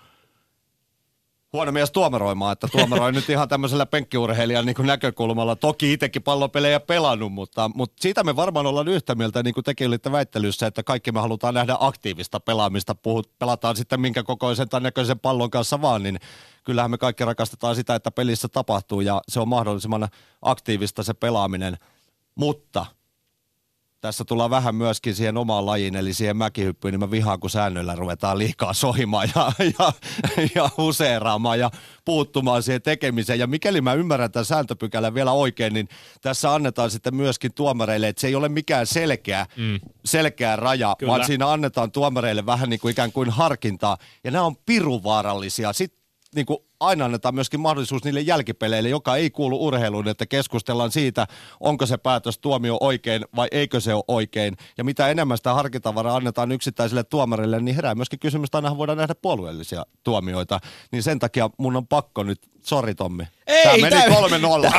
huono 1.54 1.72
mies 1.72 1.92
tuomaroimaan, 1.92 2.54
että 2.54 2.68
tuomaroi 2.72 3.12
nyt 3.12 3.30
ihan 3.30 3.50
tämmöisellä 3.50 3.86
penkkiurheilijan 3.86 4.66
niin 4.66 4.76
kuin 4.76 4.86
näkökulmalla. 4.86 5.56
Toki 5.56 5.94
itsekin 5.94 6.24
pallopelejä 6.24 6.80
pelannut, 6.80 7.34
mutta, 7.34 7.72
mutta 7.76 8.02
siitä 8.02 8.24
me 8.24 8.36
varmaan 8.36 8.66
ollaan 8.66 8.88
yhtä 8.88 9.16
mieltä, 9.16 9.44
niin 9.44 9.54
kuin 9.54 9.64
tekin 9.64 9.88
olitte 9.88 10.12
väittelyssä, 10.12 10.68
että 10.68 10.84
kaikki 10.84 11.12
me 11.12 11.20
halutaan 11.20 11.54
nähdä 11.54 11.78
aktiivista 11.80 12.40
pelaamista. 12.40 12.96
Puhut, 12.96 13.40
pelataan 13.40 13.76
sitten 13.76 14.02
minkä 14.02 14.24
kokoisen 14.24 14.70
tai 14.70 14.82
näköisen 14.82 15.20
pallon 15.20 15.50
kanssa 15.50 15.82
vaan, 15.82 16.04
niin 16.04 16.20
kyllähän 16.64 16.92
me 16.92 16.98
kaikki 16.98 17.26
rakastetaan 17.26 17.76
sitä, 17.76 17.96
että 17.96 18.12
pelissä 18.12 18.48
tapahtuu 18.48 19.02
ja 19.02 19.22
se 19.28 19.40
on 19.40 19.48
mahdollisimman 19.48 20.08
aktiivista 20.42 21.04
se 21.04 21.14
pelaaminen. 21.14 21.78
Mutta– 22.36 22.86
tässä 24.02 24.26
tullaan 24.26 24.50
vähän 24.50 24.76
myöskin 24.76 25.16
siihen 25.16 25.38
omaan 25.38 25.66
lajiin, 25.66 25.96
eli 25.96 26.14
siihen 26.14 26.38
mäkihyppyyn, 26.38 26.92
niin 26.92 27.00
mä 27.00 27.12
vihaan, 27.12 27.40
kun 27.40 27.50
säännöillä 27.50 27.96
ruvetaan 27.96 28.38
liikaa 28.38 28.74
sohimaan 28.74 29.30
ja, 29.36 29.52
ja, 29.80 29.94
ja 30.56 30.70
useeraamaan 30.78 31.60
ja 31.60 31.72
puuttumaan 32.06 32.64
siihen 32.64 32.82
tekemiseen. 32.82 33.40
Ja 33.40 33.48
mikäli 33.48 33.82
mä 33.82 33.94
ymmärrän 33.94 34.32
tämän 34.32 34.46
sääntöpykälän 34.46 35.14
vielä 35.14 35.32
oikein, 35.32 35.74
niin 35.74 35.90
tässä 36.22 36.54
annetaan 36.54 36.92
sitten 36.92 37.16
myöskin 37.16 37.54
tuomareille, 37.54 38.08
että 38.08 38.22
se 38.22 38.28
ei 38.28 38.36
ole 38.36 38.50
mikään 38.50 38.88
selkeä, 38.88 39.46
mm. 39.58 39.80
selkeä 40.06 40.56
raja, 40.56 40.96
Kyllä. 41.00 41.12
vaan 41.12 41.26
siinä 41.26 41.52
annetaan 41.52 41.92
tuomareille 41.92 42.46
vähän 42.46 42.70
niin 42.70 42.80
kuin 42.80 42.92
ikään 42.92 43.12
kuin 43.12 43.30
harkintaa. 43.30 43.98
Ja 44.24 44.32
nämä 44.32 44.46
on 44.46 44.56
piruvaarallisia. 44.56 45.74
Sitten 45.74 46.00
niin 46.36 46.46
kuin 46.46 46.67
aina 46.80 47.06
annetaan 47.06 47.36
myöskin 47.36 47.60
mahdollisuus 47.60 48.04
niille 48.04 48.22
jälkipeleille, 48.22 48.90
joka 48.90 49.16
ei 49.16 49.30
kuulu 49.30 49.66
urheiluun, 49.66 50.08
että 50.08 50.26
keskustellaan 50.26 50.92
siitä, 50.92 51.28
onko 51.60 51.86
se 51.86 51.98
päätös 51.98 52.38
tuomio 52.38 52.78
oikein 52.82 53.26
vai 53.36 53.48
eikö 53.52 53.80
se 53.80 53.94
ole 53.94 54.04
oikein. 54.08 54.58
Ja 54.78 54.84
mitä 54.84 55.08
enemmän 55.08 55.38
sitä 55.38 55.54
harkintavaraa 55.54 56.16
annetaan 56.16 56.52
yksittäisille 56.52 57.04
tuomarille, 57.04 57.60
niin 57.60 57.76
herää 57.76 57.96
myöskin 57.96 58.20
kysymys, 58.20 58.48
että 58.48 58.58
aina 58.58 58.78
voidaan 58.78 58.98
nähdä 58.98 59.16
puolueellisia 59.16 59.86
tuomioita. 60.04 60.60
Niin 60.92 61.04
sen 61.04 61.20
takia 61.20 61.50
mun 61.58 61.76
on 61.76 61.88
pakko 61.88 62.24
nyt, 62.24 62.40
sori 62.64 62.96
Tommi, 62.96 63.24
ei, 63.48 63.64
tämä 63.64 63.78
meni 63.78 63.96
tää... 63.96 64.78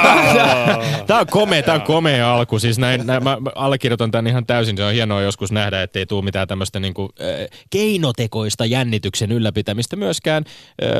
3-0. 1.00 1.04
tämä 1.06 1.20
on 1.20 1.26
komea, 1.26 1.62
tämä 1.62 1.74
on 1.74 1.82
komea 1.82 2.34
alku. 2.34 2.58
Siis 2.58 2.78
näin, 2.78 3.06
näin, 3.06 3.24
mä 3.24 3.38
allekirjoitan 3.54 4.11
tämän 4.11 4.26
ihan 4.26 4.46
täysin. 4.46 4.76
Se 4.76 4.84
on 4.84 4.92
hienoa 4.92 5.22
joskus 5.22 5.52
nähdä, 5.52 5.82
ettei 5.82 6.06
tule 6.06 6.24
mitään 6.24 6.48
tämmöistä 6.48 6.80
niinku, 6.80 7.08
äh, 7.20 7.58
keinotekoista 7.70 8.66
jännityksen 8.66 9.32
ylläpitämistä 9.32 9.96
myöskään. 9.96 10.44
Äh, 10.82 10.90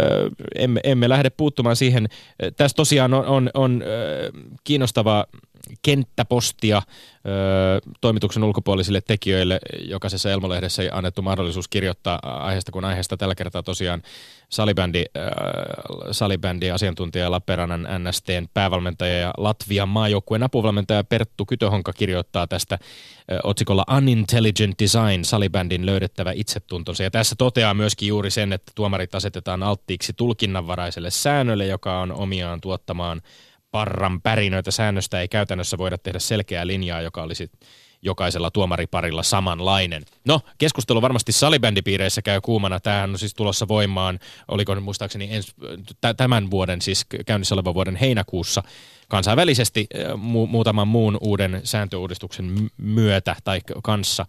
emme, 0.55 0.81
emme 0.91 1.09
lähde 1.09 1.31
puuttumaan 1.31 1.77
siihen. 1.77 2.09
Tässä 2.57 2.75
tosiaan 2.75 3.15
on, 3.15 3.27
on, 3.27 3.51
on 3.55 3.83
kiinnostava 4.65 5.27
kenttäpostia 5.83 6.77
ö, 6.77 7.91
toimituksen 8.01 8.45
ulkopuolisille 8.45 9.01
tekijöille. 9.01 9.61
Jokaisessa 9.81 10.31
Elmolehdessä 10.31 10.83
annettu 10.93 11.23
mahdollisuus 11.23 11.69
kirjoittaa 11.69 12.19
aiheesta 12.23 12.73
kuin 12.73 12.85
aiheesta. 12.85 13.17
Tällä 13.17 13.35
kertaa 13.35 13.63
tosiaan 13.63 14.03
salibändi, 14.49 15.05
ö, 15.17 15.21
salibändi 16.13 16.71
asiantuntija 16.71 17.31
Lappeenrannan 17.31 17.87
NSTn 18.05 18.49
päävalmentaja 18.55 19.19
ja 19.19 19.35
Latvian 19.37 19.89
maajoukkueen 19.89 20.43
apuvalmentaja 20.43 21.05
Perttu 21.05 21.47
Kytöhonka 21.47 21.93
kirjoittaa 21.93 22.47
tästä 22.47 22.79
ö, 23.33 23.39
otsikolla 23.45 23.85
Unintelligent 23.97 24.79
Design, 24.83 25.25
salibändin 25.25 25.87
löydettävä 25.87 26.33
itsetuntonsa. 26.35 27.03
Ja 27.03 27.11
tässä 27.11 27.35
toteaa 27.39 27.75
myöskin 27.75 28.09
juuri 28.09 28.31
sen, 28.31 28.53
että 28.53 28.73
tuomarit 28.75 29.15
asetetaan 29.15 29.63
alttiiksi 29.63 30.13
tulkinnanvaraiselle 30.13 31.11
säännölle, 31.11 31.67
joka 31.67 32.01
on 32.01 32.13
omiaan 32.13 32.61
tuottamaan 32.61 33.23
parran 33.71 34.23
pärinöitä. 34.23 34.71
Säännöstä 34.71 35.21
ei 35.21 35.29
käytännössä 35.29 35.79
voida 35.79 35.99
tehdä 35.99 36.19
selkeää 36.19 36.67
linjaa, 36.67 37.01
joka 37.01 37.23
olisi 37.23 37.51
jokaisella 38.03 38.51
tuomariparilla 38.51 39.23
samanlainen. 39.23 40.03
No, 40.25 40.41
keskustelu 40.59 41.03
varmasti 41.03 41.33
salibändipiireissä 41.33 42.23
käy 42.23 42.41
kuumana. 42.41 42.81
Tämähän 42.81 43.11
on 43.11 43.19
siis 43.19 43.35
tulossa 43.35 43.69
voimaan, 43.69 44.19
oliko 44.49 44.75
nyt 44.75 44.85
muistaakseni 44.85 45.29
ens, 45.31 45.55
tämän 46.17 46.51
vuoden, 46.51 46.83
siis 46.83 47.07
käynnissä 47.27 47.55
olevan 47.55 47.75
vuoden 47.75 47.97
heinäkuussa 47.97 48.63
kansainvälisesti 49.09 49.87
mu- 50.15 50.47
muutaman 50.47 50.89
muun 50.89 51.19
uuden 51.21 51.61
sääntöuudistuksen 51.65 52.71
myötä 52.77 53.37
tai 53.45 53.61
kanssa. 53.83 54.27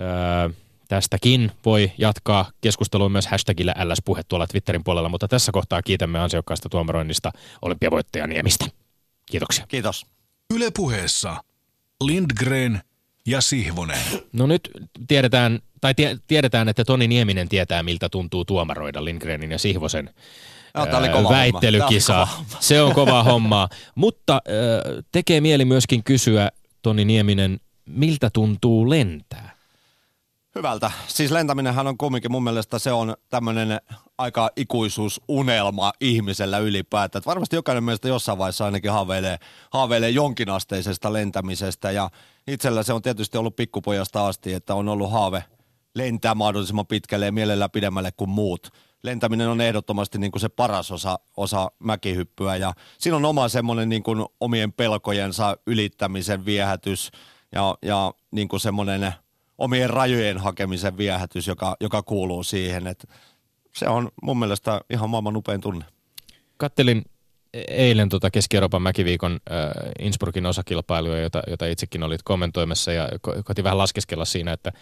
Öö, 0.00 0.63
tästäkin 0.88 1.52
voi 1.64 1.92
jatkaa 1.98 2.50
keskustelua 2.60 3.08
myös 3.08 3.26
hashtagillä 3.26 3.74
LS-puhe 3.84 4.22
tuolla 4.28 4.46
Twitterin 4.46 4.84
puolella, 4.84 5.08
mutta 5.08 5.28
tässä 5.28 5.52
kohtaa 5.52 5.82
kiitämme 5.82 6.18
ansiokkaasta 6.18 6.68
tuomaroinnista 6.68 7.30
olympiavoittaja 7.62 8.26
Niemistä. 8.26 8.66
Kiitoksia. 9.30 9.66
Kiitos. 9.68 10.06
Yle 10.54 10.70
puheessa 10.76 11.36
Lindgren 12.04 12.80
ja 13.26 13.40
Sihvonen. 13.40 13.98
No 14.32 14.46
nyt 14.46 14.70
tiedetään, 15.08 15.58
tai 15.80 15.94
tie, 15.94 16.18
tiedetään, 16.26 16.68
että 16.68 16.84
Toni 16.84 17.08
Nieminen 17.08 17.48
tietää, 17.48 17.82
miltä 17.82 18.08
tuntuu 18.08 18.44
tuomaroida 18.44 19.04
Lindgrenin 19.04 19.50
ja 19.50 19.58
Sihvosen 19.58 20.10
No, 20.74 20.86
tää 20.86 20.98
oli 20.98 21.08
kova 21.08 21.16
homma. 21.22 21.30
väittelykisa. 21.30 22.12
Tää 22.12 22.22
oli 22.22 22.28
kova 22.28 22.36
homma. 22.36 22.60
Se 22.60 22.82
on 22.82 22.94
kova 22.94 23.22
hommaa. 23.22 23.68
Mutta 23.94 24.34
äh, 24.34 25.04
tekee 25.12 25.40
mieli 25.40 25.64
myöskin 25.64 26.04
kysyä, 26.04 26.50
Toni 26.82 27.04
Nieminen, 27.04 27.60
miltä 27.86 28.30
tuntuu 28.30 28.90
lentää? 28.90 29.53
Hyvältä. 30.54 30.90
Siis 31.06 31.30
lentäminenhän 31.30 31.86
on 31.86 31.98
kumminkin 31.98 32.32
mun 32.32 32.44
mielestä 32.44 32.78
se 32.78 32.92
on 32.92 33.16
tämmöinen 33.28 33.80
aika 34.18 34.50
ikuisuusunelma 34.56 35.92
ihmisellä 36.00 36.58
ylipäätään. 36.58 37.20
Et 37.20 37.26
varmasti 37.26 37.56
jokainen 37.56 37.84
meistä 37.84 38.08
jossain 38.08 38.38
vaiheessa 38.38 38.64
ainakin 38.64 38.90
haaveilee, 38.90 39.38
haaveilee 39.70 40.10
jonkinasteisesta 40.10 41.12
lentämisestä 41.12 41.90
ja 41.90 42.10
itsellä 42.46 42.82
se 42.82 42.92
on 42.92 43.02
tietysti 43.02 43.38
ollut 43.38 43.56
pikkupojasta 43.56 44.26
asti, 44.26 44.52
että 44.52 44.74
on 44.74 44.88
ollut 44.88 45.12
haave 45.12 45.44
lentää 45.94 46.34
mahdollisimman 46.34 46.86
pitkälle 46.86 47.26
ja 47.26 47.32
mielellään 47.32 47.70
pidemmälle 47.70 48.12
kuin 48.16 48.30
muut. 48.30 48.70
Lentäminen 49.02 49.48
on 49.48 49.60
ehdottomasti 49.60 50.18
niin 50.18 50.32
kuin 50.32 50.40
se 50.40 50.48
paras 50.48 50.92
osa, 50.92 51.18
osa 51.36 51.70
mäkihyppyä 51.78 52.56
ja 52.56 52.72
siinä 52.98 53.16
on 53.16 53.24
oma 53.24 53.48
semmoinen 53.48 53.88
niin 53.88 54.02
kuin 54.02 54.26
omien 54.40 54.72
pelkojensa 54.72 55.56
ylittämisen 55.66 56.44
viehätys 56.44 57.10
ja, 57.52 57.74
ja 57.82 58.14
niin 58.30 58.48
kuin 58.48 58.60
semmoinen 58.60 59.14
omien 59.58 59.90
rajojen 59.90 60.38
hakemisen 60.38 60.96
viehätys, 60.96 61.46
joka, 61.46 61.76
joka 61.80 62.02
kuuluu 62.02 62.42
siihen. 62.42 62.86
Et 62.86 63.08
se 63.76 63.88
on 63.88 64.08
mun 64.22 64.38
mielestä 64.38 64.80
ihan 64.90 65.10
maailman 65.10 65.36
upein 65.36 65.60
tunne. 65.60 65.84
Kattelin 66.56 67.04
eilen 67.68 68.08
tuota 68.08 68.30
Keski-Euroopan 68.30 68.82
mäkiviikon 68.82 69.32
äh, 69.32 69.92
Innsbruckin 69.98 70.46
osakilpailuja, 70.46 71.20
jota, 71.20 71.42
jota 71.46 71.66
itsekin 71.66 72.02
olit 72.02 72.22
kommentoimassa 72.22 72.92
ja 72.92 73.08
ko- 73.08 73.42
koitin 73.44 73.64
vähän 73.64 73.78
laskeskella 73.78 74.24
siinä, 74.24 74.52
että 74.52 74.72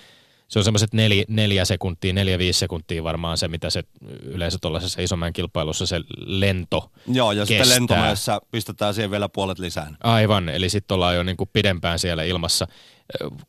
se 0.53 0.59
on 0.59 0.65
semmoiset 0.65 0.95
neli, 0.95 1.25
neljä 1.29 1.65
sekuntia, 1.65 2.13
neljä 2.13 2.39
viisi 2.39 2.59
sekuntia 2.59 3.05
varmaan 3.05 3.39
se, 3.39 3.49
mitä 3.49 3.71
se 3.71 3.83
yleensä 4.23 4.59
tuollaisessa 4.61 5.03
isomman 5.03 5.33
kilpailussa 5.33 5.87
se 5.87 6.01
lento 6.19 6.91
Joo, 7.07 7.33
ja 7.33 7.47
kestää. 7.47 7.65
sitten 7.65 7.81
lentomäessä 7.81 8.41
pistetään 8.51 8.95
siihen 8.95 9.11
vielä 9.11 9.29
puolet 9.29 9.59
lisää. 9.59 9.95
Aivan, 10.01 10.49
eli 10.49 10.69
sitten 10.69 10.95
ollaan 10.95 11.17
jo 11.17 11.23
niinku 11.23 11.47
pidempään 11.53 11.99
siellä 11.99 12.23
ilmassa. 12.23 12.67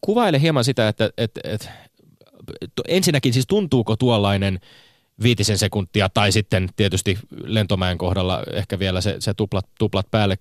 Kuvaile 0.02 0.42
hieman 0.42 0.64
sitä, 0.64 0.88
että 0.88 1.10
et, 1.18 1.32
et, 1.44 1.70
to- 2.76 2.84
ensinnäkin 2.88 3.34
siis 3.34 3.48
tuntuuko 3.48 3.96
tuollainen 3.96 4.60
viitisen 5.24 5.58
sekuntia 5.58 6.10
tai 6.10 6.32
sitten 6.32 6.70
tietysti 6.76 7.20
lentomäen 7.44 7.98
kohdalla 7.98 8.44
ehkä 8.54 8.80
vielä 8.80 9.02
se, 9.02 9.16
se 9.20 9.34
tuplat, 9.34 9.66
tuplat 9.80 10.12
päälle. 10.12 10.38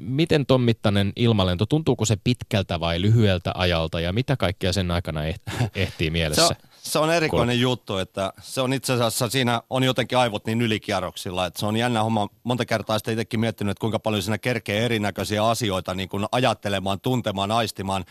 Miten 0.00 0.46
ton 0.46 0.60
mittainen 0.60 1.12
ilmalento, 1.16 1.66
tuntuuko 1.66 2.04
se 2.04 2.16
pitkältä 2.24 2.80
vai 2.80 3.00
lyhyeltä 3.00 3.52
ajalta 3.54 4.00
ja 4.00 4.12
mitä 4.12 4.36
kaikkea 4.36 4.72
sen 4.72 4.90
aikana 4.90 5.24
ehtii, 5.24 5.54
ehtii 5.74 6.06
Se 6.06 6.10
mielessä? 6.10 6.44
on, 6.44 6.54
se 6.82 6.98
on 6.98 7.10
erikoinen 7.12 7.60
juttu, 7.60 7.96
että 7.96 8.32
se 8.42 8.60
on 8.60 8.72
itse 8.72 8.92
asiassa, 8.92 9.28
siinä 9.28 9.62
on 9.70 9.82
jotenkin 9.82 10.18
aivot 10.18 10.46
niin 10.46 10.62
ylikierroksilla, 10.62 11.46
että 11.46 11.60
se 11.60 11.66
on 11.66 11.76
jännä 11.76 12.02
homma. 12.02 12.28
Monta 12.44 12.64
kertaa 12.64 12.98
sitten 12.98 13.12
itsekin 13.12 13.40
miettinyt, 13.40 13.70
että 13.70 13.80
kuinka 13.80 13.98
paljon 13.98 14.22
siinä 14.22 14.38
kerkee 14.38 14.84
erinäköisiä 14.84 15.46
asioita 15.46 15.94
niin 15.94 16.08
kuin 16.08 16.26
ajattelemaan, 16.32 17.00
tuntemaan, 17.00 17.50
aistimaan. 17.50 18.04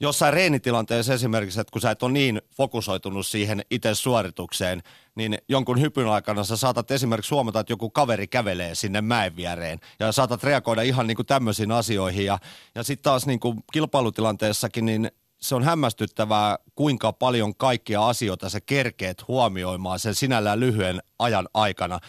Jossain 0.00 0.34
reenitilanteessa 0.34 1.14
esimerkiksi, 1.14 1.60
että 1.60 1.72
kun 1.72 1.80
sä 1.80 1.90
et 1.90 2.02
ole 2.02 2.12
niin 2.12 2.42
fokusoitunut 2.56 3.26
siihen 3.26 3.62
itse 3.70 3.94
suoritukseen, 3.94 4.82
niin 5.14 5.38
jonkun 5.48 5.80
hypyn 5.80 6.08
aikana 6.08 6.44
sä 6.44 6.56
saatat 6.56 6.90
esimerkiksi 6.90 7.34
huomata, 7.34 7.60
että 7.60 7.72
joku 7.72 7.90
kaveri 7.90 8.26
kävelee 8.26 8.74
sinne 8.74 9.00
mäen 9.00 9.36
viereen 9.36 9.80
ja 10.00 10.12
saatat 10.12 10.44
reagoida 10.44 10.82
ihan 10.82 11.06
niin 11.06 11.16
kuin 11.16 11.26
tämmöisiin 11.26 11.72
asioihin. 11.72 12.24
Ja, 12.24 12.38
ja 12.74 12.82
sitten 12.82 13.04
taas 13.04 13.26
niin 13.26 13.40
kuin 13.40 13.64
kilpailutilanteessakin, 13.72 14.86
niin 14.86 15.10
se 15.40 15.54
on 15.54 15.64
hämmästyttävää, 15.64 16.58
kuinka 16.74 17.12
paljon 17.12 17.54
kaikkia 17.56 18.08
asioita 18.08 18.48
sä 18.48 18.60
kerkeet 18.60 19.28
huomioimaan 19.28 19.98
sen 19.98 20.14
sinällään 20.14 20.60
lyhyen 20.60 21.02
ajan 21.18 21.48
aikana. 21.54 22.00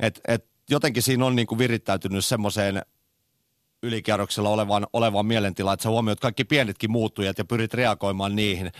Et, 0.00 0.20
et 0.28 0.46
jotenkin 0.70 1.02
siinä 1.02 1.26
on 1.26 1.36
niin 1.36 1.46
kuin 1.46 1.58
virittäytynyt 1.58 2.24
semmoiseen 2.24 2.82
ylikierroksella 3.82 4.48
olevan, 4.48 4.86
olevan 4.92 5.26
mielentila, 5.26 5.72
että 5.72 5.82
sä 5.82 5.88
huomioit 5.88 6.20
kaikki 6.20 6.44
pienetkin 6.44 6.90
muuttujat 6.90 7.38
ja 7.38 7.44
pyrit 7.44 7.74
reagoimaan 7.74 8.36
niihin. 8.36 8.72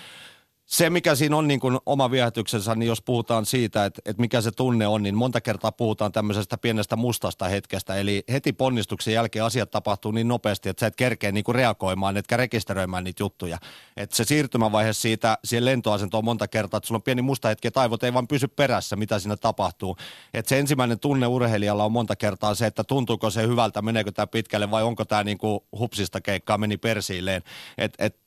Se, 0.72 0.90
mikä 0.90 1.14
siinä 1.14 1.37
on 1.37 1.48
niin 1.48 1.61
kuin 1.61 1.78
oma 1.87 2.11
viehätyksensä, 2.11 2.74
niin 2.74 2.87
jos 2.87 3.02
puhutaan 3.02 3.46
siitä, 3.46 3.85
että, 3.85 4.02
että 4.04 4.20
mikä 4.20 4.40
se 4.40 4.50
tunne 4.50 4.87
on, 4.87 5.02
niin 5.02 5.14
monta 5.14 5.40
kertaa 5.40 5.72
puhutaan 5.72 6.12
tämmöisestä 6.12 6.58
pienestä 6.58 6.96
mustasta 6.96 7.48
hetkestä. 7.48 7.96
Eli 7.96 8.24
heti 8.32 8.52
ponnistuksen 8.52 9.14
jälkeen 9.14 9.44
asiat 9.44 9.70
tapahtuu 9.70 10.12
niin 10.12 10.28
nopeasti, 10.28 10.68
että 10.68 10.80
sä 10.80 10.87
et 10.87 10.96
kerkeä 10.96 11.32
niin 11.32 11.44
kuin 11.44 11.54
reagoimaan, 11.54 12.16
etkä 12.16 12.37
rekisteröimään 12.37 13.04
niitä 13.04 13.22
juttuja. 13.22 13.58
Että 13.96 14.16
se 14.16 14.24
siirtymävaihe 14.24 14.92
siitä 14.92 15.38
siihen 15.44 15.64
lentoasentoon 15.64 16.24
monta 16.24 16.48
kertaa, 16.48 16.78
että 16.78 16.87
sulla 16.87 16.98
on 16.98 17.02
pieni 17.02 17.22
musta 17.22 17.48
hetki, 17.48 17.68
että 17.68 17.80
aivot 17.80 18.04
ei 18.04 18.14
vaan 18.14 18.28
pysy 18.28 18.48
perässä, 18.48 18.96
mitä 18.96 19.18
siinä 19.18 19.37
tapahtuu. 19.37 19.96
Että 20.35 20.48
se 20.48 20.58
ensimmäinen 20.58 20.98
tunne 20.98 21.26
urheilijalla 21.26 21.85
on 21.85 21.92
monta 21.92 22.16
kertaa 22.16 22.54
se, 22.54 22.66
että 22.66 22.85
tuntuuko 22.85 23.30
se 23.30 23.46
hyvältä, 23.46 23.82
meneekö 23.82 24.12
tämä 24.12 24.26
pitkälle 24.26 24.70
vai 24.70 24.82
onko 24.82 25.04
tämä 25.04 25.24
niin 25.24 25.38
kuin 25.38 25.61
hupsista 25.78 26.20
keikkaa, 26.20 26.58
meni 26.58 26.76
persiilleen. 26.76 27.42
Että 27.78 28.04
et, 28.04 28.21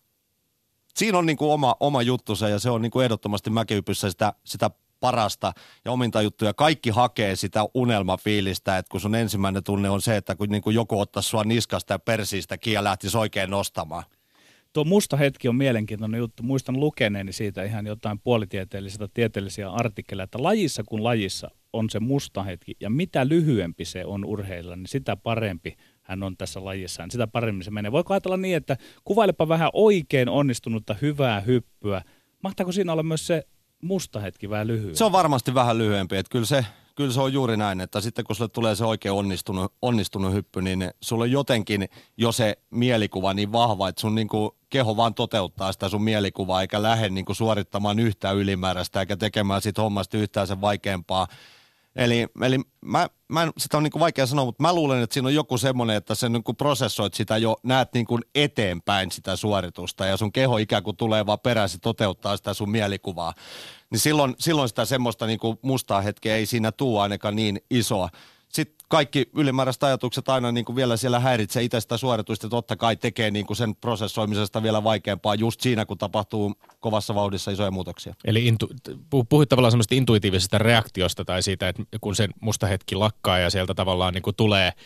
siinä 0.98 1.18
on 1.18 1.26
niin 1.26 1.38
kuin 1.38 1.52
oma, 1.52 1.76
oma 1.80 2.02
juttusa 2.02 2.50
ja 2.50 2.60
se 2.60 2.70
on 2.70 2.82
niin 2.82 2.92
kuin 2.92 3.04
ehdottomasti 3.04 3.50
mäkihypyssä 3.50 4.10
sitä, 4.10 4.34
sitä 4.44 4.70
parasta 5.00 5.54
ja 5.86 5.92
ominta 5.92 6.22
juttuja. 6.22 6.54
Kaikki 6.54 6.90
hakee 6.90 7.36
sitä 7.36 7.66
unelmafiilistä, 7.74 8.78
että 8.78 8.90
kun 8.92 9.00
sun 9.00 9.16
ensimmäinen 9.16 9.64
tunne 9.64 9.90
on 9.90 10.02
se, 10.02 10.18
että 10.18 10.36
kun 10.36 10.50
niin 10.50 10.62
kuin 10.62 10.76
joku 10.76 11.00
ottaisi 11.00 11.30
sua 11.30 11.44
niskasta 11.44 11.94
ja 11.94 12.00
persiistä 12.00 12.58
ja 12.66 12.84
lähtisi 12.84 13.18
oikein 13.18 13.50
nostamaan. 13.50 14.04
Tuo 14.74 14.84
musta 14.84 15.18
hetki 15.18 15.48
on 15.48 15.56
mielenkiintoinen 15.56 16.18
juttu. 16.18 16.44
Muistan 16.44 16.80
lukeneeni 16.80 17.34
siitä 17.34 17.64
ihan 17.64 17.86
jotain 17.86 18.20
puolitieteellisiä 18.20 19.08
tieteellisiä 19.14 19.72
artikkeleja, 19.72 20.24
että 20.24 20.44
lajissa 20.44 20.84
kuin 20.84 21.04
lajissa 21.04 21.52
on 21.74 21.90
se 21.90 22.00
musta 22.00 22.44
hetki. 22.44 22.76
Ja 22.80 22.90
mitä 22.90 23.28
lyhyempi 23.28 23.86
se 23.86 24.06
on 24.06 24.26
urheilla, 24.26 24.76
niin 24.76 24.88
sitä 24.88 25.16
parempi 25.16 25.78
hän 26.06 26.24
on 26.24 26.38
tässä 26.38 26.66
lajissaan. 26.66 27.12
Sitä 27.12 27.28
paremmin 27.28 27.64
se 27.64 27.72
menee. 27.72 27.92
Voiko 27.92 28.14
ajatella 28.14 28.38
niin, 28.38 28.58
että 28.58 28.78
kuvailepa 29.04 29.48
vähän 29.48 29.70
oikein 29.74 30.30
onnistunutta 30.30 30.96
hyvää 31.02 31.42
hyppyä. 31.42 32.02
Mahtaako 32.44 32.72
siinä 32.72 32.92
olla 32.92 33.04
myös 33.04 33.28
se 33.28 33.48
musta 33.82 34.20
hetki 34.20 34.50
vähän 34.50 34.68
lyhyempi? 34.68 34.96
Se 34.96 35.04
on 35.04 35.12
varmasti 35.12 35.54
vähän 35.54 35.78
lyhyempi, 35.78 36.18
että 36.18 36.30
kyllä 36.30 36.46
se, 36.46 36.66
kyllä 36.96 37.14
se 37.14 37.22
on 37.22 37.34
juuri 37.34 37.58
näin, 37.58 37.82
että 37.82 38.02
sitten 38.02 38.26
kun 38.26 38.36
sulle 38.36 38.50
tulee 38.50 38.76
se 38.76 38.86
oikein 38.86 39.14
onnistunut, 39.14 39.74
onnistunut 39.82 40.34
hyppy, 40.34 40.62
niin 40.62 40.92
sulla 41.02 41.24
on 41.24 41.32
jotenkin 41.32 41.90
jo 42.18 42.32
se 42.32 42.58
mielikuva 42.70 43.34
niin 43.34 43.52
vahva, 43.52 43.90
että 43.90 44.02
sun 44.02 44.16
niin 44.16 44.28
kuin 44.28 44.52
keho 44.70 44.98
vaan 44.98 45.14
toteuttaa 45.14 45.72
sitä 45.72 45.90
sun 45.90 46.04
mielikuvaa, 46.04 46.62
eikä 46.62 46.84
lähde 46.84 47.10
niin 47.10 47.26
kuin 47.26 47.36
suorittamaan 47.36 48.00
yhtään 48.00 48.36
ylimääräistä, 48.38 49.00
eikä 49.00 49.18
tekemään 49.18 49.62
siitä 49.62 49.82
hommasta 49.82 50.18
yhtään 50.18 50.48
sen 50.48 50.62
vaikeampaa. 50.62 51.28
Eli, 51.96 52.28
eli 52.42 52.60
mä, 52.82 53.10
mä 53.28 53.44
en, 53.44 53.52
sitä 53.58 53.78
on 53.78 53.84
niin 53.84 53.92
kuin 53.92 54.00
vaikea 54.00 54.26
sanoa, 54.26 54.46
mutta 54.46 54.64
mä 54.64 54.74
luulen, 54.74 55.04
että 55.04 55.14
siinä 55.14 55.28
on 55.28 55.34
joku 55.34 55.58
semmoinen, 55.58 55.96
että 55.96 56.16
sä 56.16 56.30
niin 56.30 56.44
kuin 56.44 56.56
prosessoit 56.56 57.14
sitä 57.14 57.38
jo, 57.38 57.56
näet 57.64 57.94
niin 57.94 58.06
kuin 58.06 58.22
eteenpäin 58.36 59.12
sitä 59.12 59.36
suoritusta 59.36 60.06
ja 60.06 60.18
sun 60.18 60.32
keho 60.32 60.58
ikään 60.58 60.84
kuin 60.84 60.98
tulee 60.98 61.26
vaan 61.26 61.40
perässä 61.40 61.78
toteuttaa 61.82 62.38
sitä 62.38 62.54
sun 62.54 62.72
mielikuvaa. 62.72 63.34
Niin 63.90 64.00
silloin, 64.00 64.36
silloin 64.40 64.70
sitä 64.70 64.86
semmoista 64.86 65.26
niin 65.26 65.40
kuin 65.40 65.58
mustaa 65.62 66.02
hetkeä 66.02 66.36
ei 66.36 66.46
siinä 66.46 66.72
tuu 66.72 67.00
ainakaan 67.00 67.36
niin 67.36 67.62
isoa. 67.72 68.10
Kaikki 68.90 69.30
ylimääräiset 69.36 69.84
ajatukset 69.84 70.30
aina 70.30 70.52
niin 70.52 70.66
kuin 70.66 70.76
vielä 70.76 70.98
siellä 70.98 71.20
häiritsee 71.20 71.64
itse 71.64 71.80
sitä 71.80 71.98
suoritusta, 71.98 72.50
totta 72.50 72.76
kai 72.76 72.96
tekee 72.96 73.32
niin 73.32 73.46
kuin 73.46 73.58
sen 73.58 73.76
prosessoimisesta 73.76 74.64
vielä 74.64 74.84
vaikeampaa 74.84 75.36
just 75.36 75.62
siinä, 75.62 75.86
kun 75.86 75.98
tapahtuu 75.98 76.54
kovassa 76.80 77.16
vauhdissa 77.16 77.52
isoja 77.52 77.72
muutoksia. 77.72 78.16
Eli 78.26 78.48
intu, 78.48 78.70
puhuit 79.30 79.50
tavallaan 79.50 79.72
semmoista 79.72 79.96
intuitiivisesta 79.96 80.58
reaktiosta 80.58 81.26
tai 81.26 81.44
siitä, 81.44 81.70
että 81.70 81.84
kun 82.02 82.16
se 82.16 82.28
musta 82.42 82.68
hetki 82.68 82.96
lakkaa 82.96 83.40
ja 83.40 83.50
sieltä 83.50 83.74
tavallaan 83.74 84.14
niin 84.14 84.24
kuin 84.24 84.36
tulee– 84.36 84.72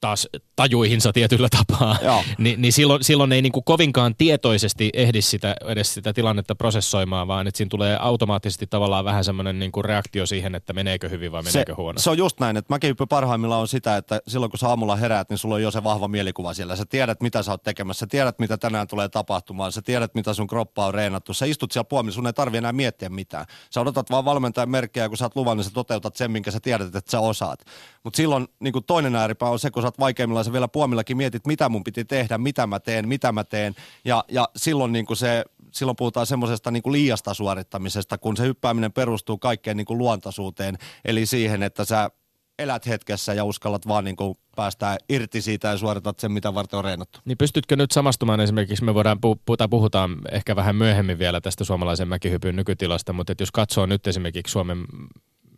taas 0.00 0.28
tajuihinsa 0.56 1.12
tietyllä 1.12 1.48
tapaa, 1.48 1.96
Ni, 2.38 2.56
niin 2.56 2.72
silloin, 2.72 3.04
silloin 3.04 3.32
ei 3.32 3.42
niin 3.42 3.52
kuin 3.52 3.64
kovinkaan 3.64 4.14
tietoisesti 4.18 4.90
ehdi 4.92 5.22
sitä, 5.22 5.56
edes 5.64 5.94
sitä 5.94 6.12
tilannetta 6.12 6.54
prosessoimaan, 6.54 7.28
vaan 7.28 7.46
että 7.46 7.58
siinä 7.58 7.68
tulee 7.68 7.96
automaattisesti 8.00 8.66
tavallaan 8.66 9.04
vähän 9.04 9.24
semmoinen 9.24 9.58
niin 9.58 9.72
kuin 9.72 9.84
reaktio 9.84 10.26
siihen, 10.26 10.54
että 10.54 10.72
meneekö 10.72 11.08
hyvin 11.08 11.32
vai 11.32 11.42
meneekö 11.42 11.72
se, 11.72 11.76
huonosti. 11.76 12.04
Se 12.04 12.10
on 12.10 12.18
just 12.18 12.40
näin, 12.40 12.56
että 12.56 12.74
mäkihyppy 12.74 13.06
parhaimmillaan 13.06 13.60
on 13.60 13.68
sitä, 13.68 13.96
että 13.96 14.20
silloin 14.28 14.50
kun 14.50 14.58
sä 14.58 14.68
aamulla 14.68 14.96
heräät, 14.96 15.30
niin 15.30 15.38
sulla 15.38 15.54
on 15.54 15.62
jo 15.62 15.70
se 15.70 15.84
vahva 15.84 16.08
mielikuva 16.08 16.54
siellä. 16.54 16.76
Sä 16.76 16.84
tiedät, 16.86 17.20
mitä 17.20 17.42
sä 17.42 17.50
oot 17.50 17.62
tekemässä, 17.62 18.00
sä 18.00 18.06
tiedät, 18.06 18.38
mitä 18.38 18.58
tänään 18.58 18.88
tulee 18.88 19.08
tapahtumaan, 19.08 19.72
sä 19.72 19.82
tiedät, 19.82 20.14
mitä 20.14 20.34
sun 20.34 20.46
kroppa 20.46 20.86
on 20.86 20.94
reenattu. 20.94 21.34
Sä 21.34 21.46
istut 21.46 21.72
siellä 21.72 21.88
puomilla, 21.88 22.14
sun 22.14 22.26
ei 22.26 22.32
tarvi 22.32 22.56
enää 22.56 22.72
miettiä 22.72 23.08
mitään. 23.08 23.46
Sä 23.70 23.80
odotat 23.80 24.10
vaan 24.10 24.24
valmentajan 24.24 24.70
merkkejä, 24.70 25.08
kun 25.08 25.18
sä 25.18 25.24
oot 25.24 25.36
luvannut, 25.36 25.64
niin 25.64 25.70
sä 25.70 25.74
toteutat 25.74 26.16
sen, 26.16 26.30
minkä 26.30 26.50
sä 26.50 26.60
tiedät, 26.60 26.94
että 26.94 27.10
sä 27.10 27.20
osaat. 27.20 27.64
Mutta 28.04 28.16
silloin 28.16 28.48
niin 28.60 28.72
kuin 28.72 28.84
toinen 28.84 29.16
ääripää 29.16 29.48
on 29.48 29.58
se, 29.58 29.70
kun 29.70 29.82
sä 29.82 29.87
oot 29.88 29.98
vaikeimmillaan, 29.98 30.44
sä 30.44 30.52
vielä 30.52 30.68
puomillakin 30.68 31.16
mietit, 31.16 31.46
mitä 31.46 31.68
mun 31.68 31.84
piti 31.84 32.04
tehdä, 32.04 32.38
mitä 32.38 32.66
mä 32.66 32.80
teen, 32.80 33.08
mitä 33.08 33.32
mä 33.32 33.44
teen. 33.44 33.74
Ja, 34.04 34.24
ja 34.28 34.48
silloin, 34.56 34.92
niin 34.92 35.06
kuin 35.06 35.16
se, 35.16 35.44
silloin 35.72 35.96
puhutaan 35.96 36.26
semmoisesta 36.26 36.70
niin 36.70 36.82
liiasta 36.86 37.34
suorittamisesta, 37.34 38.18
kun 38.18 38.36
se 38.36 38.42
hyppääminen 38.42 38.92
perustuu 38.92 39.38
kaikkeen 39.38 39.76
niin 39.76 39.84
kuin 39.84 39.98
luontaisuuteen. 39.98 40.78
Eli 41.04 41.26
siihen, 41.26 41.62
että 41.62 41.84
sä 41.84 42.10
elät 42.58 42.86
hetkessä 42.86 43.34
ja 43.34 43.44
uskallat 43.44 43.88
vaan 43.88 44.04
niin 44.04 44.16
kuin 44.16 44.34
päästää 44.56 44.96
irti 45.08 45.42
siitä 45.42 45.68
ja 45.68 45.76
suoritat 45.76 46.20
sen, 46.20 46.32
mitä 46.32 46.54
varten 46.54 46.78
on 46.78 46.84
reenattu. 46.84 47.20
Niin 47.24 47.38
pystytkö 47.38 47.76
nyt 47.76 47.90
samastumaan 47.90 48.40
esimerkiksi, 48.40 48.84
me 48.84 48.94
voidaan 48.94 49.18
puhuta, 49.20 49.68
puhutaan 49.68 50.16
ehkä 50.32 50.56
vähän 50.56 50.76
myöhemmin 50.76 51.18
vielä 51.18 51.40
tästä 51.40 51.64
suomalaisen 51.64 52.08
mäkihypyn 52.08 52.56
nykytilasta, 52.56 53.12
mutta 53.12 53.34
jos 53.40 53.50
katsoo 53.52 53.86
nyt 53.86 54.06
esimerkiksi 54.06 54.52
Suomen 54.52 54.84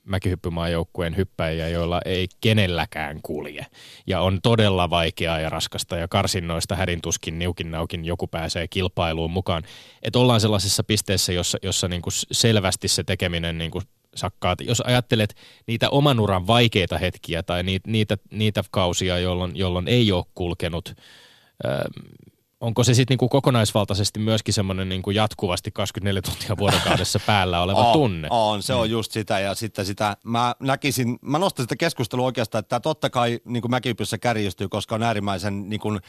mäkihyppymaajoukkueen 0.04 1.16
hyppäjiä, 1.16 1.68
joilla 1.68 2.00
ei 2.04 2.28
kenelläkään 2.40 3.20
kulje. 3.22 3.66
Ja 4.06 4.20
on 4.20 4.38
todella 4.42 4.90
vaikeaa 4.90 5.40
ja 5.40 5.48
raskasta 5.50 5.96
ja 5.96 6.08
karsinnoista 6.08 6.76
hädintuskin 6.76 7.38
niukin 7.38 7.70
naukin 7.70 8.04
joku 8.04 8.26
pääsee 8.26 8.68
kilpailuun 8.68 9.30
mukaan. 9.30 9.62
Että 10.02 10.18
ollaan 10.18 10.40
sellaisessa 10.40 10.84
pisteessä, 10.84 11.32
jossa, 11.32 11.58
jossa 11.62 11.88
niinku 11.88 12.10
selvästi 12.32 12.88
se 12.88 13.04
tekeminen 13.04 13.58
niinku 13.58 13.82
sakkaa. 14.14 14.56
Jos 14.60 14.80
ajattelet 14.80 15.34
niitä 15.66 15.90
oman 15.90 16.20
uran 16.20 16.46
vaikeita 16.46 16.98
hetkiä 16.98 17.42
tai 17.42 17.62
niitä, 17.62 17.90
niitä, 17.90 18.18
niitä 18.30 18.64
kausia, 18.70 19.18
jolloin, 19.18 19.56
jolloin 19.56 19.88
ei 19.88 20.12
ole 20.12 20.24
kulkenut 20.34 20.94
onko 22.60 22.84
se 22.84 22.94
sitten 22.94 23.12
niinku 23.12 23.28
kokonaisvaltaisesti 23.28 24.20
myöskin 24.20 24.54
semmoinen 24.54 24.88
niinku 24.88 25.10
jatkuvasti 25.10 25.70
24 25.70 26.22
tuntia 26.22 26.56
vuorokaudessa 26.56 27.20
päällä 27.26 27.62
oleva 27.62 27.86
on, 27.86 27.92
tunne? 27.92 28.28
On, 28.30 28.62
se 28.62 28.74
on 28.74 28.86
mm. 28.86 28.92
just 28.92 29.12
sitä 29.12 29.40
ja 29.40 29.54
sitten 29.54 29.86
sitä, 29.86 30.16
mä 30.24 30.54
näkisin, 30.60 31.18
mä 31.22 31.38
nostan 31.38 31.64
sitä 31.64 31.76
keskustelua 31.76 32.26
oikeastaan, 32.26 32.60
että 32.60 32.80
totta 32.80 33.10
kai 33.10 33.40
niin 33.44 33.60
kuin 33.60 33.70
mäkipyssä 33.70 34.18
kärjistyy, 34.18 34.68
koska 34.68 34.94
on 34.94 35.02
äärimmäisen 35.02 35.68
niin 35.68 35.80
kuin, 35.80 36.00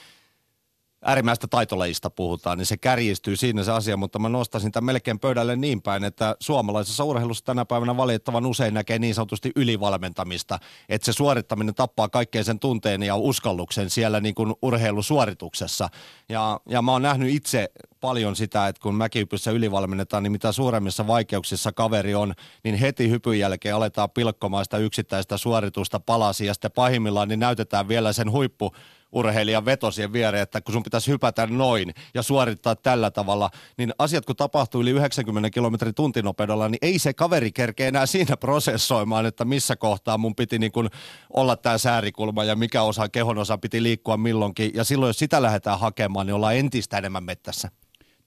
äärimmäistä 1.06 1.47
taitolajista 1.47 2.10
puhutaan, 2.10 2.58
niin 2.58 2.66
se 2.66 2.78
kärjistyy 2.78 3.36
siinä 3.36 3.64
se 3.64 3.72
asia, 3.72 3.97
mutta 3.97 4.20
mä 4.20 4.30
nostaisin 4.30 4.72
tämän 4.72 4.86
melkein 4.86 5.20
pöydälle 5.20 5.56
niin 5.56 5.82
päin, 5.82 6.04
että 6.04 6.36
suomalaisessa 6.39 7.04
urheilussa 7.04 7.45
tänä 7.45 7.66
päivänä 7.66 7.97
valitettavan 7.97 8.45
usein 8.45 8.74
näkee 8.74 8.99
niin 8.99 9.16
sanotusti 9.16 9.52
ylivalmentamista, 9.56 10.60
että 10.89 11.06
se 11.06 11.14
suorittaminen 11.14 11.76
tappaa 11.76 12.10
kaikkeen 12.10 12.45
sen 12.45 12.60
tunteen 12.60 13.04
ja 13.04 13.16
uskalluksen 13.16 13.89
siellä 13.89 14.20
niin 14.20 14.36
kuin 14.36 14.54
urheilusuorituksessa. 14.62 15.89
Ja, 16.30 16.60
ja 16.70 16.82
mä 16.82 16.91
oon 16.91 17.02
nähnyt 17.02 17.34
itse 17.34 17.72
paljon 18.02 18.36
sitä, 18.36 18.68
että 18.68 18.82
kun 18.82 18.95
mäkihypyssä 18.95 19.52
ylivalmennetaan, 19.52 20.24
niin 20.24 20.32
mitä 20.32 20.52
suuremmissa 20.52 21.08
vaikeuksissa 21.08 21.72
kaveri 21.72 22.16
on, 22.16 22.34
niin 22.64 22.76
heti 22.76 23.10
hypyn 23.10 23.39
jälkeen 23.39 23.76
aletaan 23.76 24.10
pilkkomaan 24.10 24.66
sitä 24.66 24.78
yksittäistä 24.78 25.38
suoritusta 25.38 25.99
palasi 25.99 26.45
ja 26.45 26.54
sitten 26.54 26.72
pahimmillaan 26.72 27.28
niin 27.28 27.39
näytetään 27.39 27.88
vielä 27.88 28.14
sen 28.14 28.32
huippu 28.32 28.72
urheilijan 29.12 29.66
vetosien 29.66 30.14
viereen, 30.14 30.43
että 30.43 30.62
kun 30.62 30.74
sun 30.74 30.84
pitäisi 30.84 31.12
hypätä 31.12 31.47
noin 31.47 31.93
ja 32.14 32.22
suorittaa 32.22 32.76
tällä 32.76 33.12
tavalla, 33.12 33.49
niin 33.78 33.93
asiat 33.99 34.26
kun 34.26 34.36
tapahtuu 34.36 34.82
yli 34.82 34.89
90 34.89 35.49
kilometrin 35.49 35.95
tuntinopeudella, 35.95 36.70
niin 36.70 36.80
ei 36.82 36.99
se 36.99 37.14
kaveri 37.14 37.51
kerkeä 37.51 37.88
enää 37.88 38.05
siinä 38.05 38.38
prosessoimaan, 38.38 39.26
että 39.26 39.45
missä 39.45 39.76
kohtaa 39.76 40.18
mun 40.18 40.36
piti 40.36 40.59
niin 40.59 40.72
kuin 40.72 40.89
olla 41.34 41.55
tämä 41.55 41.78
säärikulma 41.78 42.43
ja 42.43 42.55
mikä 42.55 42.82
osa 42.82 43.09
kehon 43.09 43.38
osa 43.38 43.57
piti 43.57 43.84
liikkua 43.84 44.18
milloinkin. 44.18 44.72
Ja 44.74 44.84
silloin 44.84 45.09
jos 45.09 45.20
sitä 45.20 45.41
lähdetään 45.41 45.80
hakemaan, 45.80 46.26
niin 46.26 46.34
ollaan 46.34 46.55
entistä 46.55 46.97
enemmän 46.97 47.24
mettässä. 47.24 47.72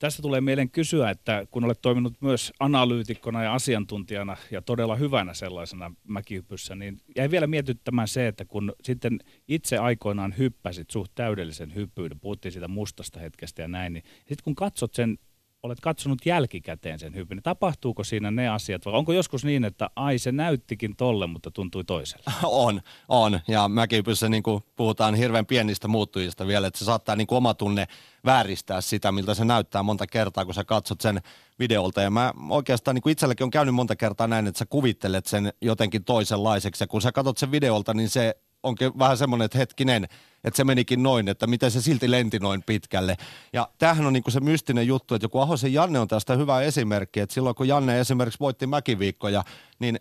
Tästä 0.04 0.22
tulee 0.22 0.40
mieleen 0.40 0.70
kysyä, 0.70 1.10
että 1.10 1.46
kun 1.50 1.64
olet 1.64 1.82
toiminut 1.82 2.14
myös 2.20 2.52
analyytikkona 2.60 3.42
ja 3.42 3.54
asiantuntijana 3.54 4.36
ja 4.50 4.62
todella 4.62 4.96
hyvänä 4.96 5.34
sellaisena 5.34 5.92
mäkihypyssä, 6.08 6.74
niin 6.74 7.00
jäi 7.16 7.30
vielä 7.30 7.46
mietittämään 7.46 8.08
se, 8.08 8.28
että 8.28 8.44
kun 8.44 8.72
sitten 8.82 9.18
itse 9.48 9.78
aikoinaan 9.78 10.34
hyppäsit 10.38 10.90
suht 10.90 11.12
täydellisen 11.14 11.74
hyppyyn, 11.74 12.20
puhuttiin 12.20 12.52
siitä 12.52 12.68
mustasta 12.68 13.20
hetkestä 13.20 13.62
ja 13.62 13.68
näin, 13.68 13.92
niin 13.92 14.04
sitten 14.18 14.44
kun 14.44 14.54
katsot 14.54 14.94
sen 14.94 15.18
olet 15.64 15.80
katsonut 15.80 16.26
jälkikäteen 16.26 16.98
sen 16.98 17.12
niin 17.12 17.42
tapahtuuko 17.42 18.04
siinä 18.04 18.30
ne 18.30 18.48
asiat, 18.48 18.86
vai 18.86 18.94
onko 18.94 19.12
joskus 19.12 19.44
niin, 19.44 19.64
että 19.64 19.90
ai 19.96 20.18
se 20.18 20.32
näyttikin 20.32 20.96
tolle, 20.96 21.26
mutta 21.26 21.50
tuntui 21.50 21.84
toiselle? 21.84 22.24
On, 22.44 22.80
on. 23.08 23.40
Ja 23.48 23.68
mäkihypyssä 23.68 24.28
niin 24.28 24.42
kuin 24.42 24.62
puhutaan 24.76 25.14
hirveän 25.14 25.46
pienistä 25.46 25.88
muuttujista 25.88 26.46
vielä, 26.46 26.66
että 26.66 26.78
se 26.78 26.84
saattaa 26.84 27.16
niin 27.16 27.26
kuin 27.26 27.36
oma 27.36 27.54
tunne 27.54 27.86
vääristää 28.24 28.80
sitä, 28.80 29.12
miltä 29.12 29.34
se 29.34 29.44
näyttää 29.44 29.82
monta 29.82 30.06
kertaa, 30.06 30.44
kun 30.44 30.54
sä 30.54 30.64
katsot 30.64 31.00
sen 31.00 31.20
videolta. 31.58 32.02
Ja 32.02 32.10
mä 32.10 32.32
oikeastaan 32.50 32.94
niin 32.94 33.02
kuin 33.02 33.12
itselläkin 33.12 33.44
on 33.44 33.50
käynyt 33.50 33.74
monta 33.74 33.96
kertaa 33.96 34.26
näin, 34.26 34.46
että 34.46 34.58
sä 34.58 34.66
kuvittelet 34.66 35.26
sen 35.26 35.52
jotenkin 35.60 36.04
toisenlaiseksi. 36.04 36.82
Ja 36.84 36.88
kun 36.88 37.02
sä 37.02 37.12
katsot 37.12 37.38
sen 37.38 37.50
videolta, 37.50 37.94
niin 37.94 38.08
se 38.08 38.34
onkin 38.64 38.98
vähän 38.98 39.16
semmoinen, 39.16 39.44
että 39.44 39.58
hetkinen, 39.58 40.04
että 40.44 40.56
se 40.56 40.64
menikin 40.64 41.02
noin, 41.02 41.28
että 41.28 41.46
miten 41.46 41.70
se 41.70 41.82
silti 41.82 42.10
lenti 42.10 42.38
noin 42.38 42.62
pitkälle. 42.62 43.16
Ja 43.52 43.68
tämähän 43.78 44.06
on 44.06 44.12
niinku 44.12 44.30
se 44.30 44.40
mystinen 44.40 44.86
juttu, 44.86 45.14
että 45.14 45.24
joku 45.24 45.38
Ahosen 45.38 45.72
Janne 45.72 45.98
on 45.98 46.08
tästä 46.08 46.36
hyvä 46.36 46.60
esimerkki, 46.60 47.20
että 47.20 47.34
silloin 47.34 47.54
kun 47.54 47.68
Janne 47.68 48.00
esimerkiksi 48.00 48.40
voitti 48.40 48.66
mäkiviikkoja, 48.66 49.44
niin 49.78 50.00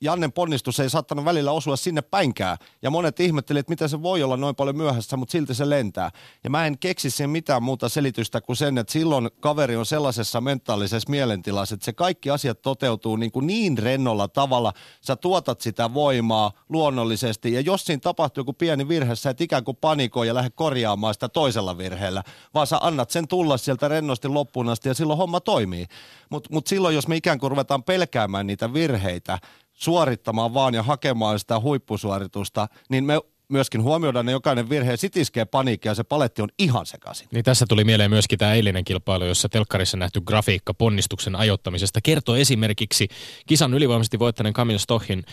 Jannen 0.00 0.32
ponnistus 0.32 0.80
ei 0.80 0.90
saattanut 0.90 1.24
välillä 1.24 1.52
osua 1.52 1.76
sinne 1.76 2.02
päinkään. 2.02 2.56
Ja 2.82 2.90
monet 2.90 3.20
ihmettelivat, 3.20 3.60
että 3.62 3.72
miten 3.72 3.88
se 3.88 4.02
voi 4.02 4.22
olla 4.22 4.36
noin 4.36 4.56
paljon 4.56 4.76
myöhässä, 4.76 5.16
mutta 5.16 5.32
silti 5.32 5.54
se 5.54 5.70
lentää. 5.70 6.10
Ja 6.44 6.50
mä 6.50 6.66
en 6.66 6.78
keksi 6.78 7.10
siihen 7.10 7.30
mitään 7.30 7.62
muuta 7.62 7.88
selitystä 7.88 8.40
kuin 8.40 8.56
sen, 8.56 8.78
että 8.78 8.92
silloin 8.92 9.30
kaveri 9.40 9.76
on 9.76 9.86
sellaisessa 9.86 10.40
mentaalisessa 10.40 11.10
mielentilassa, 11.10 11.74
että 11.74 11.84
se 11.84 11.92
kaikki 11.92 12.30
asiat 12.30 12.62
toteutuu 12.62 13.16
niin, 13.16 13.32
kuin 13.32 13.46
niin 13.46 13.78
rennolla 13.78 14.28
tavalla. 14.28 14.72
Sä 15.00 15.16
tuotat 15.16 15.60
sitä 15.60 15.94
voimaa 15.94 16.52
luonnollisesti. 16.68 17.52
Ja 17.52 17.60
jos 17.60 17.84
siinä 17.84 18.00
tapahtuu 18.00 18.40
joku 18.40 18.52
pieni 18.52 18.88
virhe, 18.88 19.14
sä 19.14 19.30
et 19.30 19.40
ikään 19.40 19.64
kuin 19.64 19.76
panikoi 19.76 20.26
ja 20.26 20.34
lähde 20.34 20.50
korjaamaan 20.50 21.14
sitä 21.14 21.28
toisella 21.28 21.78
virheellä, 21.78 22.22
vaan 22.54 22.66
sä 22.66 22.78
annat 22.80 23.10
sen 23.10 23.28
tulla 23.28 23.56
sieltä 23.56 23.88
rennosti 23.88 24.28
loppuun 24.28 24.68
asti 24.68 24.88
ja 24.88 24.94
silloin 24.94 25.18
homma 25.18 25.40
toimii. 25.40 25.86
Mutta 26.30 26.48
mut 26.52 26.66
silloin, 26.66 26.94
jos 26.94 27.08
me 27.08 27.16
ikään 27.16 27.38
kuin 27.38 27.50
ruvetaan 27.50 27.82
pelkäämään 27.82 28.46
niitä 28.46 28.72
virheitä, 28.72 29.38
suorittamaan 29.76 30.54
vaan 30.54 30.74
ja 30.74 30.82
hakemaan 30.82 31.38
sitä 31.38 31.60
huippusuoritusta, 31.60 32.68
niin 32.88 33.04
me 33.04 33.20
myöskin 33.48 33.82
huomioidaan 33.82 34.26
ne 34.26 34.32
jokainen 34.32 34.68
virhe 34.68 34.90
ja 34.90 34.96
sit 34.96 35.16
iskee 35.16 35.44
paniikki 35.44 35.88
ja 35.88 35.94
se 35.94 36.04
paletti 36.04 36.42
on 36.42 36.48
ihan 36.58 36.86
sekaisin. 36.86 37.28
Niin 37.32 37.44
tässä 37.44 37.66
tuli 37.68 37.84
mieleen 37.84 38.10
myöskin 38.10 38.38
tämä 38.38 38.54
eilinen 38.54 38.84
kilpailu, 38.84 39.24
jossa 39.24 39.48
telkkarissa 39.48 39.96
nähty 39.96 40.20
grafiikka 40.20 40.74
ponnistuksen 40.74 41.36
ajoittamisesta 41.36 42.00
kertoo 42.00 42.36
esimerkiksi 42.36 43.08
kisan 43.46 43.74
ylivoimaisesti 43.74 44.18
voittaneen 44.18 44.52
Kamil 44.52 44.78
Stohin 44.78 45.24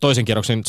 toisen 0.00 0.24
kierroksen 0.24 0.62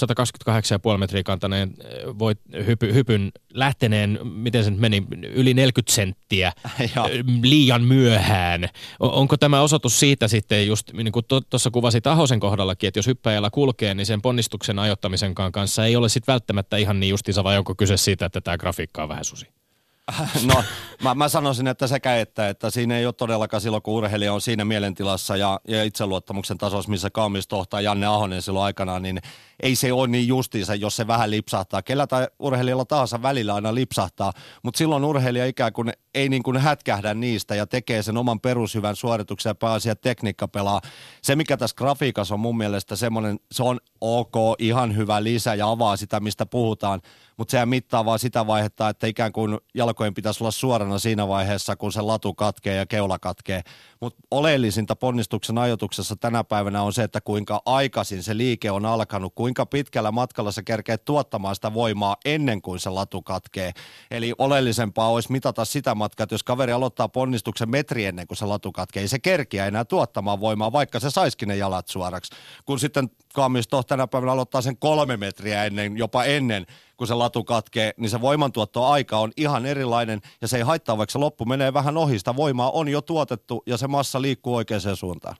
128,5 0.91 0.97
metriä 0.97 1.23
kantaneen 1.23 1.73
voit, 2.19 2.39
hypy, 2.65 2.93
hypyn 2.93 3.31
lähteneen, 3.53 4.19
miten 4.23 4.63
se 4.63 4.71
nyt 4.71 4.79
meni, 4.79 5.03
yli 5.33 5.53
40 5.53 5.93
senttiä 5.93 6.51
liian 7.43 7.83
myöhään. 7.83 8.69
Onko 8.99 9.37
tämä 9.37 9.61
osoitus 9.61 9.99
siitä 9.99 10.27
sitten 10.27 10.67
just, 10.67 10.93
niin 10.93 11.11
kuin 11.11 11.25
tuossa 11.49 11.71
kuvasit 11.71 12.07
Ahosen 12.07 12.39
kohdallakin, 12.39 12.87
että 12.87 12.97
jos 12.97 13.07
hyppäjällä 13.07 13.49
kulkee, 13.49 13.93
niin 13.93 14.05
sen 14.05 14.21
ponnistuksen 14.21 14.79
ajoittamisen 14.79 15.35
kanssa 15.35 15.85
ei 15.85 15.95
ole 15.95 16.09
sitten 16.09 16.33
välttämättä 16.33 16.77
ihan 16.77 16.99
niin 16.99 17.09
justiinsa, 17.09 17.43
vai 17.43 17.57
onko 17.57 17.75
kyse 17.75 17.97
siitä, 17.97 18.25
että 18.25 18.41
tämä 18.41 18.57
grafiikka 18.57 19.03
on 19.03 19.09
vähän 19.09 19.25
susi? 19.25 19.62
No, 20.53 20.63
mä, 21.03 21.15
mä 21.15 21.29
sanoisin, 21.29 21.67
että 21.67 21.87
sekä 21.87 22.19
että, 22.19 22.49
että 22.49 22.69
siinä 22.69 22.97
ei 22.97 23.05
ole 23.05 23.13
todellakaan 23.13 23.61
silloin, 23.61 23.83
kun 23.83 23.93
urheilija 23.93 24.33
on 24.33 24.41
siinä 24.41 24.65
mielentilassa 24.65 25.37
ja, 25.37 25.59
ja 25.67 25.83
itseluottamuksen 25.83 26.57
tasossa, 26.57 26.91
missä 26.91 27.09
Kaumis 27.09 27.47
tohtaa 27.47 27.81
Janne 27.81 28.05
Ahonen 28.05 28.41
silloin 28.41 28.65
aikanaan, 28.65 29.01
niin 29.01 29.19
ei 29.63 29.75
se 29.75 29.93
ole 29.93 30.07
niin 30.07 30.27
justiinsa, 30.27 30.75
jos 30.75 30.95
se 30.95 31.07
vähän 31.07 31.31
lipsahtaa. 31.31 31.81
Kellä 31.81 32.07
tai 32.07 32.27
urheilijalla 32.39 32.85
tahansa 32.85 33.21
välillä 33.21 33.55
aina 33.55 33.75
lipsahtaa, 33.75 34.33
mutta 34.63 34.77
silloin 34.77 35.05
urheilija 35.05 35.45
ikään 35.45 35.73
kuin 35.73 35.93
ei 36.13 36.29
niin 36.29 36.43
kuin 36.43 36.57
hätkähdä 36.57 37.13
niistä 37.13 37.55
ja 37.55 37.67
tekee 37.67 38.03
sen 38.03 38.17
oman 38.17 38.39
perushyvän 38.39 38.95
suorituksen 38.95 39.49
ja 39.49 39.55
pääasia 39.55 39.95
tekniikka 39.95 40.47
pelaa. 40.47 40.81
Se, 41.21 41.35
mikä 41.35 41.57
tässä 41.57 41.75
grafiikassa 41.75 42.33
on 42.33 42.39
mun 42.39 42.57
mielestä 42.57 42.95
semmoinen, 42.95 43.39
se 43.51 43.63
on 43.63 43.79
ok, 44.01 44.35
ihan 44.59 44.95
hyvä 44.95 45.23
lisä 45.23 45.55
ja 45.55 45.69
avaa 45.69 45.97
sitä, 45.97 46.19
mistä 46.19 46.45
puhutaan, 46.45 47.01
mutta 47.37 47.51
sehän 47.51 47.69
mittaa 47.69 48.05
vaan 48.05 48.19
sitä 48.19 48.47
vaihetta, 48.47 48.89
että 48.89 49.07
ikään 49.07 49.31
kuin 49.31 49.57
jalkojen 49.73 50.13
pitäisi 50.13 50.43
olla 50.43 50.51
suorana 50.51 50.99
siinä 50.99 51.27
vaiheessa, 51.27 51.75
kun 51.75 51.91
se 51.91 52.01
latu 52.01 52.33
katkee 52.33 52.75
ja 52.75 52.85
keula 52.85 53.19
katkee. 53.19 53.61
Mutta 54.03 54.21
oleellisinta 54.31 54.95
ponnistuksen 54.95 55.57
ajoituksessa 55.57 56.15
tänä 56.15 56.43
päivänä 56.43 56.81
on 56.81 56.93
se, 56.93 57.03
että 57.03 57.21
kuinka 57.21 57.61
aikaisin 57.65 58.23
se 58.23 58.37
liike 58.37 58.71
on 58.71 58.85
alkanut, 58.85 59.33
kuinka 59.35 59.65
pitkällä 59.65 60.11
matkalla 60.11 60.51
se 60.51 60.63
kerkee 60.63 60.97
tuottamaan 60.97 61.55
sitä 61.55 61.73
voimaa 61.73 62.17
ennen 62.25 62.61
kuin 62.61 62.79
se 62.79 62.89
latu 62.89 63.21
katkee. 63.21 63.71
Eli 64.11 64.33
oleellisempaa 64.37 65.09
olisi 65.09 65.31
mitata 65.31 65.65
sitä 65.65 65.95
matkaa, 65.95 66.23
että 66.23 66.33
jos 66.33 66.43
kaveri 66.43 66.71
aloittaa 66.71 67.09
ponnistuksen 67.09 67.69
metri 67.69 68.05
ennen 68.05 68.27
kuin 68.27 68.37
se 68.37 68.45
latu 68.45 68.71
katkee, 68.71 69.01
ei 69.01 69.07
se 69.07 69.19
kerkiä 69.19 69.67
enää 69.67 69.85
tuottamaan 69.85 70.39
voimaa, 70.39 70.71
vaikka 70.71 70.99
se 70.99 71.09
saisikin 71.09 71.47
ne 71.47 71.55
jalat 71.55 71.87
suoraksi. 71.87 72.35
Kun 72.65 72.79
sitten 72.79 73.09
Kaamis 73.33 73.67
tänä 73.87 74.07
päivänä 74.07 74.31
aloittaa 74.31 74.61
sen 74.61 74.77
kolme 74.77 75.17
metriä 75.17 75.65
ennen, 75.65 75.97
jopa 75.97 76.23
ennen 76.23 76.65
kun 76.97 77.07
se 77.07 77.13
latu 77.13 77.43
katkee, 77.43 77.93
niin 77.97 78.09
se 78.09 78.21
voimantuottoaika 78.21 79.17
on 79.17 79.31
ihan 79.37 79.65
erilainen 79.65 80.21
ja 80.41 80.47
se 80.47 80.57
ei 80.57 80.63
haittaa, 80.63 80.97
vaikka 80.97 81.11
se 81.11 81.17
loppu 81.17 81.45
menee 81.45 81.73
vähän 81.73 81.97
ohi. 81.97 82.19
Sitä 82.19 82.35
voimaa 82.35 82.71
on 82.71 82.87
jo 82.87 83.01
tuotettu 83.01 83.63
ja 83.65 83.77
se 83.77 83.87
massa 83.93 84.21
liikkuu 84.21 84.55
oikeaan 84.55 84.95
suuntaan. 84.95 85.35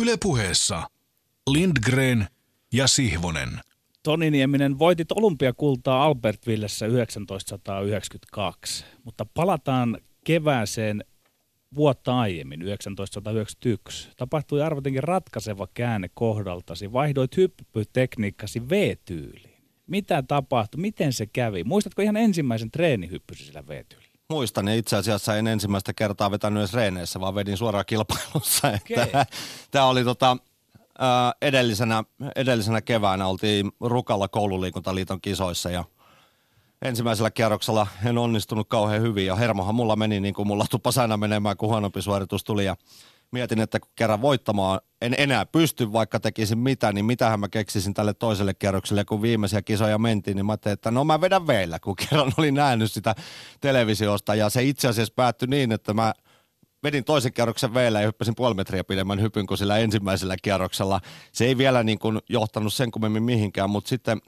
Ylepuheessa 0.00 0.90
Lindgren 1.50 2.26
ja 2.72 2.86
Sihvonen. 2.86 3.60
Toni 4.02 4.30
Nieminen 4.30 4.78
voitit 4.78 5.12
olympiakultaa 5.12 6.04
Albertvillessä 6.04 6.86
1992, 6.86 8.84
mutta 9.04 9.26
palataan 9.34 9.98
kevääseen 10.24 11.04
vuotta 11.74 12.18
aiemmin, 12.18 12.60
1991. 12.60 14.08
Tapahtui 14.16 14.62
arvotenkin 14.62 15.04
ratkaiseva 15.04 15.68
käänne 15.74 16.10
kohdaltasi. 16.14 16.92
Vaihdoit 16.92 17.36
hyppytekniikkasi 17.36 18.68
V-tyyliin. 18.68 19.62
Mitä 19.86 20.22
tapahtui? 20.22 20.80
Miten 20.80 21.12
se 21.12 21.26
kävi? 21.26 21.64
Muistatko 21.64 22.02
ihan 22.02 22.16
ensimmäisen 22.16 22.70
treenihyppysi 22.70 23.44
sillä 23.44 23.66
veetyllä? 23.68 24.09
Muistan, 24.30 24.68
ja 24.68 24.74
itse 24.74 24.96
asiassa 24.96 25.36
en 25.36 25.46
ensimmäistä 25.46 25.92
kertaa 25.92 26.30
vetänyt 26.30 26.60
edes 26.60 26.74
reeneissä, 26.74 27.20
vaan 27.20 27.34
vedin 27.34 27.56
suoraan 27.56 27.84
kilpailussa. 27.86 28.68
Okay. 28.92 29.24
Tämä 29.70 29.84
oli 29.84 30.04
tota, 30.04 30.36
edellisenä, 31.42 32.04
edellisenä 32.36 32.80
keväänä 32.80 33.26
oltiin 33.26 33.72
Rukalla 33.80 34.28
koululiikuntaliiton 34.28 35.20
kisoissa 35.20 35.70
ja 35.70 35.84
ensimmäisellä 36.82 37.30
kierroksella 37.30 37.86
en 38.04 38.18
onnistunut 38.18 38.68
kauhean 38.68 39.02
hyvin 39.02 39.26
ja 39.26 39.36
hermohan 39.36 39.74
mulla 39.74 39.96
meni 39.96 40.20
niin 40.20 40.34
kuin 40.34 40.48
mulla 40.48 40.66
tupas 40.70 40.98
aina 40.98 41.16
menemään, 41.16 41.56
kun 41.56 41.68
huonompi 41.68 42.02
suoritus 42.02 42.44
tuli 42.44 42.64
ja 42.64 42.76
mietin, 43.32 43.60
että 43.60 43.80
kun 43.80 43.90
kerran 43.96 44.22
voittamaan 44.22 44.80
en 45.00 45.14
enää 45.18 45.46
pysty, 45.46 45.92
vaikka 45.92 46.20
tekisin 46.20 46.58
mitä, 46.58 46.92
niin 46.92 47.04
mitähän 47.04 47.40
mä 47.40 47.48
keksisin 47.48 47.94
tälle 47.94 48.14
toiselle 48.14 48.54
kierrokselle, 48.54 49.04
kun 49.04 49.22
viimeisiä 49.22 49.62
kisoja 49.62 49.98
mentiin, 49.98 50.36
niin 50.36 50.46
mä 50.46 50.52
ajattelin, 50.52 50.72
että 50.72 50.90
no 50.90 51.04
mä 51.04 51.20
vedän 51.20 51.46
veillä, 51.46 51.78
kun 51.78 51.96
kerran 52.10 52.32
olin 52.38 52.54
nähnyt 52.54 52.92
sitä 52.92 53.14
televisiosta 53.60 54.34
ja 54.34 54.50
se 54.50 54.62
itse 54.62 54.88
asiassa 54.88 55.14
päättyi 55.16 55.48
niin, 55.48 55.72
että 55.72 55.94
mä 55.94 56.14
vedin 56.82 57.04
toisen 57.04 57.32
kierroksen 57.32 57.74
veillä 57.74 58.00
ja 58.00 58.06
hyppäsin 58.06 58.34
puoli 58.34 58.54
metriä 58.54 58.84
pidemmän 58.84 59.20
hypyn 59.20 59.46
kuin 59.46 59.58
sillä 59.58 59.78
ensimmäisellä 59.78 60.36
kierroksella. 60.42 61.00
Se 61.32 61.44
ei 61.44 61.58
vielä 61.58 61.82
niin 61.82 61.98
kuin 61.98 62.18
johtanut 62.28 62.74
sen 62.74 62.90
kummemmin 62.90 63.22
mihinkään, 63.22 63.70
mutta 63.70 63.88
sitten 63.88 64.20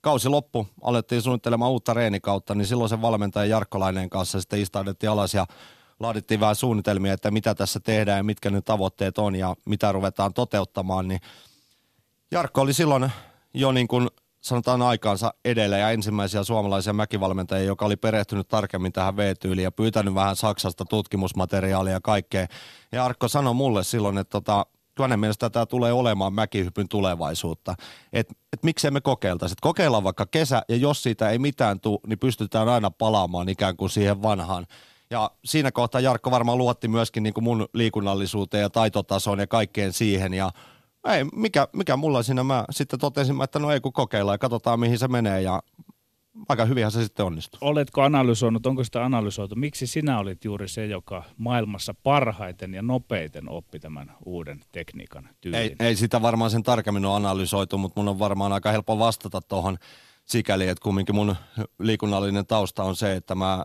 kausi 0.00 0.28
loppu, 0.28 0.66
alettiin 0.82 1.22
suunnittelemaan 1.22 1.70
uutta 1.70 1.94
reenikautta, 1.94 2.54
niin 2.54 2.66
silloin 2.66 2.88
sen 2.88 3.02
valmentajan 3.02 3.48
Jarkkolainen 3.48 4.10
kanssa 4.10 4.40
sitten 4.40 4.60
istaudettiin 4.60 5.10
alas 5.10 5.34
ja 5.34 5.46
laadittiin 6.00 6.40
vähän 6.40 6.56
suunnitelmia, 6.56 7.12
että 7.12 7.30
mitä 7.30 7.54
tässä 7.54 7.80
tehdään 7.80 8.16
ja 8.16 8.24
mitkä 8.24 8.50
ne 8.50 8.60
tavoitteet 8.60 9.18
on 9.18 9.36
ja 9.36 9.56
mitä 9.66 9.92
ruvetaan 9.92 10.34
toteuttamaan, 10.34 11.08
niin 11.08 11.20
Jarkko 12.30 12.60
oli 12.60 12.72
silloin 12.72 13.12
jo 13.54 13.72
niin 13.72 13.88
kuin 13.88 14.08
sanotaan 14.40 14.82
aikaansa 14.82 15.34
edellä 15.44 15.78
ja 15.78 15.90
ensimmäisiä 15.90 16.44
suomalaisia 16.44 16.92
mäkivalmentajia, 16.92 17.66
joka 17.66 17.86
oli 17.86 17.96
perehtynyt 17.96 18.48
tarkemmin 18.48 18.92
tähän 18.92 19.16
V-tyyliin 19.16 19.64
ja 19.64 19.72
pyytänyt 19.72 20.14
vähän 20.14 20.36
Saksasta 20.36 20.84
tutkimusmateriaalia 20.84 21.92
ja 21.92 22.00
kaikkea. 22.00 22.46
Ja 22.92 23.04
Arkko 23.04 23.28
sanoi 23.28 23.54
mulle 23.54 23.84
silloin, 23.84 24.18
että 24.18 24.30
tota, 24.30 24.66
hänen 25.02 25.20
mielestä 25.20 25.50
tämä 25.50 25.66
tulee 25.66 25.92
olemaan 25.92 26.32
mäkihypyn 26.32 26.88
tulevaisuutta. 26.88 27.74
Että 28.12 28.34
et 28.52 28.62
miksei 28.62 28.90
me 28.90 29.00
kokeiltaisi. 29.00 29.52
Et 29.52 29.60
kokeillaan 29.60 30.04
vaikka 30.04 30.26
kesä 30.26 30.62
ja 30.68 30.76
jos 30.76 31.02
siitä 31.02 31.30
ei 31.30 31.38
mitään 31.38 31.80
tule, 31.80 32.00
niin 32.06 32.18
pystytään 32.18 32.68
aina 32.68 32.90
palaamaan 32.90 33.48
ikään 33.48 33.76
kuin 33.76 33.90
siihen 33.90 34.22
vanhaan. 34.22 34.66
Ja 35.10 35.30
siinä 35.44 35.72
kohtaa 35.72 36.00
Jarkko 36.00 36.30
varmaan 36.30 36.58
luotti 36.58 36.88
myöskin 36.88 37.22
niin 37.22 37.34
kuin 37.34 37.44
mun 37.44 37.68
liikunnallisuuteen 37.74 38.62
ja 38.62 38.70
taitotasoon 38.70 39.38
ja 39.38 39.46
kaikkeen 39.46 39.92
siihen. 39.92 40.34
Ja 40.34 40.50
ei, 41.08 41.24
mikä, 41.24 41.68
mikä 41.72 41.96
mulla 41.96 42.22
siinä, 42.22 42.44
mä 42.44 42.64
sitten 42.70 42.98
totesin, 42.98 43.42
että 43.42 43.58
no 43.58 43.72
ei 43.72 43.80
kun 43.80 43.92
kokeillaan 43.92 44.34
ja 44.34 44.38
katsotaan 44.38 44.80
mihin 44.80 44.98
se 44.98 45.08
menee 45.08 45.42
ja 45.42 45.62
aika 46.48 46.64
hyvinhän 46.64 46.92
se 46.92 47.02
sitten 47.02 47.26
onnistui. 47.26 47.58
Oletko 47.60 48.02
analysoinut, 48.02 48.66
onko 48.66 48.84
sitä 48.84 49.04
analysoitu, 49.04 49.54
miksi 49.54 49.86
sinä 49.86 50.18
olit 50.18 50.44
juuri 50.44 50.68
se, 50.68 50.86
joka 50.86 51.22
maailmassa 51.38 51.94
parhaiten 52.02 52.74
ja 52.74 52.82
nopeiten 52.82 53.48
oppi 53.48 53.78
tämän 53.78 54.12
uuden 54.26 54.60
tekniikan 54.72 55.28
tyylin? 55.40 55.60
Ei, 55.60 55.76
ei 55.80 55.96
sitä 55.96 56.22
varmaan 56.22 56.50
sen 56.50 56.62
tarkemmin 56.62 57.04
ole 57.04 57.16
analysoitu, 57.16 57.78
mutta 57.78 58.00
mun 58.00 58.08
on 58.08 58.18
varmaan 58.18 58.52
aika 58.52 58.72
helppo 58.72 58.98
vastata 58.98 59.40
tuohon 59.40 59.78
sikäli, 60.24 60.68
että 60.68 60.82
kumminkin 60.82 61.14
mun 61.14 61.36
liikunnallinen 61.78 62.46
tausta 62.46 62.82
on 62.82 62.96
se, 62.96 63.16
että 63.16 63.34
mä 63.34 63.64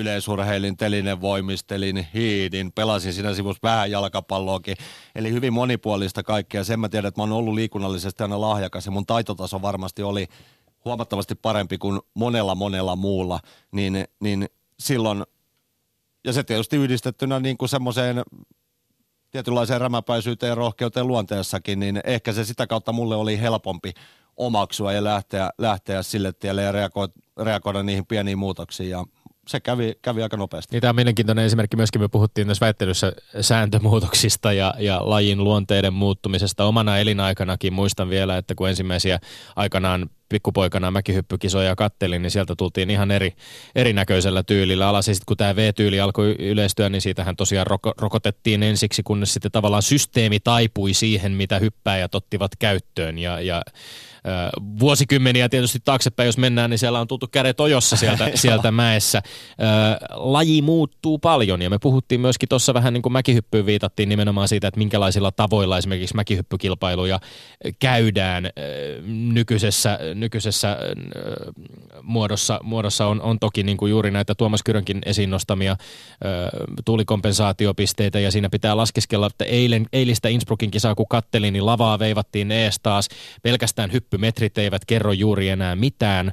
yleisurheilin, 0.00 0.76
telinen 0.76 1.20
voimistelin, 1.20 2.06
hiidin, 2.14 2.72
pelasin 2.72 3.12
siinä 3.12 3.34
sivussa 3.34 3.60
vähän 3.62 3.90
jalkapalloakin. 3.90 4.76
Eli 5.14 5.32
hyvin 5.32 5.52
monipuolista 5.52 6.22
kaikkea. 6.22 6.64
Sen 6.64 6.80
mä 6.80 6.88
tiedän, 6.88 7.08
että 7.08 7.20
mä 7.20 7.22
oon 7.22 7.32
ollut 7.32 7.54
liikunnallisesti 7.54 8.22
aina 8.22 8.40
lahjakas 8.40 8.86
ja 8.86 8.92
mun 8.92 9.06
taitotaso 9.06 9.62
varmasti 9.62 10.02
oli 10.02 10.26
huomattavasti 10.84 11.34
parempi 11.34 11.78
kuin 11.78 12.00
monella 12.14 12.54
monella 12.54 12.96
muulla. 12.96 13.40
Niin, 13.72 14.04
niin 14.20 14.48
silloin, 14.78 15.24
ja 16.24 16.32
se 16.32 16.42
tietysti 16.42 16.76
yhdistettynä 16.76 17.40
niin 17.40 17.56
kuin 17.56 17.68
semmoiseen 17.68 18.22
tietynlaiseen 19.30 19.80
rämäpäisyyteen 19.80 20.50
ja 20.50 20.54
rohkeuteen 20.54 21.06
luonteessakin, 21.06 21.80
niin 21.80 22.00
ehkä 22.04 22.32
se 22.32 22.44
sitä 22.44 22.66
kautta 22.66 22.92
mulle 22.92 23.16
oli 23.16 23.40
helpompi 23.40 23.92
omaksua 24.36 24.92
ja 24.92 25.04
lähteä, 25.04 25.50
lähteä 25.58 26.02
sille 26.02 26.32
tielle 26.32 26.62
ja 26.62 26.72
reagoida, 26.72 27.12
reagoida 27.40 27.82
niihin 27.82 28.06
pieniin 28.06 28.38
muutoksiin. 28.38 28.90
Ja 28.90 29.04
se 29.50 29.60
kävi, 29.60 29.94
kävi 30.02 30.22
aika 30.22 30.36
nopeasti. 30.36 30.74
Niin, 30.74 30.80
tämä 30.80 30.88
on 30.88 30.96
mielenkiintoinen 30.96 31.44
esimerkki 31.44 31.76
myöskin, 31.76 32.00
me 32.00 32.08
puhuttiin 32.08 32.48
tässä 32.48 32.66
väittelyssä 32.66 33.12
sääntömuutoksista 33.40 34.52
ja, 34.52 34.74
ja 34.78 35.00
lajin 35.02 35.44
luonteiden 35.44 35.92
muuttumisesta. 35.92 36.64
Omana 36.64 36.98
elinaikanakin 36.98 37.72
muistan 37.72 38.10
vielä, 38.10 38.36
että 38.36 38.54
kun 38.54 38.68
ensimmäisiä 38.68 39.18
aikanaan 39.56 40.10
pikkupoikana 40.30 40.90
mäkihyppykisoja 40.90 41.76
kattelin, 41.76 42.22
niin 42.22 42.30
sieltä 42.30 42.54
tultiin 42.56 42.90
ihan 42.90 43.10
eri, 43.10 43.32
erinäköisellä 43.74 44.42
tyylillä 44.42 44.88
alas. 44.88 45.08
Ja 45.08 45.14
sitten 45.14 45.26
kun 45.26 45.36
tämä 45.36 45.56
V-tyyli 45.56 46.00
alkoi 46.00 46.36
yleistyä, 46.38 46.88
niin 46.88 47.00
siitähän 47.00 47.36
tosiaan 47.36 47.66
roko, 47.66 47.94
rokotettiin 47.98 48.62
ensiksi, 48.62 49.02
kunnes 49.02 49.32
sitten 49.32 49.52
tavallaan 49.52 49.82
systeemi 49.82 50.40
taipui 50.40 50.94
siihen, 50.94 51.32
mitä 51.32 51.58
hyppääjät 51.58 52.14
ottivat 52.14 52.52
käyttöön. 52.58 53.18
Ja, 53.18 53.40
ja 53.40 53.62
vuosikymmeniä 54.80 55.48
tietysti 55.48 55.78
taaksepäin, 55.84 56.26
jos 56.26 56.38
mennään, 56.38 56.70
niin 56.70 56.78
siellä 56.78 57.00
on 57.00 57.08
tultu 57.08 57.26
kädet 57.26 57.60
ojossa 57.60 57.96
sieltä, 57.96 58.30
sieltä 58.34 58.70
mäessä. 58.70 59.22
Laji 60.10 60.62
muuttuu 60.62 61.18
paljon 61.18 61.62
ja 61.62 61.70
me 61.70 61.78
puhuttiin 61.78 62.20
myöskin 62.20 62.48
tuossa 62.48 62.74
vähän 62.74 62.92
niin 62.92 63.02
kuin 63.02 63.12
mäkihyppyyn 63.12 63.66
viitattiin 63.66 64.08
nimenomaan 64.08 64.48
siitä, 64.48 64.68
että 64.68 64.78
minkälaisilla 64.78 65.32
tavoilla 65.32 65.78
esimerkiksi 65.78 66.16
mäkihyppykilpailuja 66.16 67.20
käydään 67.78 68.50
nykyisessä, 69.06 69.98
nykyisessä 70.20 70.76
muodossa, 72.02 72.60
muodossa 72.62 73.06
on, 73.06 73.22
on 73.22 73.38
toki 73.38 73.62
niin 73.62 73.76
kuin 73.76 73.90
juuri 73.90 74.10
näitä 74.10 74.34
Tuomas 74.34 74.62
Kyrönkin 74.62 74.98
esiin 75.06 75.30
nostamia 75.30 75.76
tuulikompensaatiopisteitä 76.84 78.20
ja 78.20 78.30
siinä 78.30 78.48
pitää 78.50 78.76
laskeskella, 78.76 79.26
että 79.26 79.44
eilen, 79.44 79.86
eilistä 79.92 80.28
Innsbruckin 80.28 80.70
kisaa 80.70 80.94
kun 80.94 81.06
kattelin, 81.08 81.52
niin 81.52 81.66
lavaa 81.66 81.98
veivattiin 81.98 82.52
ees 82.52 82.80
taas 82.82 83.08
pelkästään 83.42 83.92
hyppy 83.92 84.10
hyppymetrit 84.10 84.58
eivät 84.58 84.84
kerro 84.84 85.12
juuri 85.12 85.48
enää 85.48 85.76
mitään. 85.76 86.32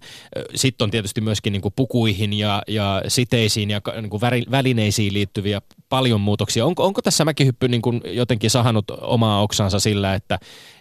Sitten 0.55 0.85
on 0.85 0.91
tietysti 0.91 1.21
myöskin 1.21 1.53
niin 1.53 1.61
kuin 1.61 1.73
pukuihin 1.75 2.33
ja, 2.33 2.61
ja 2.67 3.01
siteisiin 3.07 3.69
ja 3.69 3.81
niin 4.01 4.09
kuin 4.09 4.21
välineisiin 4.51 5.13
liittyviä 5.13 5.61
paljon 5.89 6.21
muutoksia. 6.21 6.65
Onko, 6.65 6.85
onko 6.85 7.01
tässä 7.01 7.25
mäkihyppy 7.25 7.67
niin 7.67 7.81
kuin 7.81 8.01
jotenkin 8.05 8.49
sahannut 8.49 8.85
omaa 9.01 9.41
oksansa 9.41 9.79
sillä, 9.79 10.13
että, 10.13 10.39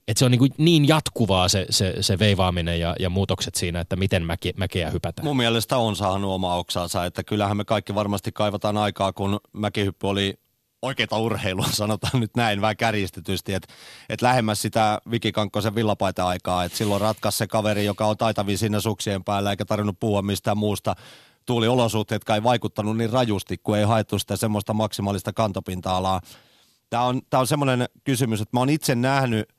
että 0.09 0.19
se 0.19 0.25
on 0.25 0.31
niin, 0.31 0.39
kuin 0.39 0.53
niin 0.59 0.89
jatkuvaa 0.89 1.49
se, 1.49 1.67
se, 1.71 1.95
se 2.01 2.19
veivaaminen 2.19 2.81
ja, 2.81 2.97
ja 3.01 3.11
muutokset 3.11 3.55
siinä, 3.55 3.81
että 3.81 3.97
miten 3.97 4.23
mäki, 4.23 4.53
mäkeä 4.57 4.91
hypätään? 4.91 5.27
Mun 5.27 5.37
mielestä 5.37 5.77
on 5.77 5.97
saanut 5.97 6.35
omaa 6.35 6.59
oksansa, 6.59 7.05
että 7.05 7.25
kyllähän 7.25 7.57
me 7.57 7.65
kaikki 7.65 7.95
varmasti 7.95 8.33
kaivataan 8.33 8.77
aikaa, 8.77 9.13
kun 9.13 9.41
mäkihyppy 9.53 10.07
oli 10.07 10.39
oikeita 10.83 11.19
urheilua, 11.19 11.67
sanotaan 11.73 12.21
nyt 12.21 12.37
näin 12.37 12.61
vähän 12.61 12.77
kärjistetysti, 12.77 13.55
että 13.55 13.75
et 14.09 14.23
lähemmäs 14.23 14.63
sitä 14.63 15.01
Viki 15.11 15.33
Kankkosen 15.33 15.75
villapaita-aikaa, 15.75 16.65
että 16.65 16.79
silloin 16.79 17.01
ratkaisi 17.01 17.39
se 17.39 17.47
kaveri, 17.47 17.85
joka 17.85 18.07
on 18.07 18.17
taitavin 18.17 18.59
siinä 18.59 18.81
suksien 18.81 19.25
päällä 19.25 19.51
eikä 19.51 19.65
tarvinnut 19.65 20.01
puhua 20.01 20.23
mistään 20.23 20.59
muusta 20.59 20.97
tuuliolosuhteet, 21.47 22.31
ei 22.35 22.43
vaikuttanut 22.43 22.97
niin 22.97 23.11
rajusti, 23.11 23.59
kun 23.59 23.79
ei 23.79 23.85
haettu 23.85 24.19
sitä 24.19 24.37
semmoista 24.37 24.75
maksimaalista 24.75 25.33
kantopinta-alaa. 25.33 26.21
Tämä 26.91 27.03
on, 27.03 27.21
on 27.33 27.47
semmoinen 27.47 27.89
kysymys, 28.05 28.41
että 28.41 28.57
mä 28.57 28.61
oon 28.61 28.71
itse 28.71 28.95
nähnyt 28.95 29.56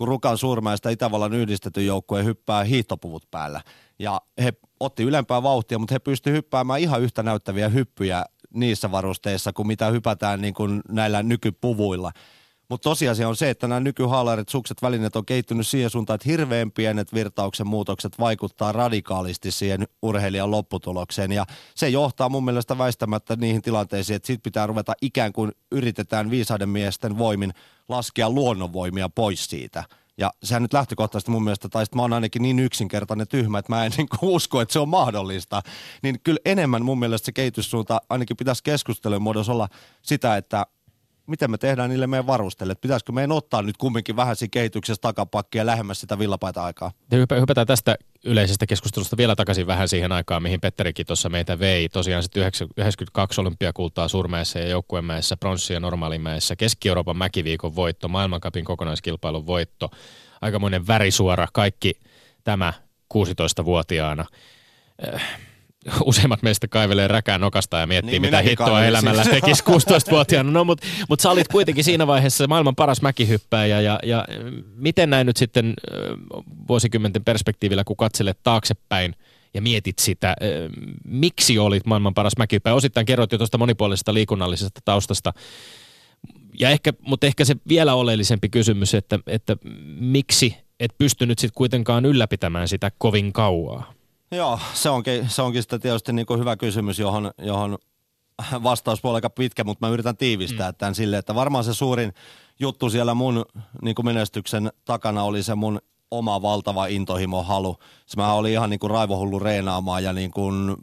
kun 0.00 0.08
Rukan 0.08 0.38
Suurmäestä 0.38 0.90
Itävallan 0.90 1.32
yhdistetyn 1.32 1.86
joukkueen 1.86 2.24
hyppää 2.24 2.64
hiihtopuvut 2.64 3.30
päällä. 3.30 3.60
Ja 3.98 4.20
he 4.42 4.52
otti 4.80 5.02
ylempää 5.02 5.42
vauhtia, 5.42 5.78
mutta 5.78 5.94
he 5.94 5.98
pystyivät 5.98 6.36
hyppäämään 6.36 6.80
ihan 6.80 7.02
yhtä 7.02 7.22
näyttäviä 7.22 7.68
hyppyjä 7.68 8.24
niissä 8.54 8.90
varusteissa 8.90 9.52
kuin 9.52 9.66
mitä 9.66 9.86
hypätään 9.86 10.40
niin 10.40 10.54
kuin 10.54 10.80
näillä 10.88 11.22
nykypuvuilla. 11.22 12.12
Mutta 12.70 12.90
tosiasia 12.90 13.28
on 13.28 13.36
se, 13.36 13.50
että 13.50 13.68
nämä 13.68 13.80
nykyhaalarit, 13.80 14.48
sukset, 14.48 14.82
välineet 14.82 15.16
on 15.16 15.26
kehittynyt 15.26 15.66
siihen 15.66 15.90
suuntaan, 15.90 16.14
että 16.14 16.28
hirveän 16.28 16.72
pienet 16.72 17.14
virtauksen 17.14 17.66
muutokset 17.66 18.18
vaikuttaa 18.18 18.72
radikaalisti 18.72 19.50
siihen 19.50 19.88
urheilijan 20.02 20.50
lopputulokseen. 20.50 21.32
Ja 21.32 21.46
se 21.74 21.88
johtaa 21.88 22.28
mun 22.28 22.44
mielestä 22.44 22.78
väistämättä 22.78 23.36
niihin 23.36 23.62
tilanteisiin, 23.62 24.16
että 24.16 24.26
siitä 24.26 24.42
pitää 24.42 24.66
ruveta 24.66 24.92
ikään 25.02 25.32
kuin 25.32 25.52
yritetään 25.72 26.30
viisaiden 26.30 26.68
miesten 26.68 27.18
voimin 27.18 27.52
laskea 27.88 28.30
luonnonvoimia 28.30 29.08
pois 29.08 29.46
siitä. 29.46 29.84
Ja 30.18 30.32
sehän 30.42 30.62
nyt 30.62 30.72
lähtökohtaisesti 30.72 31.30
mun 31.30 31.44
mielestä, 31.44 31.68
tai 31.68 31.84
mä 31.94 32.02
oon 32.02 32.12
ainakin 32.12 32.42
niin 32.42 32.58
yksinkertainen 32.58 33.28
tyhmä, 33.28 33.58
että 33.58 33.72
mä 33.72 33.84
en 33.84 33.92
niin 33.96 34.08
usko, 34.22 34.60
että 34.60 34.72
se 34.72 34.78
on 34.78 34.88
mahdollista. 34.88 35.62
Niin 36.02 36.20
kyllä 36.24 36.40
enemmän 36.44 36.84
mun 36.84 36.98
mielestä 36.98 37.26
se 37.26 37.32
kehityssuunta 37.32 38.00
ainakin 38.08 38.36
pitäisi 38.36 38.62
keskustelun 38.62 39.22
muodossa 39.22 39.52
olla 39.52 39.68
sitä, 40.02 40.36
että 40.36 40.66
miten 41.26 41.50
me 41.50 41.58
tehdään 41.58 41.90
niille 41.90 42.06
meidän 42.06 42.26
varustelle. 42.26 42.74
Pitäisikö 42.74 43.12
meidän 43.12 43.32
ottaa 43.32 43.62
nyt 43.62 43.76
kumminkin 43.76 44.16
vähän 44.16 44.36
siinä 44.36 44.50
kehityksessä 44.50 45.00
takapakkia 45.00 45.66
lähemmäs 45.66 46.00
sitä 46.00 46.18
villapaita 46.18 46.64
aikaa? 46.64 46.92
Hypätään 47.40 47.66
tästä 47.66 47.96
yleisestä 48.24 48.66
keskustelusta 48.66 49.16
vielä 49.16 49.36
takaisin 49.36 49.66
vähän 49.66 49.88
siihen 49.88 50.12
aikaan, 50.12 50.42
mihin 50.42 50.60
Petterikin 50.60 51.06
tuossa 51.06 51.28
meitä 51.28 51.58
vei. 51.58 51.88
Tosiaan 51.88 52.22
sitten 52.22 52.40
92 52.76 53.40
olympiakultaa 53.40 54.08
Surmeessa 54.08 54.58
ja 54.58 54.68
Joukkuemäessä, 54.68 55.36
Pronssia 55.36 55.80
Normaalimäessä, 55.80 56.56
Keski-Euroopan 56.56 57.16
mäkiviikon 57.16 57.76
voitto, 57.76 58.08
maailmankapin 58.08 58.64
kokonaiskilpailun 58.64 59.46
voitto, 59.46 59.90
aikamoinen 60.40 60.86
värisuora, 60.86 61.46
kaikki 61.52 61.92
tämä 62.44 62.72
16-vuotiaana 63.14 64.24
useimmat 66.04 66.42
meistä 66.42 66.68
kaivelee 66.68 67.08
räkää 67.08 67.38
nokasta 67.38 67.78
ja 67.78 67.86
miettii, 67.86 68.10
niin, 68.10 68.22
mitä 68.22 68.42
hittoa 68.42 68.66
kaivelin. 68.66 68.88
elämällä 68.88 69.24
tekisi 69.24 69.62
16-vuotiaana. 69.70 70.50
No, 70.50 70.64
mutta 70.64 70.86
mut 71.08 71.20
sä 71.20 71.30
olit 71.30 71.48
kuitenkin 71.48 71.84
siinä 71.84 72.06
vaiheessa 72.06 72.46
maailman 72.46 72.76
paras 72.76 73.02
mäkihyppääjä 73.02 73.80
ja, 73.80 73.98
ja 74.02 74.24
miten 74.74 75.10
näin 75.10 75.26
nyt 75.26 75.36
sitten 75.36 75.74
vuosikymmenten 76.68 77.24
perspektiivillä, 77.24 77.84
kun 77.84 77.96
katselet 77.96 78.38
taaksepäin 78.42 79.14
ja 79.54 79.62
mietit 79.62 79.98
sitä, 79.98 80.36
miksi 81.04 81.58
olit 81.58 81.86
maailman 81.86 82.14
paras 82.14 82.36
mäkihyppääjä? 82.38 82.74
Osittain 82.74 83.06
kerroit 83.06 83.32
jo 83.32 83.38
tuosta 83.38 83.58
monipuolisesta 83.58 84.14
liikunnallisesta 84.14 84.80
taustasta, 84.84 85.32
ja 86.60 86.70
ehkä, 86.70 86.92
mutta 87.00 87.26
ehkä 87.26 87.44
se 87.44 87.56
vielä 87.68 87.94
oleellisempi 87.94 88.48
kysymys, 88.48 88.94
että, 88.94 89.18
että 89.26 89.56
miksi 90.00 90.56
et 90.80 90.94
pystynyt 90.98 91.38
sitten 91.38 91.56
kuitenkaan 91.56 92.06
ylläpitämään 92.06 92.68
sitä 92.68 92.90
kovin 92.98 93.32
kauaa? 93.32 93.99
Joo, 94.32 94.60
se 94.74 94.90
onkin, 94.90 95.30
se 95.30 95.42
onkin 95.42 95.62
sitten 95.62 95.80
tietysti 95.80 96.12
niin 96.12 96.26
kuin 96.26 96.40
hyvä 96.40 96.56
kysymys, 96.56 96.98
johon, 96.98 97.30
johon 97.38 97.78
vastaus 98.62 99.02
voi 99.02 99.14
aika 99.14 99.30
pitkä, 99.30 99.64
mutta 99.64 99.86
mä 99.86 99.92
yritän 99.92 100.16
tiivistää 100.16 100.70
mm. 100.70 100.76
tämän 100.76 100.94
silleen, 100.94 101.18
että 101.18 101.34
varmaan 101.34 101.64
se 101.64 101.74
suurin 101.74 102.12
juttu 102.60 102.90
siellä 102.90 103.14
mun 103.14 103.44
niin 103.82 103.94
kuin 103.94 104.06
menestyksen 104.06 104.72
takana 104.84 105.22
oli 105.22 105.42
se 105.42 105.54
mun 105.54 105.80
oma 106.10 106.42
valtava 106.42 106.86
intohimo 106.86 107.42
halu. 107.42 107.76
Se 108.06 108.16
mä 108.16 108.32
olin 108.32 108.52
ihan 108.52 108.70
niin 108.70 108.80
kuin 108.80 108.90
raivohullu 108.90 109.38
reenaamaan 109.38 110.04
ja 110.04 110.12
niin 110.12 110.30
kuin 110.30 110.76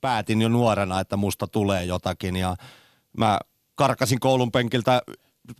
päätin 0.00 0.42
jo 0.42 0.48
nuorena, 0.48 1.00
että 1.00 1.16
musta 1.16 1.46
tulee 1.46 1.84
jotakin 1.84 2.36
ja 2.36 2.56
mä 3.16 3.38
karkasin 3.74 4.20
koulun 4.20 4.52
penkiltä 4.52 5.02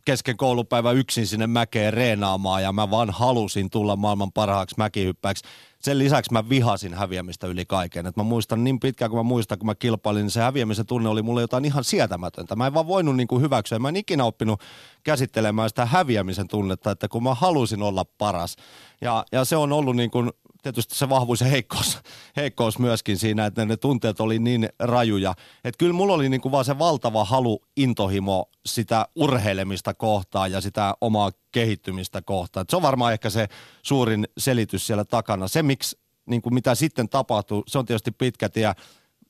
kesken 0.04 0.36
koulupäivä 0.36 0.92
yksin 0.92 1.26
sinne 1.26 1.46
mäkeen 1.46 1.92
reenaamaan 1.92 2.62
ja 2.62 2.72
mä 2.72 2.90
vaan 2.90 3.10
halusin 3.10 3.70
tulla 3.70 3.96
maailman 3.96 4.32
parhaaksi 4.32 4.74
mäkihyppäiksi 4.78 5.44
sen 5.80 5.98
lisäksi 5.98 6.32
mä 6.32 6.48
vihasin 6.48 6.94
häviämistä 6.94 7.46
yli 7.46 7.64
kaiken. 7.64 8.06
Et 8.06 8.16
mä 8.16 8.22
muistan 8.22 8.64
niin 8.64 8.80
pitkään 8.80 9.10
kuin 9.10 9.18
mä 9.18 9.22
muistan, 9.22 9.58
kun 9.58 9.66
mä 9.66 9.74
kilpailin, 9.74 10.22
niin 10.22 10.30
se 10.30 10.40
häviämisen 10.40 10.86
tunne 10.86 11.08
oli 11.08 11.22
mulle 11.22 11.40
jotain 11.40 11.64
ihan 11.64 11.84
sietämätöntä. 11.84 12.56
Mä 12.56 12.66
en 12.66 12.74
vaan 12.74 12.86
voinut 12.86 13.16
niin 13.16 13.28
kuin 13.28 13.42
hyväksyä. 13.42 13.78
Mä 13.78 13.88
en 13.88 13.96
ikinä 13.96 14.24
oppinut 14.24 14.60
käsittelemään 15.02 15.68
sitä 15.68 15.86
häviämisen 15.86 16.48
tunnetta, 16.48 16.90
että 16.90 17.08
kun 17.08 17.22
mä 17.22 17.34
halusin 17.34 17.82
olla 17.82 18.04
paras. 18.04 18.56
Ja, 19.00 19.24
ja 19.32 19.44
se 19.44 19.56
on 19.56 19.72
ollut 19.72 19.96
niin 19.96 20.10
kuin 20.10 20.30
tietysti 20.62 20.94
se 20.94 21.08
vahvuus 21.08 21.40
ja 21.40 21.46
heikkous, 21.46 21.98
heikkous 22.36 22.78
myöskin 22.78 23.18
siinä, 23.18 23.46
että 23.46 23.64
ne 23.64 23.76
tunteet 23.76 24.20
oli 24.20 24.38
niin 24.38 24.68
rajuja. 24.78 25.34
Että 25.64 25.78
kyllä 25.78 25.92
mulla 25.92 26.14
oli 26.14 26.28
niin 26.28 26.40
kuin 26.40 26.52
vaan 26.52 26.64
se 26.64 26.78
valtava 26.78 27.24
halu, 27.24 27.62
intohimo 27.76 28.48
sitä 28.66 29.06
urheilemista 29.16 29.94
kohtaan 29.94 30.52
ja 30.52 30.60
sitä 30.60 30.94
omaa 31.00 31.30
kehittymistä 31.52 32.22
kohtaan. 32.22 32.62
Et 32.62 32.70
se 32.70 32.76
on 32.76 32.82
varmaan 32.82 33.12
ehkä 33.12 33.30
se 33.30 33.48
suurin 33.82 34.28
selitys 34.38 34.86
siellä 34.86 35.04
takana. 35.04 35.48
Se, 35.48 35.62
miksi, 35.70 35.98
niin 36.26 36.42
kuin 36.42 36.54
mitä 36.54 36.74
sitten 36.74 37.08
tapahtuu, 37.08 37.62
se 37.66 37.78
on 37.78 37.86
tietysti 37.86 38.10
pitkä 38.10 38.48
tie. 38.48 38.72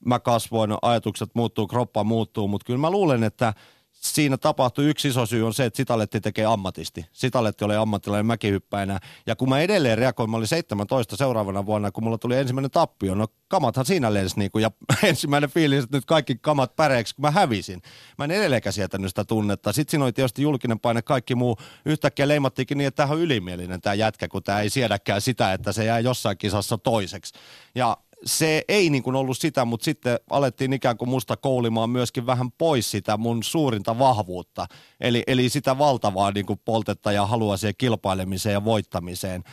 Mä 0.05 0.19
kasvoin, 0.19 0.71
ajatukset 0.83 1.31
muuttuu, 1.35 1.67
kroppa 1.67 2.05
muuttuu, 2.05 2.49
mutta 2.49 2.65
kyllä 2.65 2.79
mä 2.79 2.91
luulen, 2.91 3.25
että– 3.25 3.55
siinä 4.01 4.37
tapahtui 4.37 4.89
yksi 4.89 5.09
iso 5.09 5.27
syy 5.27 5.47
on 5.47 5.55
se, 5.55 5.65
että 5.65 5.77
Sitaletti 5.77 6.21
tekee 6.21 6.45
ammatisti. 6.45 7.07
Sitaletti 7.13 7.65
oli 7.65 7.77
ammattilainen 7.77 8.27
mäkihyppäinä. 8.27 8.99
Ja 9.27 9.37
kun 9.37 9.49
mä 9.49 9.61
edelleen 9.61 9.99
reagoin, 9.99 10.31
mä 10.31 10.37
olin 10.37 10.49
17 10.49 11.17
seuraavana 11.17 11.67
vuonna, 11.67 11.91
kun 11.91 12.05
mulla 12.05 12.19
tuli 12.19 12.37
ensimmäinen 12.37 12.71
tappio. 12.71 13.15
No 13.15 13.27
kamathan 13.49 13.87
siinä 13.87 14.15
lensi 14.15 14.39
niin 14.39 14.51
kuin, 14.51 14.63
ja 14.63 14.71
ensimmäinen 15.03 15.51
fiilis, 15.51 15.85
että 15.85 15.97
nyt 15.97 16.05
kaikki 16.05 16.35
kamat 16.41 16.77
päreiksi, 16.77 17.15
kun 17.15 17.23
mä 17.23 17.31
hävisin. 17.31 17.83
Mä 18.19 18.25
en 18.25 18.31
edelleenkään 18.31 18.73
sietänyt 18.73 19.09
sitä 19.09 19.25
tunnetta. 19.25 19.73
Sitten 19.73 19.91
siinä 19.91 20.05
oli 20.05 20.13
tietysti 20.13 20.43
julkinen 20.43 20.81
paine, 20.81 21.03
kaikki 21.03 21.35
muu. 21.35 21.57
Yhtäkkiä 21.85 22.29
leimattiinkin 22.29 22.79
niin, 22.79 22.89
että 22.89 23.03
tämä 23.03 23.15
on 23.15 23.21
ylimielinen 23.21 23.81
tämä 23.81 23.95
jätkä, 23.95 24.29
kun 24.29 24.43
tämä 24.43 24.61
ei 24.61 24.71
siedäkään 24.71 25.21
sitä, 25.21 25.53
että 25.53 25.73
se 25.73 25.85
jää 25.85 26.01
jossain 26.01 26.39
kisassa 26.39 26.79
toiseksi. 26.79 27.35
Ja 27.75 27.97
se 28.25 28.65
ei 28.69 28.91
niin 28.91 29.03
kuin 29.03 29.17
ollut 29.17 29.39
sitä, 29.39 29.65
mutta 29.65 29.85
sitten 29.85 30.19
alettiin 30.31 30.73
ikään 30.73 30.97
kuin 30.97 31.09
musta 31.09 31.37
koulimaan 31.37 31.91
myöskin 31.91 32.27
vähän 32.27 32.53
pois 32.53 32.91
sitä 32.91 33.17
mun 33.17 33.43
suurinta 33.43 33.99
vahvuutta. 33.99 34.67
Eli, 35.01 35.23
eli 35.27 35.49
sitä 35.49 35.79
valtavaa 35.79 36.31
niin 36.31 36.47
kuin 36.47 36.61
poltetta 36.65 37.13
ja 37.13 37.27
halua 37.27 37.57
siihen 37.57 37.75
kilpailemiseen 37.79 38.53
ja 38.53 38.65
voittamiseen. 38.65 39.45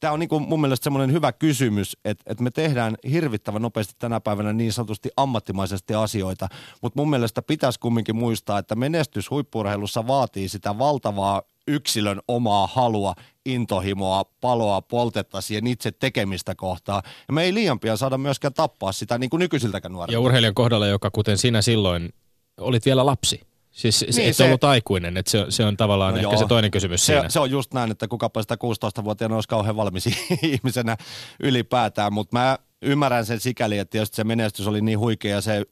Tämä 0.00 0.12
on 0.12 0.20
niin 0.20 0.28
kuin 0.28 0.48
mun 0.48 0.60
mielestä 0.60 0.84
semmoinen 0.84 1.12
hyvä 1.12 1.32
kysymys, 1.32 1.96
että, 2.04 2.24
että 2.26 2.44
me 2.44 2.50
tehdään 2.50 2.96
hirvittävän 3.10 3.62
nopeasti 3.62 3.94
tänä 3.98 4.20
päivänä 4.20 4.52
niin 4.52 4.72
sanotusti 4.72 5.10
ammattimaisesti 5.16 5.94
asioita, 5.94 6.48
mutta 6.82 7.00
mun 7.00 7.10
mielestä 7.10 7.42
pitäisi 7.42 7.80
kumminkin 7.80 8.16
muistaa, 8.16 8.58
että 8.58 8.74
menestys 8.74 9.30
huippurheilussa 9.30 10.06
vaatii 10.06 10.48
sitä 10.48 10.78
valtavaa 10.78 11.42
yksilön 11.68 12.20
omaa 12.28 12.66
halua, 12.66 13.14
intohimoa, 13.46 14.24
paloa, 14.40 14.82
poltetta 14.82 15.40
siihen 15.40 15.66
itse 15.66 15.92
tekemistä 15.92 16.54
kohtaa. 16.54 17.02
Ja 17.28 17.34
me 17.34 17.42
ei 17.42 17.54
liian 17.54 17.80
pian 17.80 17.98
saada 17.98 18.18
myöskään 18.18 18.54
tappaa 18.54 18.92
sitä 18.92 19.18
niin 19.18 19.30
kuin 19.30 19.38
nykyisiltäkään 19.38 19.92
nuorilta. 19.92 20.12
Ja 20.12 20.20
urheilijan 20.20 20.54
kohdalla, 20.54 20.86
joka 20.86 21.10
kuten 21.10 21.38
sinä 21.38 21.62
silloin 21.62 22.12
olit 22.60 22.86
vielä 22.86 23.06
lapsi. 23.06 23.40
Siis 23.70 24.04
niin, 24.16 24.28
et 24.28 24.36
se, 24.36 24.44
ollut 24.44 24.64
aikuinen, 24.64 25.16
että 25.16 25.30
se, 25.30 25.46
se 25.48 25.64
on 25.64 25.76
tavallaan 25.76 26.14
no 26.14 26.20
ehkä 26.20 26.32
joo, 26.32 26.38
se 26.38 26.46
toinen 26.46 26.70
kysymys 26.70 27.06
se, 27.06 27.12
siinä. 27.12 27.28
Se 27.28 27.40
on 27.40 27.50
just 27.50 27.74
näin, 27.74 27.90
että 27.90 28.08
kukapa 28.08 28.42
sitä 28.42 28.54
16-vuotiaana 28.54 29.34
olisi 29.34 29.48
kauhean 29.48 29.76
valmis 29.76 30.06
ihmisenä 30.42 30.96
ylipäätään, 31.42 32.12
mutta 32.12 32.38
mä 32.38 32.58
ymmärrän 32.82 33.26
sen 33.26 33.40
sikäli, 33.40 33.78
että 33.78 33.90
tietysti 33.92 34.16
se 34.16 34.24
menestys 34.24 34.66
oli 34.66 34.80
niin 34.80 34.98
huikea 34.98 35.36
ja 35.36 35.40
se 35.40 35.64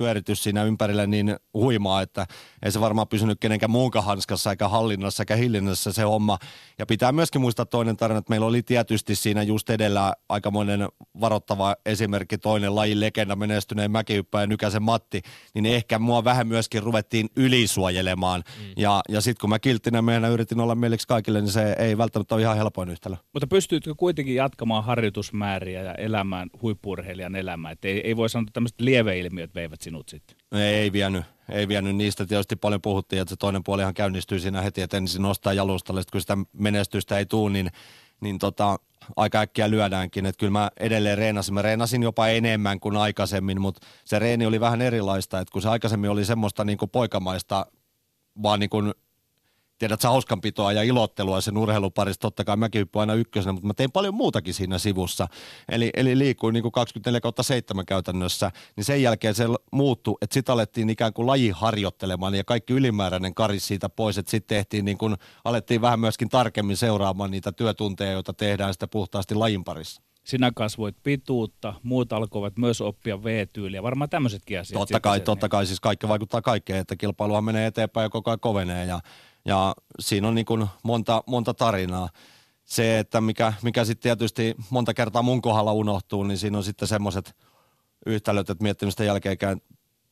pyöritys 0.00 0.42
siinä 0.42 0.64
ympärillä 0.64 1.06
niin 1.06 1.36
huimaa, 1.54 2.02
että 2.02 2.26
ei 2.62 2.72
se 2.72 2.80
varmaan 2.80 3.08
pysynyt 3.08 3.40
kenenkään 3.40 3.70
muunkaan 3.70 4.04
hanskassa 4.04 4.50
eikä 4.50 4.68
hallinnassa 4.68 5.22
eikä 5.22 5.36
hillinnässä 5.36 5.92
se 5.92 6.02
homma. 6.02 6.38
Ja 6.78 6.86
pitää 6.86 7.12
myöskin 7.12 7.40
muistaa 7.40 7.66
toinen 7.66 7.96
tarina, 7.96 8.18
että 8.18 8.30
meillä 8.30 8.46
oli 8.46 8.62
tietysti 8.62 9.14
siinä 9.14 9.42
just 9.42 9.70
edellä 9.70 10.12
aikamoinen 10.28 10.88
varoittava 11.20 11.76
esimerkki, 11.86 12.38
toinen 12.38 12.74
lajin 12.74 13.00
legenda 13.00 13.36
menestyneen 13.36 13.90
mäkihyppäjä 13.90 14.46
Nykäsen 14.46 14.82
Matti, 14.82 15.22
niin 15.54 15.66
ehkä 15.66 15.98
mua 15.98 16.24
vähän 16.24 16.48
myöskin 16.48 16.82
ruvettiin 16.82 17.28
ylisuojelemaan. 17.36 18.42
Mm. 18.58 18.64
Ja, 18.76 19.00
ja 19.08 19.20
sitten 19.20 19.40
kun 19.40 19.50
mä 19.50 19.58
kilttinä 19.58 20.02
meidän 20.02 20.30
yritin 20.30 20.60
olla 20.60 20.74
mieliksi 20.74 21.08
kaikille, 21.08 21.40
niin 21.40 21.52
se 21.52 21.76
ei 21.78 21.98
välttämättä 21.98 22.34
ole 22.34 22.42
ihan 22.42 22.56
helpoin 22.56 22.88
yhtälö. 22.88 23.16
Mutta 23.32 23.46
pystyitkö 23.46 23.94
kuitenkin 23.96 24.34
jatkamaan 24.34 24.84
harjoitusmääriä 24.84 25.82
ja 25.82 25.94
elämään 25.94 26.48
huippurheilijan 26.62 27.36
elämää? 27.36 27.72
Et 27.72 27.84
ei, 27.84 28.00
ei 28.06 28.16
voi 28.16 28.28
sanoa, 28.28 28.42
että 28.42 28.52
tämmöiset 28.52 28.80
lieveilmiöt 28.80 29.54
veivät 29.54 29.80
sinut 29.90 30.08
sitten. 30.08 30.36
Ei 30.52 30.92
vienyt, 30.92 31.24
ei 31.48 31.68
vienyt 31.68 31.96
niistä. 31.96 32.26
Tietysti 32.26 32.56
paljon 32.56 32.82
puhuttiin, 32.82 33.22
että 33.22 33.30
se 33.30 33.36
toinen 33.36 33.64
puolihan 33.64 33.94
käynnistyy 33.94 34.40
siinä 34.40 34.62
heti, 34.62 34.82
että 34.82 34.96
ensin 34.96 35.22
nostaa 35.22 35.52
jalustalle. 35.52 36.02
Sitten 36.02 36.12
kun 36.12 36.20
sitä 36.20 36.36
menestystä 36.52 37.18
ei 37.18 37.26
tule, 37.26 37.52
niin, 37.52 37.70
niin 38.20 38.38
tota, 38.38 38.78
aika 39.16 39.40
äkkiä 39.40 39.70
lyödäänkin. 39.70 40.26
Että 40.26 40.38
kyllä 40.38 40.50
mä 40.50 40.70
edelleen 40.80 41.18
reenasin. 41.18 41.54
Mä 41.54 41.62
reenasin 41.62 42.02
jopa 42.02 42.28
enemmän 42.28 42.80
kuin 42.80 42.96
aikaisemmin, 42.96 43.60
mutta 43.60 43.86
se 44.04 44.18
reeni 44.18 44.46
oli 44.46 44.60
vähän 44.60 44.82
erilaista. 44.82 45.40
Että 45.40 45.52
kun 45.52 45.62
se 45.62 45.68
aikaisemmin 45.68 46.10
oli 46.10 46.24
semmoista 46.24 46.64
niin 46.64 46.78
kuin 46.78 46.90
poikamaista, 46.90 47.66
vaan 48.42 48.60
niin 48.60 48.70
kuin 48.70 48.94
tiedät 49.80 50.02
hauskanpitoa 50.02 50.72
ja 50.72 50.82
ilottelua 50.82 51.40
sen 51.40 51.58
urheiluparissa. 51.58 52.20
Totta 52.20 52.44
kai 52.44 52.56
mäkin 52.56 52.78
hyppyin 52.78 53.00
aina 53.00 53.14
ykkösenä, 53.14 53.52
mutta 53.52 53.66
mä 53.66 53.74
tein 53.74 53.92
paljon 53.92 54.14
muutakin 54.14 54.54
siinä 54.54 54.78
sivussa. 54.78 55.28
Eli, 55.68 55.90
eli 55.94 56.18
liikuin 56.18 56.52
niin 56.52 56.62
kuin 56.62 56.72
24 56.72 57.20
7 57.42 57.86
käytännössä. 57.86 58.50
Niin 58.76 58.84
sen 58.84 59.02
jälkeen 59.02 59.34
se 59.34 59.44
muuttui, 59.72 60.16
että 60.22 60.34
sitten 60.34 60.52
alettiin 60.52 60.90
ikään 60.90 61.12
kuin 61.12 61.26
laji 61.26 61.50
harjoittelemaan 61.50 62.34
ja 62.34 62.44
kaikki 62.44 62.72
ylimääräinen 62.72 63.34
karis 63.34 63.66
siitä 63.66 63.88
pois. 63.88 64.18
Että 64.18 64.30
sitten 64.30 64.56
tehtiin 64.56 64.84
niin 64.84 64.98
kuin, 64.98 65.16
alettiin 65.44 65.80
vähän 65.80 66.00
myöskin 66.00 66.28
tarkemmin 66.28 66.76
seuraamaan 66.76 67.30
niitä 67.30 67.52
työtunteja, 67.52 68.12
joita 68.12 68.32
tehdään 68.32 68.72
sitä 68.72 68.88
puhtaasti 68.88 69.34
lajin 69.34 69.64
parissa 69.64 70.02
sinä 70.24 70.52
kasvoit 70.54 70.96
pituutta, 71.02 71.74
muut 71.82 72.12
alkoivat 72.12 72.58
myös 72.58 72.80
oppia 72.80 73.24
V-tyyliä. 73.24 73.82
Varmaan 73.82 74.10
tämmöisetkin 74.10 74.60
asiat. 74.60 74.80
Totta 74.80 75.00
kai, 75.00 75.20
totta 75.20 75.48
kai, 75.48 75.66
siis 75.66 75.80
kaikki 75.80 76.08
vaikuttaa 76.08 76.42
kaikkeen, 76.42 76.78
että 76.78 76.96
kilpailua 76.96 77.42
menee 77.42 77.66
eteenpäin 77.66 78.04
ja 78.04 78.08
koko 78.08 78.30
ajan 78.30 78.40
kovenee 78.40 78.86
ja, 78.86 79.00
ja 79.44 79.74
siinä 80.00 80.28
on 80.28 80.34
niin 80.34 80.44
kuin 80.44 80.66
monta, 80.82 81.22
monta 81.26 81.54
tarinaa. 81.54 82.08
Se, 82.64 82.98
että 82.98 83.20
mikä, 83.20 83.52
mikä 83.62 83.84
sitten 83.84 84.02
tietysti 84.02 84.54
monta 84.70 84.94
kertaa 84.94 85.22
mun 85.22 85.42
kohdalla 85.42 85.72
unohtuu, 85.72 86.22
niin 86.22 86.38
siinä 86.38 86.58
on 86.58 86.64
sitten 86.64 86.88
semmoiset 86.88 87.36
yhtälöt, 88.06 88.50
että 88.50 88.62
miettimistä 88.62 89.04
jälkeenkään 89.04 89.60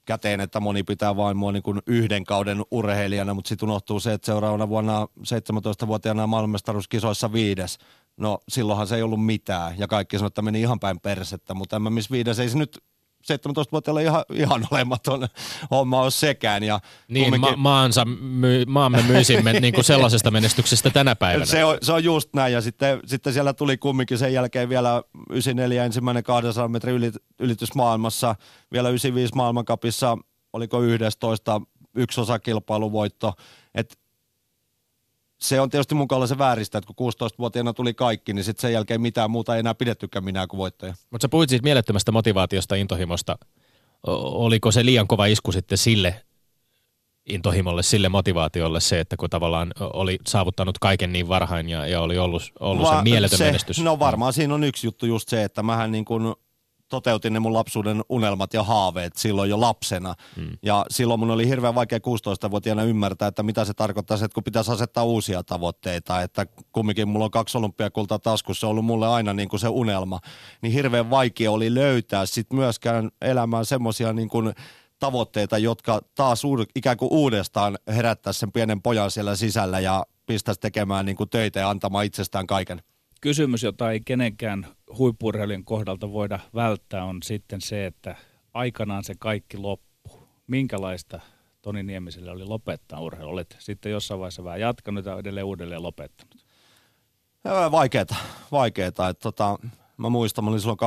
käteen, 0.04 0.40
että 0.40 0.60
moni 0.60 0.82
pitää 0.82 1.16
vain 1.16 1.36
mua 1.36 1.52
niin 1.52 1.62
kuin 1.62 1.80
yhden 1.86 2.24
kauden 2.24 2.62
urheilijana, 2.70 3.34
mutta 3.34 3.48
sitten 3.48 3.68
unohtuu 3.68 4.00
se, 4.00 4.12
että 4.12 4.26
seuraavana 4.26 4.68
vuonna 4.68 5.08
17-vuotiaana 5.20 6.26
maailmanmestaruuskisoissa 6.26 7.32
viides. 7.32 7.78
No 8.16 8.38
silloinhan 8.48 8.86
se 8.86 8.96
ei 8.96 9.02
ollut 9.02 9.24
mitään 9.24 9.78
ja 9.78 9.88
kaikki 9.88 10.16
sanoivat, 10.16 10.30
että 10.30 10.42
meni 10.42 10.60
ihan 10.60 10.80
päin 10.80 11.00
persettä, 11.00 11.54
mutta 11.54 11.76
en 11.76 11.82
mä 11.82 11.90
missä 11.90 12.10
viides 12.10 12.38
ei 12.38 12.48
se 12.48 12.58
nyt 12.58 12.78
17-vuotiaalla 13.22 14.00
ihan, 14.00 14.24
ihan 14.32 14.66
olematon 14.70 15.28
homma 15.70 16.02
on 16.02 16.12
sekään. 16.12 16.62
Ja 16.62 16.80
niin, 17.08 17.24
kumminkin... 17.24 17.50
ma- 17.50 17.56
maansa 17.56 18.04
my, 18.04 18.64
maamme 18.68 19.02
myisimme 19.02 19.52
niin 19.60 19.74
kuin 19.74 19.84
sellaisesta 19.84 20.30
menestyksestä 20.30 20.90
tänä 20.90 21.16
päivänä. 21.16 21.44
Se 21.44 21.64
on, 21.64 21.78
se 21.82 21.92
on 21.92 22.04
just 22.04 22.34
näin 22.34 22.52
ja 22.52 22.60
sitten, 22.60 23.00
sitten 23.06 23.32
siellä 23.32 23.52
tuli 23.52 23.76
kumminkin 23.76 24.18
sen 24.18 24.32
jälkeen 24.32 24.68
vielä 24.68 25.02
94 25.30 25.84
ensimmäinen 25.84 26.22
200 26.22 26.68
metrin 26.68 26.94
ylit, 26.94 27.14
ylitys 27.38 27.74
maailmassa, 27.74 28.34
vielä 28.72 28.88
95 28.88 29.34
maailmankapissa, 29.34 30.18
oliko 30.52 30.82
11 30.82 31.60
yksi 31.94 32.20
osa 32.20 32.38
kilpailuvoitto. 32.38 33.32
Se 35.38 35.60
on 35.60 35.70
tietysti 35.70 35.94
mun 35.94 36.08
se 36.26 36.38
vääristä, 36.38 36.78
että 36.78 36.92
kun 36.96 37.12
16-vuotiaana 37.12 37.72
tuli 37.72 37.94
kaikki, 37.94 38.32
niin 38.32 38.44
sitten 38.44 38.62
sen 38.62 38.72
jälkeen 38.72 39.00
mitään 39.00 39.30
muuta 39.30 39.54
ei 39.54 39.60
enää 39.60 39.74
pidettykään 39.74 40.24
minä 40.24 40.46
kuin 40.46 40.58
voittaja. 40.58 40.94
Mutta 41.10 41.24
sä 41.24 41.28
puhuit 41.28 41.50
siitä 41.50 41.62
mielettömästä 41.62 42.12
motivaatiosta, 42.12 42.74
intohimosta. 42.74 43.38
Oliko 44.06 44.70
se 44.72 44.84
liian 44.84 45.06
kova 45.06 45.26
isku 45.26 45.52
sitten 45.52 45.78
sille 45.78 46.24
intohimolle, 47.28 47.82
sille 47.82 48.08
motivaatiolle 48.08 48.80
se, 48.80 49.00
että 49.00 49.16
kun 49.16 49.30
tavallaan 49.30 49.72
oli 49.80 50.18
saavuttanut 50.26 50.78
kaiken 50.78 51.12
niin 51.12 51.28
varhain 51.28 51.68
ja, 51.68 51.86
ja 51.86 52.00
oli 52.00 52.18
ollut, 52.18 52.42
ollut 52.60 52.86
Va- 52.86 52.96
se 52.96 53.02
mieletön 53.02 53.38
se, 53.38 53.44
menestys? 53.44 53.80
No 53.80 53.98
varmaan 53.98 54.32
siinä 54.32 54.54
on 54.54 54.64
yksi 54.64 54.86
juttu 54.86 55.06
just 55.06 55.28
se, 55.28 55.44
että 55.44 55.62
mähän 55.62 55.92
niin 55.92 56.04
kuin 56.04 56.34
toteutin 56.88 57.32
ne 57.32 57.38
mun 57.38 57.52
lapsuuden 57.52 58.02
unelmat 58.08 58.54
ja 58.54 58.62
haaveet 58.62 59.16
silloin 59.16 59.50
jo 59.50 59.60
lapsena. 59.60 60.14
Hmm. 60.36 60.50
Ja 60.62 60.86
silloin 60.90 61.20
mun 61.20 61.30
oli 61.30 61.48
hirveän 61.48 61.74
vaikea 61.74 61.98
16-vuotiaana 61.98 62.82
ymmärtää, 62.82 63.28
että 63.28 63.42
mitä 63.42 63.64
se 63.64 63.74
tarkoittaa, 63.74 64.14
että 64.14 64.34
kun 64.34 64.44
pitäisi 64.44 64.72
asettaa 64.72 65.04
uusia 65.04 65.42
tavoitteita. 65.42 66.22
Että 66.22 66.46
kumminkin 66.72 67.08
mulla 67.08 67.24
on 67.24 67.30
kaksi 67.30 67.58
olympiakultaa 67.58 68.18
taskussa, 68.18 68.60
se 68.60 68.66
on 68.66 68.70
ollut 68.70 68.84
mulle 68.84 69.08
aina 69.08 69.32
niin 69.32 69.48
kuin 69.48 69.60
se 69.60 69.68
unelma. 69.68 70.20
Niin 70.62 70.72
hirveän 70.72 71.10
vaikea 71.10 71.50
oli 71.50 71.74
löytää 71.74 72.26
sit 72.26 72.52
myöskään 72.52 73.10
elämään 73.22 73.64
semmoisia 73.64 74.12
niin 74.12 74.28
kuin 74.28 74.54
tavoitteita, 74.98 75.58
jotka 75.58 76.00
taas 76.14 76.44
uud, 76.44 76.66
ikään 76.76 76.96
kuin 76.96 77.12
uudestaan 77.12 77.78
herättää 77.88 78.32
sen 78.32 78.52
pienen 78.52 78.82
pojan 78.82 79.10
siellä 79.10 79.36
sisällä 79.36 79.80
ja 79.80 80.04
pistäisi 80.26 80.60
tekemään 80.60 81.06
niin 81.06 81.16
kuin 81.16 81.30
töitä 81.30 81.60
ja 81.60 81.70
antamaan 81.70 82.04
itsestään 82.04 82.46
kaiken 82.46 82.82
kysymys, 83.20 83.62
jota 83.62 83.92
ei 83.92 84.00
kenenkään 84.00 84.66
huippurheilijan 84.98 85.64
kohdalta 85.64 86.12
voida 86.12 86.38
välttää, 86.54 87.04
on 87.04 87.22
sitten 87.22 87.60
se, 87.60 87.86
että 87.86 88.16
aikanaan 88.54 89.04
se 89.04 89.14
kaikki 89.18 89.56
loppu. 89.56 90.28
Minkälaista 90.46 91.20
Toni 91.62 91.82
Niemiselle 91.82 92.30
oli 92.30 92.44
lopettaa 92.44 93.00
urheilu? 93.00 93.30
Olet 93.30 93.56
sitten 93.58 93.92
jossain 93.92 94.20
vaiheessa 94.20 94.44
vähän 94.44 94.60
jatkanut 94.60 95.06
ja 95.06 95.18
edelleen 95.18 95.46
uudelleen 95.46 95.82
lopettanut. 95.82 96.44
Vaikeeta, 97.70 98.14
vaikeeta. 98.52 99.08
Että 99.08 99.22
tota, 99.22 99.58
mä 99.96 100.08
muistan, 100.08 100.44
mä 100.44 100.50
olin 100.50 100.60
silloin 100.60 100.78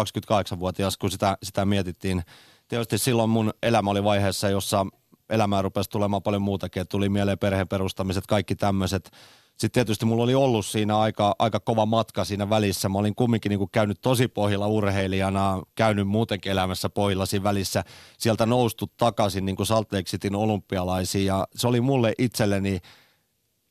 28-vuotias, 0.56 0.98
kun 0.98 1.12
sitä, 1.12 1.38
sitä 1.44 1.66
mietittiin. 1.66 2.22
Tietysti 2.68 2.98
silloin 2.98 3.30
mun 3.30 3.54
elämä 3.64 3.92
oli 3.92 4.04
vaiheessa, 4.04 4.50
jossa 4.50 4.86
elämää 5.30 5.62
rupesi 5.62 5.90
tulemaan 5.90 6.24
paljon 6.24 6.42
muutakin. 6.42 6.88
Tuli 6.88 7.10
mieleen 7.10 7.40
perheen 7.40 7.68
perustamiset, 7.68 8.28
kaikki 8.28 8.56
tämmöiset 8.56 9.12
sitten 9.58 9.72
tietysti 9.72 10.06
mulla 10.06 10.24
oli 10.24 10.36
ollut 10.36 10.66
siinä 10.66 11.00
aika, 11.00 11.36
aika 11.40 11.60
kova 11.60 11.86
matka 11.86 12.26
siinä 12.26 12.50
välissä. 12.50 12.90
Mä 12.90 13.00
olin 13.00 13.16
kumminkin 13.16 13.50
niin 13.50 13.60
kuin 13.60 13.72
käynyt 13.72 14.02
tosi 14.02 14.28
pohjilla 14.28 14.68
urheilijana, 14.68 15.62
käynyt 15.76 16.08
muutenkin 16.08 16.52
elämässä 16.52 16.90
pohjilla 16.90 17.26
siinä 17.26 17.44
välissä. 17.44 17.84
Sieltä 18.18 18.46
noustu 18.46 18.92
takaisin 18.98 19.46
niin 19.46 19.56
kuin 19.56 19.68
Salt 19.68 19.94
Lake 19.94 20.04
Cityn 20.04 20.36
olympialaisiin 20.36 21.26
ja 21.26 21.48
se 21.56 21.68
oli 21.68 21.82
mulle 21.82 22.14
itselleni 22.18 22.80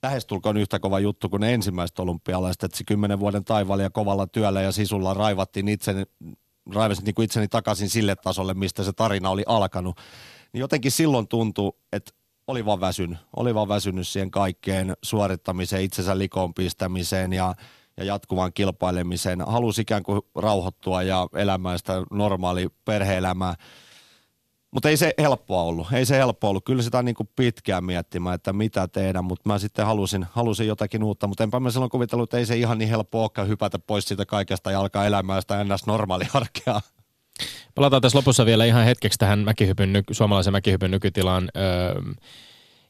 lähestulkoon 0.03 0.57
yhtä 0.57 0.79
kova 0.79 1.01
juttu 1.01 1.29
kuin 1.29 1.41
ne 1.41 1.55
ensimmäiset 1.55 1.99
olympialaiset. 1.99 2.63
Että 2.63 2.79
se 2.79 2.85
kymmenen 2.85 3.21
vuoden 3.21 3.45
taivaalla 3.45 3.83
ja 3.83 3.91
kovalla 3.91 4.27
työllä 4.27 4.63
ja 4.63 4.73
sisulla 4.73 5.15
raivattiin 5.15 5.69
itseni, 5.69 6.03
raivasin 6.75 7.05
niin 7.05 7.15
kuin 7.15 7.25
itseni 7.25 7.49
takaisin 7.49 7.91
sille 7.91 8.17
tasolle, 8.17 8.55
mistä 8.55 8.83
se 8.83 8.93
tarina 8.93 9.31
oli 9.31 9.43
alkanut. 9.47 10.01
Niin 10.53 10.61
jotenkin 10.61 10.91
silloin 10.91 11.29
tuntui, 11.29 11.73
että 11.93 12.13
oli 12.51 12.65
vaan 12.65 12.81
väsynyt. 12.81 13.19
Oli 13.37 13.55
vaan 13.55 13.69
väsynyt 13.69 14.09
siihen 14.09 14.31
kaikkeen 14.31 14.97
suorittamiseen, 15.03 15.83
itsensä 15.83 16.19
likoon 16.19 16.55
pistämiseen 16.55 17.33
ja, 17.33 17.55
ja 17.97 18.05
jatkuvaan 18.05 18.53
kilpailemiseen. 18.53 19.41
Halusi 19.41 19.83
ikään 19.83 20.03
kuin 20.03 20.23
rauhoittua 20.35 21.03
ja 21.03 21.29
elämään 21.35 21.79
sitä 21.79 22.03
normaali 22.11 22.69
perhe-elämää. 22.85 23.55
Mutta 24.71 24.89
ei 24.89 24.97
se 24.97 25.15
helppoa 25.19 25.63
ollut. 25.63 25.93
Ei 25.93 26.07
se 26.07 26.17
helppoa 26.17 26.51
ollut. 26.51 26.65
Kyllä 26.65 26.83
sitä 26.83 27.03
niin 27.03 27.15
kuin 27.15 27.29
pitkään 27.37 27.85
miettimään, 27.85 28.35
että 28.35 28.53
mitä 28.53 28.89
tehdä, 28.89 29.23
mutta 29.23 29.49
mä 29.49 29.59
sitten 29.59 29.87
halusin, 29.87 30.27
halusin 30.31 30.67
jotakin 30.67 31.05
uutta. 31.05 31.27
Mutta 31.27 31.45
enpä 31.45 31.61
mä 31.61 31.71
silloin 31.71 31.91
kuvitellut, 31.91 32.27
että 32.27 32.39
ei 32.39 32.47
se 32.47 32.57
ihan 32.57 32.79
niin 32.79 32.89
helppo 32.89 33.21
olekaan 33.23 33.49
hypätä 33.49 33.79
pois 33.79 34.05
siitä 34.05 34.27
kaikesta 34.27 34.71
ja 34.71 34.81
alkaa 34.81 35.07
elämään 35.07 35.43
sitä 35.43 35.61
ennäs 35.61 35.87
normaali 35.87 36.25
arkea. 36.35 36.81
Palataan 37.75 38.03
tässä 38.03 38.19
lopussa 38.19 38.47
vielä 38.47 38.65
ihan 38.65 38.85
hetkeksi 38.85 39.19
tähän 39.19 39.39
mäkihypyn, 39.39 40.03
suomalaisen 40.11 40.53
mäkihypyn 40.53 40.91
nykytilaan. 40.91 41.49
Öö, 41.57 42.03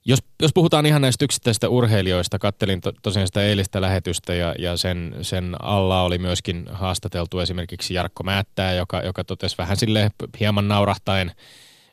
jos, 0.05 0.19
jos 0.43 0.51
puhutaan 0.55 0.87
ihan 0.87 1.03
näistä 1.03 1.25
yksittäisistä 1.25 1.69
urheilijoista, 1.69 2.39
kattelin 2.39 2.81
to, 2.81 2.93
tosiaan 3.03 3.27
sitä 3.27 3.43
eilistä 3.43 3.81
lähetystä 3.81 4.35
ja, 4.35 4.55
ja 4.59 4.77
sen, 4.77 5.17
sen 5.23 5.57
alla 5.63 6.03
oli 6.03 6.19
myöskin 6.19 6.67
haastateltu 6.73 7.39
esimerkiksi 7.39 7.95
Jarkko 7.95 8.23
Määttää, 8.23 8.73
joka, 8.73 9.01
joka 9.01 9.25
totesi 9.25 9.59
vähän 9.59 9.77
sille 9.77 10.11
hieman 10.41 10.69
naurahtaen, 10.69 11.33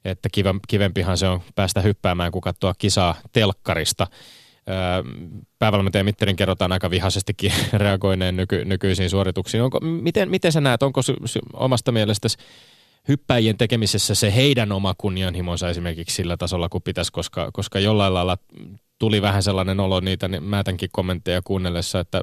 että 0.05 0.29
kivempihan 0.67 1.17
se 1.17 1.27
on 1.27 1.41
päästä 1.55 1.81
hyppäämään 1.81 2.31
kuin 2.31 2.41
katsoa 2.41 2.73
kisaa 2.77 3.15
telkkarista. 3.33 4.07
Päävalmentaja 5.59 6.03
Mitterin 6.03 6.35
kerrotaan 6.35 6.71
aika 6.71 6.89
vihaisestikin 6.89 7.51
reagoineen 7.73 8.35
nyky, 8.35 8.65
nykyisiin 8.65 9.09
suorituksiin. 9.09 9.63
Onko, 9.63 9.79
miten, 9.79 10.29
miten 10.29 10.51
sä 10.51 10.61
näet, 10.61 10.83
onko 10.83 11.01
omasta 11.53 11.91
mielestäsi 11.91 12.37
hyppäjien 13.07 13.57
tekemisessä 13.57 14.15
se 14.15 14.35
heidän 14.35 14.71
oma 14.71 14.93
kunnianhimonsa 14.97 15.69
esimerkiksi 15.69 16.15
sillä 16.15 16.37
tasolla, 16.37 16.69
kun 16.69 16.81
pitäisi, 16.81 17.11
koska, 17.11 17.49
koska 17.53 17.79
jollain 17.79 18.13
lailla 18.13 18.37
tuli 18.99 19.21
vähän 19.21 19.43
sellainen 19.43 19.79
olo 19.79 19.99
niitä 19.99 20.27
niin 20.27 20.43
tämänkin 20.65 20.89
kommentteja 20.91 21.41
kuunnellessa, 21.41 21.99
että 21.99 22.21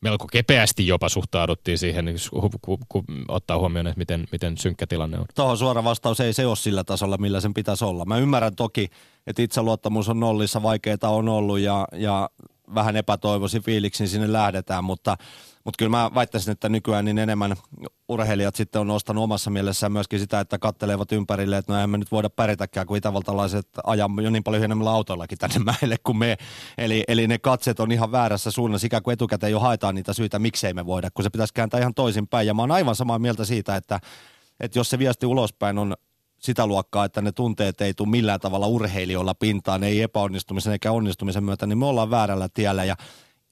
melko 0.00 0.26
kepeästi 0.32 0.86
jopa 0.86 1.08
suhtauduttiin 1.08 1.78
siihen, 1.78 2.14
kun, 2.60 2.78
kun, 2.88 3.04
ottaa 3.28 3.58
huomioon, 3.58 3.86
että 3.86 3.98
miten, 3.98 4.28
miten 4.32 4.58
synkkä 4.58 4.86
tilanne 4.86 5.18
on. 5.18 5.26
Tuohon 5.34 5.58
suora 5.58 5.84
vastaus 5.84 6.20
ei 6.20 6.32
se 6.32 6.46
ole 6.46 6.56
sillä 6.56 6.84
tasolla, 6.84 7.18
millä 7.18 7.40
sen 7.40 7.54
pitäisi 7.54 7.84
olla. 7.84 8.04
Mä 8.04 8.18
ymmärrän 8.18 8.56
toki, 8.56 8.88
että 9.26 9.42
itseluottamus 9.42 10.08
on 10.08 10.20
nollissa, 10.20 10.62
vaikeita 10.62 11.08
on 11.08 11.28
ollut 11.28 11.58
ja, 11.58 11.88
ja 11.92 12.30
vähän 12.74 12.96
epätoivoisin 12.96 13.62
fiiliksin 13.62 14.08
sinne 14.08 14.32
lähdetään, 14.32 14.84
mutta– 14.84 15.16
mutta 15.64 15.78
kyllä 15.78 15.90
mä 15.90 16.10
väittäisin, 16.14 16.52
että 16.52 16.68
nykyään 16.68 17.04
niin 17.04 17.18
enemmän 17.18 17.56
urheilijat 18.08 18.54
sitten 18.56 18.80
on 18.80 18.86
nostanut 18.86 19.24
omassa 19.24 19.50
mielessään 19.50 19.92
myöskin 19.92 20.18
sitä, 20.18 20.40
että 20.40 20.58
kattelevat 20.58 21.12
ympärille, 21.12 21.56
että 21.56 21.72
no 21.72 21.76
eihän 21.76 21.90
me 21.90 21.98
nyt 21.98 22.12
voida 22.12 22.30
pärjätäkään, 22.30 22.86
kun 22.86 22.96
itävaltalaiset 22.96 23.68
ajaa 23.84 24.08
jo 24.22 24.30
niin 24.30 24.44
paljon 24.44 24.60
hienommilla 24.60 24.92
autoillakin 24.92 25.38
tänne 25.38 25.58
mäelle 25.72 25.96
kuin 26.04 26.16
me. 26.16 26.36
Eli, 26.78 27.04
eli 27.08 27.26
ne 27.26 27.38
katset 27.38 27.80
on 27.80 27.92
ihan 27.92 28.12
väärässä 28.12 28.50
suunnassa, 28.50 28.86
ikään 28.86 29.02
kuin 29.02 29.12
etukäteen 29.12 29.52
jo 29.52 29.60
haetaan 29.60 29.94
niitä 29.94 30.12
syitä, 30.12 30.38
miksei 30.38 30.74
me 30.74 30.86
voida, 30.86 31.10
kun 31.10 31.22
se 31.22 31.30
pitäisi 31.30 31.54
kääntää 31.54 31.80
ihan 31.80 31.94
toisinpäin. 31.94 32.46
Ja 32.46 32.54
mä 32.54 32.62
oon 32.62 32.70
aivan 32.70 32.96
samaa 32.96 33.18
mieltä 33.18 33.44
siitä, 33.44 33.76
että, 33.76 34.00
että 34.60 34.78
jos 34.78 34.90
se 34.90 34.98
viesti 34.98 35.26
ulospäin 35.26 35.78
on 35.78 35.96
sitä 36.38 36.66
luokkaa, 36.66 37.04
että 37.04 37.22
ne 37.22 37.32
tunteet 37.32 37.80
ei 37.80 37.94
tule 37.94 38.08
millään 38.08 38.40
tavalla 38.40 38.66
urheilijoilla 38.66 39.34
pintaan, 39.34 39.84
ei 39.84 40.02
epäonnistumisen 40.02 40.72
eikä 40.72 40.92
onnistumisen 40.92 41.44
myötä, 41.44 41.66
niin 41.66 41.78
me 41.78 41.86
ollaan 41.86 42.10
väärällä 42.10 42.48
tiellä. 42.54 42.84
Ja 42.84 42.96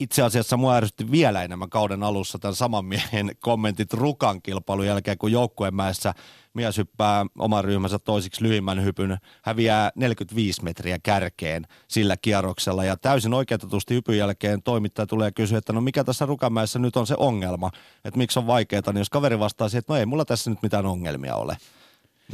itse 0.01 0.23
asiassa 0.23 0.57
mua 0.57 0.75
ärsytti 0.75 1.11
vielä 1.11 1.43
enemmän 1.43 1.71
kauden 1.71 2.03
alussa 2.03 2.39
tämän 2.39 2.55
saman 2.55 2.85
miehen 2.85 3.31
kommentit 3.41 3.93
Rukan 3.93 4.43
kilpailun 4.43 4.87
jälkeen, 4.87 5.19
kun 5.19 5.33
joukkuemäessä 5.33 6.15
mies 6.55 6.79
hyppää 6.79 7.27
oman 7.39 7.65
ryhmänsä 7.65 7.99
toisiksi 7.99 8.43
lyhimmän 8.43 8.85
hypyn, 8.85 9.19
häviää 9.43 9.91
45 9.95 10.65
metriä 10.65 10.99
kärkeen 11.03 11.67
sillä 11.89 12.17
kierroksella 12.17 12.85
ja 12.85 12.97
täysin 12.97 13.35
oikeutetusti 13.35 13.95
hypyn 13.95 14.19
jälkeen 14.19 14.63
toimittaja 14.63 15.07
tulee 15.07 15.33
kysyä, 15.33 15.59
että 15.59 15.73
no 15.73 15.81
mikä 15.81 16.05
tässä 16.05 16.27
Rukamäessä 16.27 16.79
nyt 16.79 16.97
on 16.97 17.07
se 17.07 17.15
ongelma, 17.19 17.71
että 18.05 18.19
miksi 18.19 18.39
on 18.39 18.47
vaikeaa, 18.47 18.83
niin 18.87 18.99
jos 18.99 19.11
kaveri 19.11 19.39
vastaa 19.39 19.69
siihen, 19.69 19.79
että 19.79 19.93
no 19.93 19.99
ei 19.99 20.07
mulla 20.07 20.25
tässä 20.25 20.51
nyt 20.51 20.63
mitään 20.63 20.87
ongelmia 20.87 21.35
ole. 21.35 21.57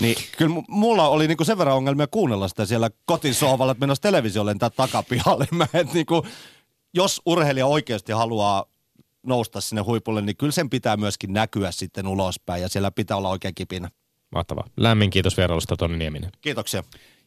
Niin 0.00 0.16
kyllä 0.38 0.62
mulla 0.68 1.08
oli 1.08 1.28
niinku 1.28 1.44
sen 1.44 1.58
verran 1.58 1.76
ongelmia 1.76 2.06
kuunnella 2.06 2.48
sitä 2.48 2.66
siellä 2.66 2.90
kotisohvalla, 3.04 3.72
että 3.72 3.80
mennä 3.80 3.94
televisiolle 4.00 4.54
tai 4.54 4.70
takapihalle. 4.76 5.46
Mä 5.52 5.66
et 5.74 5.92
niinku, 5.92 6.26
jos 6.94 7.22
urheilija 7.26 7.66
oikeasti 7.66 8.12
haluaa 8.12 8.64
nousta 9.26 9.60
sinne 9.60 9.82
huipulle, 9.82 10.22
niin 10.22 10.36
kyllä 10.36 10.52
sen 10.52 10.70
pitää 10.70 10.96
myöskin 10.96 11.32
näkyä 11.32 11.70
sitten 11.70 12.06
ulospäin 12.06 12.62
ja 12.62 12.68
siellä 12.68 12.90
pitää 12.90 13.16
olla 13.16 13.28
oikein 13.28 13.54
kipinä. 13.54 13.90
Mahtavaa. 14.34 14.64
Lämmin 14.76 15.10
kiitos 15.10 15.36
vierailusta 15.36 15.76
Toni 15.76 15.96
Nieminen. 15.96 16.30
Kiitoksia. 16.40 16.82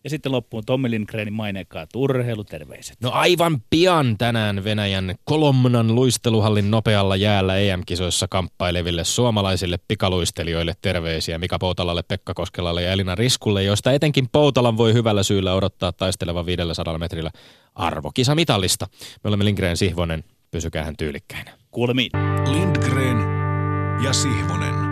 Ja 0.08 0.12
sitten 0.12 0.32
loppuun 0.32 0.66
Tommi 0.66 0.92
Lindgrenin 0.92 1.34
maineikkaat 1.34 1.90
urheiluterveiset. 1.96 2.98
No 3.02 3.12
aivan 3.12 3.62
pian 3.70 4.18
tänään 4.18 4.64
Venäjän 4.64 5.16
Kolomnan 5.24 5.96
luisteluhallin 5.96 6.72
nopealla 6.72 7.16
jäällä 7.16 7.58
EM-kisoissa 7.58 8.28
kamppaileville 8.30 9.04
suomalaisille 9.04 9.78
pikaluistelijoille 9.88 10.74
terveisiä 10.82 11.38
Mika 11.38 11.60
Poutalalle, 11.60 12.04
Pekka 12.04 12.34
Koskelalle 12.34 12.84
ja 12.84 12.92
Elina 12.92 13.16
Riskulle, 13.16 13.64
joista 13.64 13.92
etenkin 13.92 14.30
Poutalan 14.32 14.78
voi 14.78 14.94
hyvällä 14.94 15.24
syyllä 15.24 15.54
odottaa 15.54 15.92
taisteleva 15.92 16.46
500 16.46 16.98
metrillä 16.98 17.32
arvokisamitalista. 17.76 18.88
Me 19.24 19.28
olemme 19.28 19.46
Lindgren 19.46 19.78
Sihvonen, 19.78 20.24
pysykää 20.52 20.84
hän 20.84 20.98
tyylikkäinä. 20.98 21.54
Kuulemiin. 21.72 22.12
Lindgren 22.52 23.18
ja 24.04 24.14
Sihvonen. 24.14 24.87